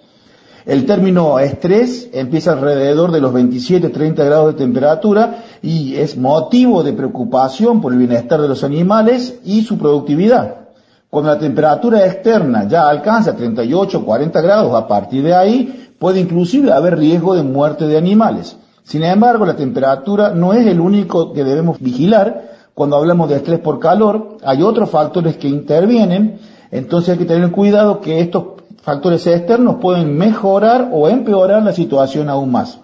El 0.66 0.86
término 0.86 1.38
estrés 1.38 2.08
empieza 2.12 2.52
alrededor 2.52 3.12
de 3.12 3.20
los 3.20 3.34
27-30 3.34 4.14
grados 4.24 4.54
de 4.54 4.64
temperatura 4.64 5.44
y 5.60 5.96
es 5.96 6.16
motivo 6.16 6.82
de 6.82 6.94
preocupación 6.94 7.82
por 7.82 7.92
el 7.92 7.98
bienestar 7.98 8.40
de 8.40 8.48
los 8.48 8.64
animales 8.64 9.40
y 9.44 9.62
su 9.62 9.76
productividad. 9.76 10.64
Cuando 11.10 11.30
la 11.30 11.38
temperatura 11.38 12.06
externa 12.06 12.66
ya 12.66 12.88
alcanza 12.88 13.36
38-40 13.36 14.42
grados, 14.42 14.74
a 14.74 14.88
partir 14.88 15.22
de 15.22 15.34
ahí 15.34 15.90
puede 15.98 16.20
inclusive 16.20 16.72
haber 16.72 16.98
riesgo 16.98 17.34
de 17.34 17.42
muerte 17.42 17.86
de 17.86 17.98
animales. 17.98 18.56
Sin 18.84 19.02
embargo, 19.02 19.46
la 19.46 19.56
temperatura 19.56 20.30
no 20.30 20.52
es 20.52 20.66
el 20.66 20.78
único 20.78 21.32
que 21.32 21.42
debemos 21.42 21.80
vigilar. 21.80 22.52
Cuando 22.74 22.96
hablamos 22.96 23.28
de 23.28 23.36
estrés 23.36 23.58
por 23.60 23.80
calor, 23.80 24.36
hay 24.44 24.62
otros 24.62 24.90
factores 24.90 25.36
que 25.36 25.48
intervienen, 25.48 26.38
entonces 26.70 27.10
hay 27.10 27.18
que 27.18 27.24
tener 27.24 27.50
cuidado 27.50 28.00
que 28.00 28.20
estos 28.20 28.44
factores 28.82 29.26
externos 29.26 29.76
pueden 29.80 30.16
mejorar 30.16 30.90
o 30.92 31.08
empeorar 31.08 31.62
la 31.62 31.72
situación 31.72 32.28
aún 32.28 32.52
más. 32.52 32.80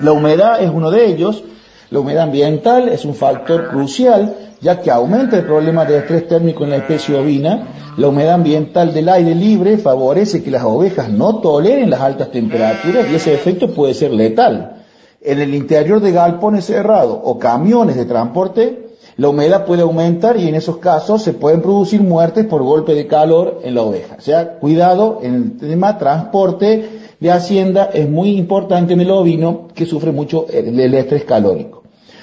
La 0.00 0.12
humedad 0.12 0.62
es 0.62 0.70
uno 0.70 0.90
de 0.90 1.06
ellos. 1.06 1.44
La 1.90 1.98
humedad 1.98 2.24
ambiental 2.24 2.88
es 2.88 3.04
un 3.04 3.14
factor 3.14 3.68
crucial 3.68 4.34
ya 4.60 4.80
que 4.80 4.90
aumenta 4.90 5.38
el 5.38 5.44
problema 5.44 5.84
de 5.84 5.98
estrés 5.98 6.28
térmico 6.28 6.64
en 6.64 6.70
la 6.70 6.76
especie 6.76 7.16
ovina. 7.16 7.66
La 7.96 8.08
humedad 8.08 8.34
ambiental 8.34 8.92
del 8.92 9.08
aire 9.08 9.34
libre 9.34 9.78
favorece 9.78 10.42
que 10.42 10.50
las 10.50 10.64
ovejas 10.64 11.08
no 11.08 11.40
toleren 11.40 11.90
las 11.90 12.00
altas 12.00 12.30
temperaturas 12.30 13.06
y 13.10 13.14
ese 13.14 13.34
efecto 13.34 13.70
puede 13.74 13.94
ser 13.94 14.12
letal. 14.12 14.79
En 15.22 15.38
el 15.38 15.54
interior 15.54 16.00
de 16.00 16.12
galpones 16.12 16.64
cerrados 16.64 17.18
o 17.22 17.38
camiones 17.38 17.96
de 17.96 18.06
transporte, 18.06 18.90
la 19.18 19.28
humedad 19.28 19.66
puede 19.66 19.82
aumentar 19.82 20.38
y 20.38 20.48
en 20.48 20.54
esos 20.54 20.78
casos 20.78 21.22
se 21.22 21.34
pueden 21.34 21.60
producir 21.60 22.00
muertes 22.00 22.46
por 22.46 22.62
golpe 22.62 22.94
de 22.94 23.06
calor 23.06 23.60
en 23.62 23.74
la 23.74 23.82
oveja. 23.82 24.16
O 24.18 24.22
sea, 24.22 24.58
cuidado 24.58 25.18
en 25.22 25.34
el 25.34 25.56
tema 25.58 25.98
transporte 25.98 26.88
de 27.20 27.30
hacienda 27.30 27.90
es 27.92 28.08
muy 28.08 28.30
importante 28.38 28.94
en 28.94 29.00
el 29.02 29.10
ovino 29.10 29.68
que 29.74 29.84
sufre 29.84 30.10
mucho 30.10 30.46
el 30.50 30.94
estrés 30.94 31.24
calórico. 31.24 31.82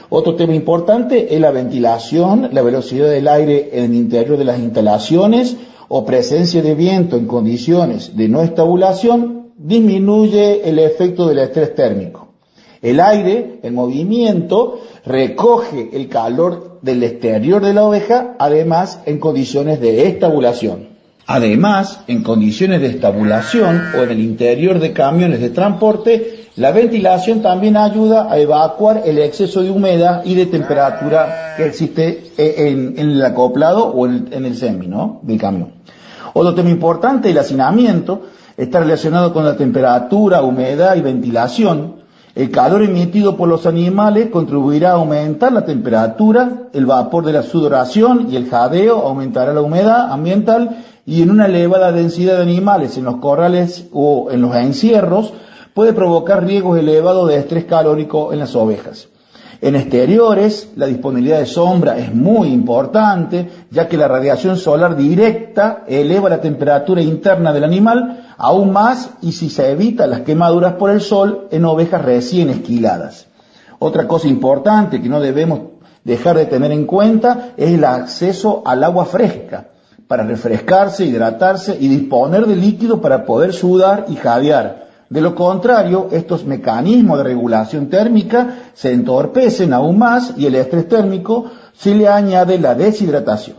Otro 0.10 0.34
tema 0.34 0.56
importante 0.56 1.36
es 1.36 1.40
la 1.40 1.52
ventilación, 1.52 2.50
la 2.52 2.64
velocidad 2.64 3.12
del 3.12 3.28
aire 3.28 3.70
en 3.74 3.84
el 3.84 3.94
interior 3.94 4.40
de 4.40 4.46
las 4.46 4.58
instalaciones 4.58 5.56
o 5.88 6.04
presencia 6.04 6.64
de 6.64 6.74
viento 6.74 7.16
en 7.16 7.28
condiciones 7.28 8.18
de 8.18 8.28
no 8.28 8.42
estabulación 8.42 9.52
disminuye 9.56 10.68
el 10.68 10.80
efecto 10.80 11.28
del 11.28 11.40
estrés 11.40 11.76
térmico. 11.76 12.17
El 12.88 13.02
aire, 13.02 13.60
el 13.64 13.74
movimiento, 13.74 14.80
recoge 15.06 15.90
el 15.92 16.08
calor 16.08 16.80
del 16.82 17.04
exterior 17.04 17.62
de 17.62 17.74
la 17.74 17.84
oveja, 17.84 18.36
además 18.40 19.02
en 19.06 19.20
condiciones 19.20 19.82
de 19.82 20.08
estabulación. 20.08 20.88
Además, 21.26 22.00
en 22.08 22.24
condiciones 22.24 22.80
de 22.80 22.88
estabulación 22.88 23.82
o 23.98 24.04
en 24.04 24.12
el 24.12 24.22
interior 24.22 24.80
de 24.80 24.94
camiones 24.94 25.42
de 25.42 25.50
transporte, 25.50 26.46
la 26.56 26.72
ventilación 26.72 27.42
también 27.42 27.76
ayuda 27.76 28.32
a 28.32 28.40
evacuar 28.40 29.04
el 29.06 29.20
exceso 29.20 29.62
de 29.62 29.70
humedad 29.70 30.24
y 30.24 30.36
de 30.36 30.46
temperatura 30.46 31.56
que 31.58 31.66
existe 31.66 32.32
en, 32.38 32.98
en 32.98 33.10
el 33.10 33.26
acoplado 33.26 33.88
o 33.88 34.08
en, 34.08 34.30
en 34.32 34.46
el 34.46 34.56
semi 34.56 34.88
¿no? 34.88 35.20
del 35.24 35.38
camión. 35.38 35.74
Otro 36.32 36.56
tema 36.56 36.70
importante, 36.70 37.32
el 37.32 37.38
hacinamiento, 37.38 38.22
está 38.56 38.80
relacionado 38.80 39.34
con 39.34 39.44
la 39.44 39.58
temperatura, 39.58 40.42
humedad 40.42 40.96
y 40.96 41.02
ventilación. 41.02 42.07
El 42.38 42.52
calor 42.52 42.84
emitido 42.84 43.36
por 43.36 43.50
los 43.50 43.66
animales 43.66 44.30
contribuirá 44.30 44.92
a 44.92 44.98
aumentar 44.98 45.52
la 45.52 45.66
temperatura, 45.66 46.68
el 46.72 46.86
vapor 46.86 47.26
de 47.26 47.34
la 47.34 47.42
sudoración 47.42 48.28
y 48.30 48.36
el 48.36 48.48
jadeo 48.48 48.98
aumentará 48.98 49.54
la 49.54 49.64
humedad 49.64 50.12
ambiental 50.12 50.86
y 51.04 51.24
en 51.24 51.32
una 51.32 51.48
elevada 51.48 51.92
densidad 51.92 52.36
de 52.36 52.44
animales 52.44 52.96
en 52.96 53.06
los 53.06 53.16
corrales 53.16 53.88
o 53.92 54.30
en 54.30 54.42
los 54.44 54.56
encierros 54.56 55.34
puede 55.74 55.94
provocar 55.94 56.46
riesgos 56.46 56.78
elevados 56.78 57.28
de 57.28 57.38
estrés 57.38 57.66
calórico 57.66 58.32
en 58.32 58.38
las 58.38 58.56
ovejas. 58.56 59.08
En 59.60 59.76
exteriores, 59.76 60.72
la 60.76 60.86
disponibilidad 60.86 61.40
de 61.40 61.48
sombra 61.48 61.98
es 61.98 62.14
muy 62.14 62.50
importante, 62.50 63.50
ya 63.72 63.88
que 63.88 63.98
la 63.98 64.08
radiación 64.08 64.58
solar 64.58 64.96
directa 64.96 65.84
eleva 65.88 66.30
la 66.30 66.42
temperatura 66.42 67.02
interna 67.02 67.52
del 67.54 67.64
animal 67.64 68.28
aún 68.38 68.72
más 68.72 69.12
y 69.22 69.32
si 69.32 69.50
se 69.50 69.72
evita 69.72 70.06
las 70.06 70.22
quemaduras 70.22 70.74
por 70.74 70.92
el 70.92 71.02
sol 71.02 71.48
en 71.50 71.66
ovejas 71.66 72.04
recién 72.04 72.50
esquiladas. 72.50 73.28
Otra 73.80 74.08
cosa 74.08 74.28
importante 74.28 75.02
que 75.02 75.10
no 75.10 75.20
debemos 75.20 75.62
dejar 76.04 76.38
de 76.38 76.46
tener 76.46 76.72
en 76.72 76.86
cuenta 76.86 77.50
es 77.58 77.72
el 77.72 77.84
acceso 77.84 78.62
al 78.64 78.84
agua 78.84 79.06
fresca 79.06 79.70
para 80.08 80.24
refrescarse, 80.24 81.06
hidratarse 81.06 81.78
y 81.80 81.88
disponer 81.88 82.46
de 82.46 82.56
líquido 82.56 83.02
para 83.02 83.26
poder 83.26 83.54
sudar 83.54 84.06
y 84.08 84.16
jadear. 84.16 84.87
De 85.10 85.22
lo 85.22 85.34
contrario, 85.36 86.10
estos 86.12 86.46
mecanismos 86.46 87.18
de 87.18 87.24
regulación 87.24 87.88
térmica 87.88 88.72
se 88.74 88.92
entorpecen 88.92 89.72
aún 89.72 89.98
más 89.98 90.34
y 90.38 90.46
el 90.46 90.56
estrés 90.56 90.90
térmico 90.90 91.46
se 91.74 91.96
le 91.96 92.10
añade 92.10 92.60
la 92.60 92.76
deshidratación. 92.76 93.58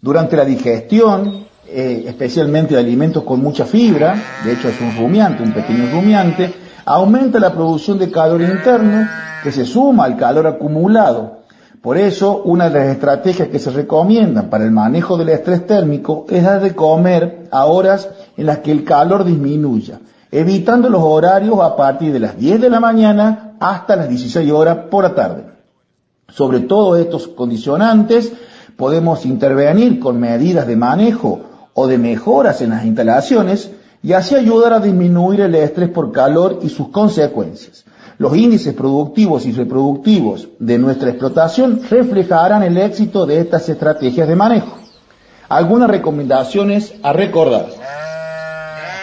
Durante 0.00 0.36
la 0.36 0.46
digestión, 0.46 1.46
eh, 1.66 2.04
especialmente 2.06 2.74
de 2.74 2.80
alimentos 2.80 3.22
con 3.24 3.42
mucha 3.42 3.66
fibra, 3.66 4.16
de 4.44 4.52
hecho 4.52 4.68
es 4.68 4.80
un 4.80 4.96
rumiante, 4.96 5.42
un 5.42 5.52
pequeño 5.52 5.90
rumiante, 5.92 6.54
aumenta 6.86 7.38
la 7.38 7.52
producción 7.52 7.98
de 7.98 8.10
calor 8.10 8.40
interno 8.40 9.06
que 9.42 9.52
se 9.52 9.66
suma 9.66 10.04
al 10.04 10.16
calor 10.16 10.46
acumulado. 10.46 11.40
Por 11.82 11.98
eso, 11.98 12.42
una 12.44 12.70
de 12.70 12.78
las 12.78 12.88
estrategias 12.88 13.48
que 13.48 13.58
se 13.58 13.70
recomiendan 13.70 14.48
para 14.48 14.64
el 14.64 14.70
manejo 14.70 15.18
del 15.18 15.28
estrés 15.28 15.66
térmico 15.66 16.24
es 16.30 16.42
dar 16.42 16.62
de 16.62 16.74
comer 16.74 17.46
a 17.50 17.66
horas 17.66 18.08
en 18.38 18.46
las 18.46 18.58
que 18.58 18.72
el 18.72 18.84
calor 18.84 19.24
disminuya 19.24 20.00
evitando 20.30 20.88
los 20.88 21.02
horarios 21.02 21.60
a 21.60 21.76
partir 21.76 22.12
de 22.12 22.20
las 22.20 22.38
10 22.38 22.60
de 22.60 22.70
la 22.70 22.80
mañana 22.80 23.54
hasta 23.60 23.96
las 23.96 24.08
16 24.08 24.50
horas 24.50 24.78
por 24.90 25.04
la 25.04 25.14
tarde. 25.14 25.44
Sobre 26.28 26.60
todos 26.60 26.98
estos 26.98 27.28
condicionantes 27.28 28.32
podemos 28.76 29.24
intervenir 29.24 29.98
con 29.98 30.20
medidas 30.20 30.66
de 30.66 30.76
manejo 30.76 31.40
o 31.74 31.86
de 31.86 31.98
mejoras 31.98 32.60
en 32.60 32.70
las 32.70 32.84
instalaciones 32.84 33.70
y 34.02 34.12
así 34.12 34.34
ayudar 34.34 34.74
a 34.74 34.80
disminuir 34.80 35.40
el 35.40 35.54
estrés 35.54 35.88
por 35.88 36.12
calor 36.12 36.60
y 36.62 36.68
sus 36.68 36.88
consecuencias. 36.88 37.84
Los 38.18 38.36
índices 38.36 38.74
productivos 38.74 39.46
y 39.46 39.52
reproductivos 39.52 40.48
de 40.58 40.78
nuestra 40.78 41.10
explotación 41.10 41.80
reflejarán 41.88 42.62
el 42.62 42.76
éxito 42.76 43.26
de 43.26 43.40
estas 43.40 43.68
estrategias 43.68 44.28
de 44.28 44.36
manejo. 44.36 44.76
Algunas 45.48 45.88
recomendaciones 45.88 46.94
a 47.02 47.12
recordar 47.12 47.77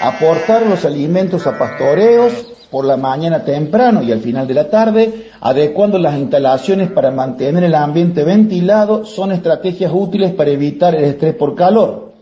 aportar 0.02 0.66
los 0.66 0.86
alimentos 0.86 1.48
a 1.48 1.58
pastoreos 1.58 2.48
por 2.70 2.86
la 2.86 2.98
mañana 2.98 3.44
temprano 3.44 4.02
y 4.04 4.12
al 4.12 4.20
final 4.20 4.48
de 4.48 4.54
la 4.54 4.70
tarde, 4.70 5.30
adecuando 5.40 5.98
las 5.98 6.18
instalaciones 6.18 6.92
para 6.92 7.12
mantener 7.12 7.64
el 7.64 7.76
ambiente 7.76 8.24
ventilado, 8.24 9.06
son 9.06 9.32
estrategias 9.32 9.92
útiles 9.94 10.34
para 10.34 10.52
evitar 10.52 10.96
el 10.96 11.06
estrés 11.06 11.36
por 11.36 11.56
calor. 11.56 12.14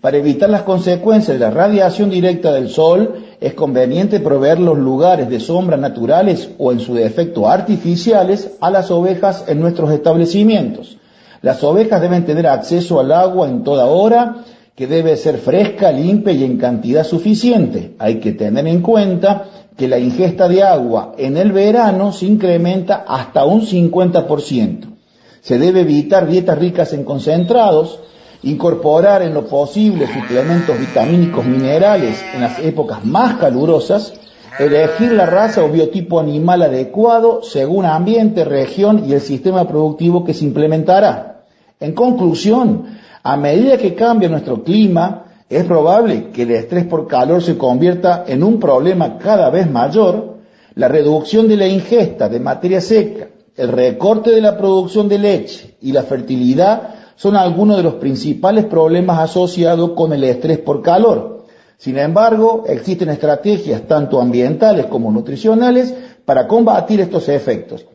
Para 0.00 0.18
evitar 0.18 0.50
las 0.50 0.62
consecuencias 0.62 1.38
de 1.38 1.42
la 1.42 1.50
radiación 1.50 2.10
directa 2.10 2.52
del 2.52 2.68
sol, 2.68 3.24
es 3.40 3.54
conveniente 3.54 4.20
proveer 4.20 4.60
los 4.60 4.76
lugares 4.76 5.30
de 5.30 5.40
sombra 5.40 5.78
naturales 5.78 6.50
o 6.58 6.72
en 6.72 6.80
su 6.80 6.94
defecto 6.94 7.48
artificiales 7.48 8.50
a 8.60 8.70
las 8.70 8.90
ovejas 8.90 9.44
en 9.48 9.60
nuestros 9.60 9.90
establecimientos. 9.90 10.98
Las 11.40 11.64
ovejas 11.64 12.02
deben 12.02 12.26
tener 12.26 12.46
acceso 12.46 13.00
al 13.00 13.12
agua 13.12 13.48
en 13.48 13.64
toda 13.64 13.86
hora 13.86 14.44
que 14.74 14.86
debe 14.88 15.16
ser 15.16 15.38
fresca, 15.38 15.92
limpia 15.92 16.32
y 16.32 16.42
en 16.42 16.56
cantidad 16.56 17.04
suficiente. 17.04 17.94
Hay 17.98 18.18
que 18.18 18.32
tener 18.32 18.66
en 18.66 18.80
cuenta 18.80 19.46
que 19.76 19.86
la 19.86 19.98
ingesta 19.98 20.48
de 20.48 20.62
agua 20.62 21.14
en 21.16 21.36
el 21.36 21.52
verano 21.52 22.12
se 22.12 22.26
incrementa 22.26 23.04
hasta 23.06 23.44
un 23.44 23.62
50%. 23.62 24.94
Se 25.40 25.58
debe 25.58 25.82
evitar 25.82 26.26
dietas 26.26 26.58
ricas 26.58 26.92
en 26.92 27.04
concentrados, 27.04 28.00
incorporar 28.42 29.22
en 29.22 29.34
lo 29.34 29.46
posible 29.46 30.08
suplementos 30.08 30.78
vitamínicos 30.78 31.44
minerales 31.44 32.20
en 32.34 32.40
las 32.40 32.58
épocas 32.58 33.04
más 33.04 33.36
calurosas, 33.36 34.12
elegir 34.58 35.12
la 35.12 35.26
raza 35.26 35.64
o 35.64 35.68
biotipo 35.68 36.18
animal 36.18 36.62
adecuado 36.62 37.42
según 37.42 37.84
ambiente, 37.84 38.44
región 38.44 39.04
y 39.08 39.12
el 39.12 39.20
sistema 39.20 39.68
productivo 39.68 40.24
que 40.24 40.34
se 40.34 40.44
implementará. 40.44 41.44
En 41.80 41.92
conclusión, 41.92 42.86
a 43.26 43.38
medida 43.38 43.78
que 43.78 43.94
cambia 43.94 44.28
nuestro 44.28 44.62
clima, 44.62 45.24
es 45.48 45.64
probable 45.64 46.30
que 46.30 46.42
el 46.42 46.50
estrés 46.50 46.84
por 46.84 47.08
calor 47.08 47.42
se 47.42 47.56
convierta 47.56 48.24
en 48.28 48.42
un 48.42 48.60
problema 48.60 49.16
cada 49.16 49.48
vez 49.48 49.68
mayor. 49.70 50.34
La 50.74 50.88
reducción 50.88 51.48
de 51.48 51.56
la 51.56 51.66
ingesta 51.66 52.28
de 52.28 52.38
materia 52.38 52.82
seca, 52.82 53.28
el 53.56 53.68
recorte 53.68 54.30
de 54.30 54.42
la 54.42 54.58
producción 54.58 55.08
de 55.08 55.18
leche 55.18 55.76
y 55.80 55.92
la 55.92 56.02
fertilidad 56.02 56.96
son 57.16 57.34
algunos 57.36 57.78
de 57.78 57.82
los 57.82 57.94
principales 57.94 58.66
problemas 58.66 59.18
asociados 59.18 59.92
con 59.92 60.12
el 60.12 60.24
estrés 60.24 60.58
por 60.58 60.82
calor. 60.82 61.46
Sin 61.78 61.96
embargo, 61.96 62.64
existen 62.66 63.08
estrategias 63.08 63.82
tanto 63.88 64.20
ambientales 64.20 64.84
como 64.86 65.10
nutricionales 65.10 65.94
para 66.26 66.46
combatir 66.46 67.00
estos 67.00 67.30
efectos. 67.30 67.86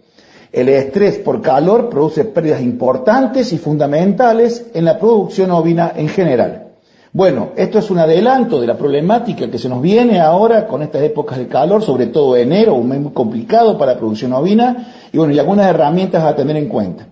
El 0.52 0.68
estrés 0.70 1.20
por 1.20 1.42
calor 1.42 1.90
produce 1.90 2.26
pérdidas 2.26 2.62
importantes 2.62 3.54
y 3.54 3.60
fundamentales 3.60 4.66
en 4.74 4.86
la 4.86 4.98
producción 4.98 5.52
ovina 5.52 5.94
en 5.96 6.10
general. 6.10 6.70
Bueno, 7.12 7.50
esto 7.56 7.80
es 7.80 7.90
un 7.92 8.00
adelanto 8.00 8.60
de 8.60 8.68
la 8.68 8.78
problemática 8.78 9.50
que 9.50 9.58
se 9.58 9.70
nos 9.70 9.82
viene 9.82 10.20
ahora 10.20 10.68
con 10.68 10.82
estas 10.82 11.04
épocas 11.04 11.38
de 11.38 11.48
calor, 11.48 11.84
sobre 11.84 12.08
todo 12.08 12.36
enero, 12.36 12.76
un 12.76 12.90
mes 12.90 13.00
muy 13.00 13.14
complicado 13.14 13.78
para 13.78 13.94
la 13.94 14.00
producción 14.00 14.34
ovina, 14.34 14.94
y 15.12 15.18
bueno, 15.18 15.34
y 15.34 15.40
algunas 15.40 15.68
herramientas 15.68 16.24
a 16.24 16.36
tener 16.36 16.58
en 16.58 16.68
cuenta. 16.68 17.08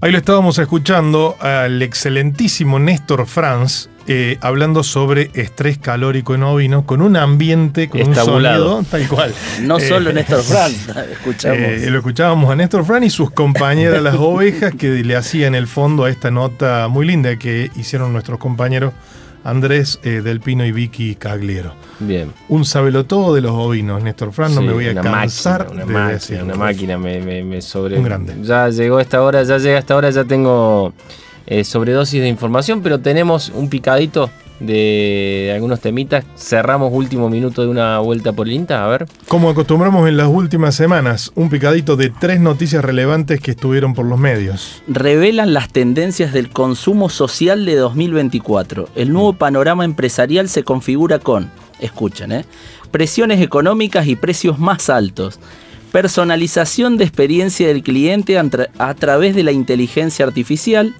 Ahí 0.00 0.12
lo 0.12 0.18
estábamos 0.18 0.58
escuchando 0.58 1.36
al 1.40 1.82
excelentísimo 1.82 2.78
Néstor 2.78 3.26
Franz 3.26 3.88
eh, 4.08 4.38
hablando 4.40 4.82
sobre 4.82 5.30
estrés 5.34 5.78
calórico 5.78 6.34
en 6.34 6.42
ovinos 6.42 6.84
con 6.84 7.02
un 7.02 7.16
ambiente, 7.16 7.88
con 7.88 8.00
Estabulado. 8.00 8.78
un 8.78 8.84
sonido 8.86 8.90
tal 8.90 9.08
cual. 9.08 9.34
No 9.62 9.78
Eh, 9.78 9.88
solo 9.88 10.12
Néstor 10.12 10.42
Frank, 10.42 10.72
escuchamos. 11.12 11.58
eh, 11.58 11.86
lo 11.90 11.98
escuchábamos 11.98 12.50
a 12.50 12.56
Néstor 12.56 12.84
Fran 12.84 13.04
y 13.04 13.10
sus 13.10 13.30
compañeras 13.30 14.02
las 14.02 14.16
ovejas 14.16 14.74
que 14.74 14.88
le 15.04 15.14
hacían 15.14 15.54
el 15.54 15.66
fondo 15.68 16.04
a 16.04 16.10
esta 16.10 16.30
nota 16.30 16.88
muy 16.88 17.06
linda 17.06 17.36
que 17.36 17.70
hicieron 17.76 18.12
nuestros 18.12 18.38
compañeros 18.38 18.92
Andrés 19.44 20.00
eh, 20.02 20.20
Del 20.22 20.40
Pino 20.40 20.64
y 20.66 20.72
Vicky 20.72 21.14
Cagliero. 21.14 21.72
Bien. 22.00 22.32
Un 22.48 22.64
sabelotodo 22.64 23.34
de 23.34 23.40
los 23.40 23.52
ovinos, 23.52 24.02
Néstor 24.02 24.32
Fran, 24.32 24.54
no 24.54 24.60
Sí, 24.62 24.66
me 24.66 24.72
voy 24.72 24.88
a 24.88 24.92
una 24.92 25.02
cansar 25.02 25.60
máquina, 25.60 25.74
una 25.74 25.84
de 25.86 25.92
máquina, 25.92 26.12
decirlo. 26.12 26.44
una 26.44 26.54
máquina 26.56 26.98
me, 26.98 27.20
me, 27.20 27.44
me 27.44 27.62
sobre. 27.62 27.96
Un 27.96 28.04
grande. 28.04 28.34
Ya 28.42 28.68
llegó 28.68 29.00
esta 29.00 29.22
hora, 29.22 29.42
ya 29.44 29.58
llega 29.58 29.78
esta 29.78 29.96
hora, 29.96 30.10
ya 30.10 30.24
tengo 30.24 30.92
eh, 31.50 31.64
sobredosis 31.64 32.20
de 32.20 32.28
información, 32.28 32.82
pero 32.82 33.00
tenemos 33.00 33.50
un 33.54 33.68
picadito 33.68 34.30
de 34.60 35.52
algunos 35.54 35.80
temitas. 35.80 36.24
Cerramos 36.36 36.90
último 36.92 37.30
minuto 37.30 37.62
de 37.62 37.68
una 37.68 38.00
vuelta 38.00 38.32
por 38.32 38.46
el 38.48 38.54
INTA, 38.54 38.84
a 38.84 38.88
ver. 38.88 39.06
Como 39.28 39.48
acostumbramos 39.50 40.08
en 40.08 40.16
las 40.16 40.26
últimas 40.28 40.74
semanas, 40.74 41.30
un 41.36 41.48
picadito 41.48 41.96
de 41.96 42.10
tres 42.10 42.40
noticias 42.40 42.84
relevantes 42.84 43.40
que 43.40 43.52
estuvieron 43.52 43.94
por 43.94 44.04
los 44.06 44.18
medios. 44.18 44.82
revelan 44.88 45.54
las 45.54 45.68
tendencias 45.68 46.32
del 46.32 46.50
consumo 46.50 47.08
social 47.08 47.64
de 47.64 47.76
2024. 47.76 48.88
El 48.96 49.12
nuevo 49.12 49.32
panorama 49.32 49.84
empresarial 49.84 50.48
se 50.48 50.64
configura 50.64 51.18
con, 51.20 51.50
escuchen, 51.80 52.32
¿eh? 52.32 52.44
presiones 52.90 53.40
económicas 53.40 54.06
y 54.08 54.16
precios 54.16 54.58
más 54.58 54.90
altos, 54.90 55.38
personalización 55.92 56.96
de 56.96 57.04
experiencia 57.04 57.68
del 57.68 57.82
cliente 57.82 58.38
a, 58.38 58.44
tra- 58.44 58.68
a 58.78 58.94
través 58.94 59.34
de 59.34 59.42
la 59.42 59.52
inteligencia 59.52 60.24
artificial, 60.24 60.94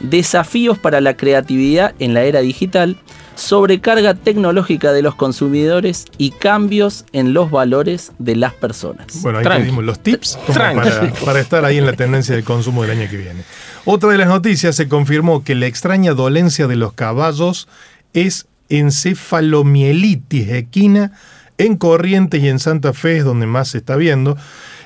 desafíos 0.00 0.78
para 0.78 1.00
la 1.00 1.16
creatividad 1.16 1.94
en 1.98 2.14
la 2.14 2.22
era 2.22 2.40
digital, 2.40 2.96
sobrecarga 3.34 4.14
tecnológica 4.14 4.92
de 4.92 5.02
los 5.02 5.14
consumidores 5.14 6.06
y 6.18 6.32
cambios 6.32 7.04
en 7.12 7.32
los 7.32 7.50
valores 7.50 8.12
de 8.18 8.36
las 8.36 8.52
personas. 8.52 9.22
Bueno, 9.22 9.38
ahí 9.38 9.44
te 9.44 9.62
dimos 9.62 9.84
los 9.84 10.00
tips 10.00 10.36
como 10.36 10.58
Tranqui. 10.58 10.88
para, 10.88 11.12
para 11.24 11.40
estar 11.40 11.64
ahí 11.64 11.78
en 11.78 11.86
la 11.86 11.92
tendencia 11.92 12.34
del 12.34 12.44
consumo 12.44 12.82
del 12.82 12.98
año 12.98 13.08
que 13.08 13.16
viene. 13.16 13.42
Otra 13.84 14.10
de 14.10 14.18
las 14.18 14.28
noticias 14.28 14.74
se 14.74 14.88
confirmó 14.88 15.44
que 15.44 15.54
la 15.54 15.66
extraña 15.66 16.14
dolencia 16.14 16.66
de 16.66 16.76
los 16.76 16.92
caballos 16.92 17.68
es 18.12 18.46
encefalomielitis 18.68 20.50
equina 20.50 21.12
en 21.58 21.76
Corrientes 21.76 22.42
y 22.42 22.48
en 22.48 22.58
Santa 22.58 22.92
Fe 22.92 23.18
es 23.18 23.24
donde 23.24 23.46
más 23.46 23.68
se 23.68 23.78
está 23.78 23.96
viendo. 23.96 24.36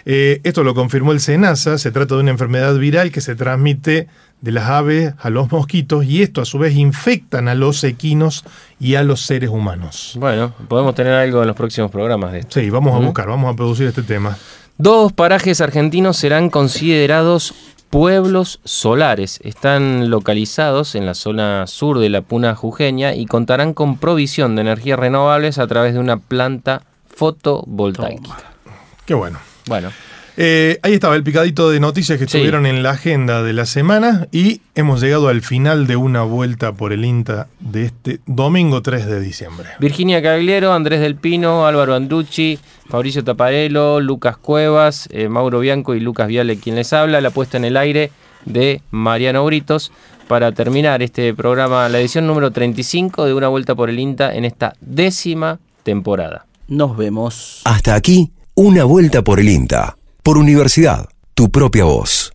Eh, 0.04 0.40
esto 0.42 0.64
lo 0.64 0.74
confirmó 0.74 1.12
el 1.12 1.20
SENASA, 1.20 1.78
se 1.78 1.92
trata 1.92 2.14
de 2.16 2.22
una 2.22 2.30
enfermedad 2.30 2.74
viral 2.76 3.12
que 3.12 3.20
se 3.20 3.34
transmite 3.34 4.08
de 4.42 4.52
las 4.52 4.68
aves 4.68 5.14
a 5.20 5.30
los 5.30 5.50
mosquitos 5.50 6.04
y 6.04 6.20
esto 6.20 6.42
a 6.42 6.44
su 6.44 6.58
vez 6.58 6.74
infectan 6.74 7.48
a 7.48 7.54
los 7.54 7.82
equinos 7.84 8.44
y 8.78 8.96
a 8.96 9.04
los 9.04 9.22
seres 9.22 9.48
humanos. 9.48 10.16
Bueno, 10.18 10.52
podemos 10.68 10.94
tener 10.94 11.14
algo 11.14 11.40
en 11.40 11.46
los 11.46 11.56
próximos 11.56 11.90
programas 11.90 12.32
de 12.32 12.40
esto. 12.40 12.60
Sí, 12.60 12.68
vamos 12.68 12.94
a 12.94 12.98
buscar, 12.98 13.28
vamos 13.28 13.52
a 13.52 13.56
producir 13.56 13.86
este 13.86 14.02
tema. 14.02 14.36
Dos 14.76 15.12
parajes 15.12 15.60
argentinos 15.60 16.16
serán 16.16 16.50
considerados 16.50 17.54
pueblos 17.88 18.58
solares. 18.64 19.38
Están 19.44 20.10
localizados 20.10 20.96
en 20.96 21.06
la 21.06 21.14
zona 21.14 21.66
sur 21.68 22.00
de 22.00 22.08
la 22.08 22.22
Puna 22.22 22.56
Jujeña 22.56 23.14
y 23.14 23.26
contarán 23.26 23.74
con 23.74 23.96
provisión 23.96 24.56
de 24.56 24.62
energías 24.62 24.98
renovables 24.98 25.58
a 25.58 25.66
través 25.68 25.94
de 25.94 26.00
una 26.00 26.16
planta 26.16 26.82
fotovoltaica. 27.06 28.38
Qué 29.06 29.14
bueno. 29.14 29.38
Bueno. 29.66 29.90
Eh, 30.36 30.78
ahí 30.82 30.94
estaba 30.94 31.14
el 31.16 31.22
picadito 31.22 31.70
de 31.70 31.78
noticias 31.80 32.18
que 32.18 32.26
Sí. 32.26 32.38
estuvieron 32.38 32.64
en 32.66 32.82
la 32.82 32.90
agenda 32.90 33.42
de 33.42 33.52
la 33.52 33.66
semana 33.66 34.28
y 34.32 34.62
hemos 34.74 35.00
llegado 35.02 35.28
al 35.28 35.42
final 35.42 35.86
de 35.86 35.96
una 35.96 36.22
vuelta 36.22 36.72
por 36.72 36.92
el 36.92 37.04
INTA 37.04 37.48
de 37.60 37.84
este 37.84 38.20
domingo 38.26 38.80
3 38.82 39.06
de 39.06 39.20
diciembre. 39.20 39.68
Virginia 39.78 40.22
Cagliero, 40.22 40.72
Andrés 40.72 41.00
del 41.00 41.16
Pino, 41.16 41.66
Álvaro 41.66 41.94
Anducci, 41.94 42.58
Fabricio 42.88 43.22
Taparello, 43.24 44.00
Lucas 44.00 44.36
Cuevas, 44.38 45.08
eh, 45.12 45.28
Mauro 45.28 45.60
Bianco 45.60 45.94
y 45.94 46.00
Lucas 46.00 46.28
Viale 46.28 46.56
quien 46.56 46.76
les 46.76 46.92
habla, 46.92 47.20
la 47.20 47.30
puesta 47.30 47.56
en 47.58 47.64
el 47.66 47.76
aire 47.76 48.10
de 48.46 48.80
Mariano 48.90 49.44
Britos 49.44 49.92
para 50.28 50.52
terminar 50.52 51.02
este 51.02 51.34
programa, 51.34 51.88
la 51.90 52.00
edición 52.00 52.26
número 52.26 52.50
35 52.50 53.26
de 53.26 53.34
Una 53.34 53.48
Vuelta 53.48 53.74
por 53.74 53.90
el 53.90 53.98
INTA 53.98 54.34
en 54.34 54.46
esta 54.46 54.74
décima 54.80 55.58
temporada. 55.82 56.46
Nos 56.68 56.96
vemos. 56.96 57.60
Hasta 57.64 57.94
aquí, 57.94 58.30
una 58.54 58.84
vuelta 58.84 59.22
por 59.22 59.38
el 59.40 59.48
INTA. 59.50 59.96
Por 60.24 60.38
Universidad, 60.38 61.08
tu 61.34 61.50
propia 61.50 61.82
voz. 61.82 62.31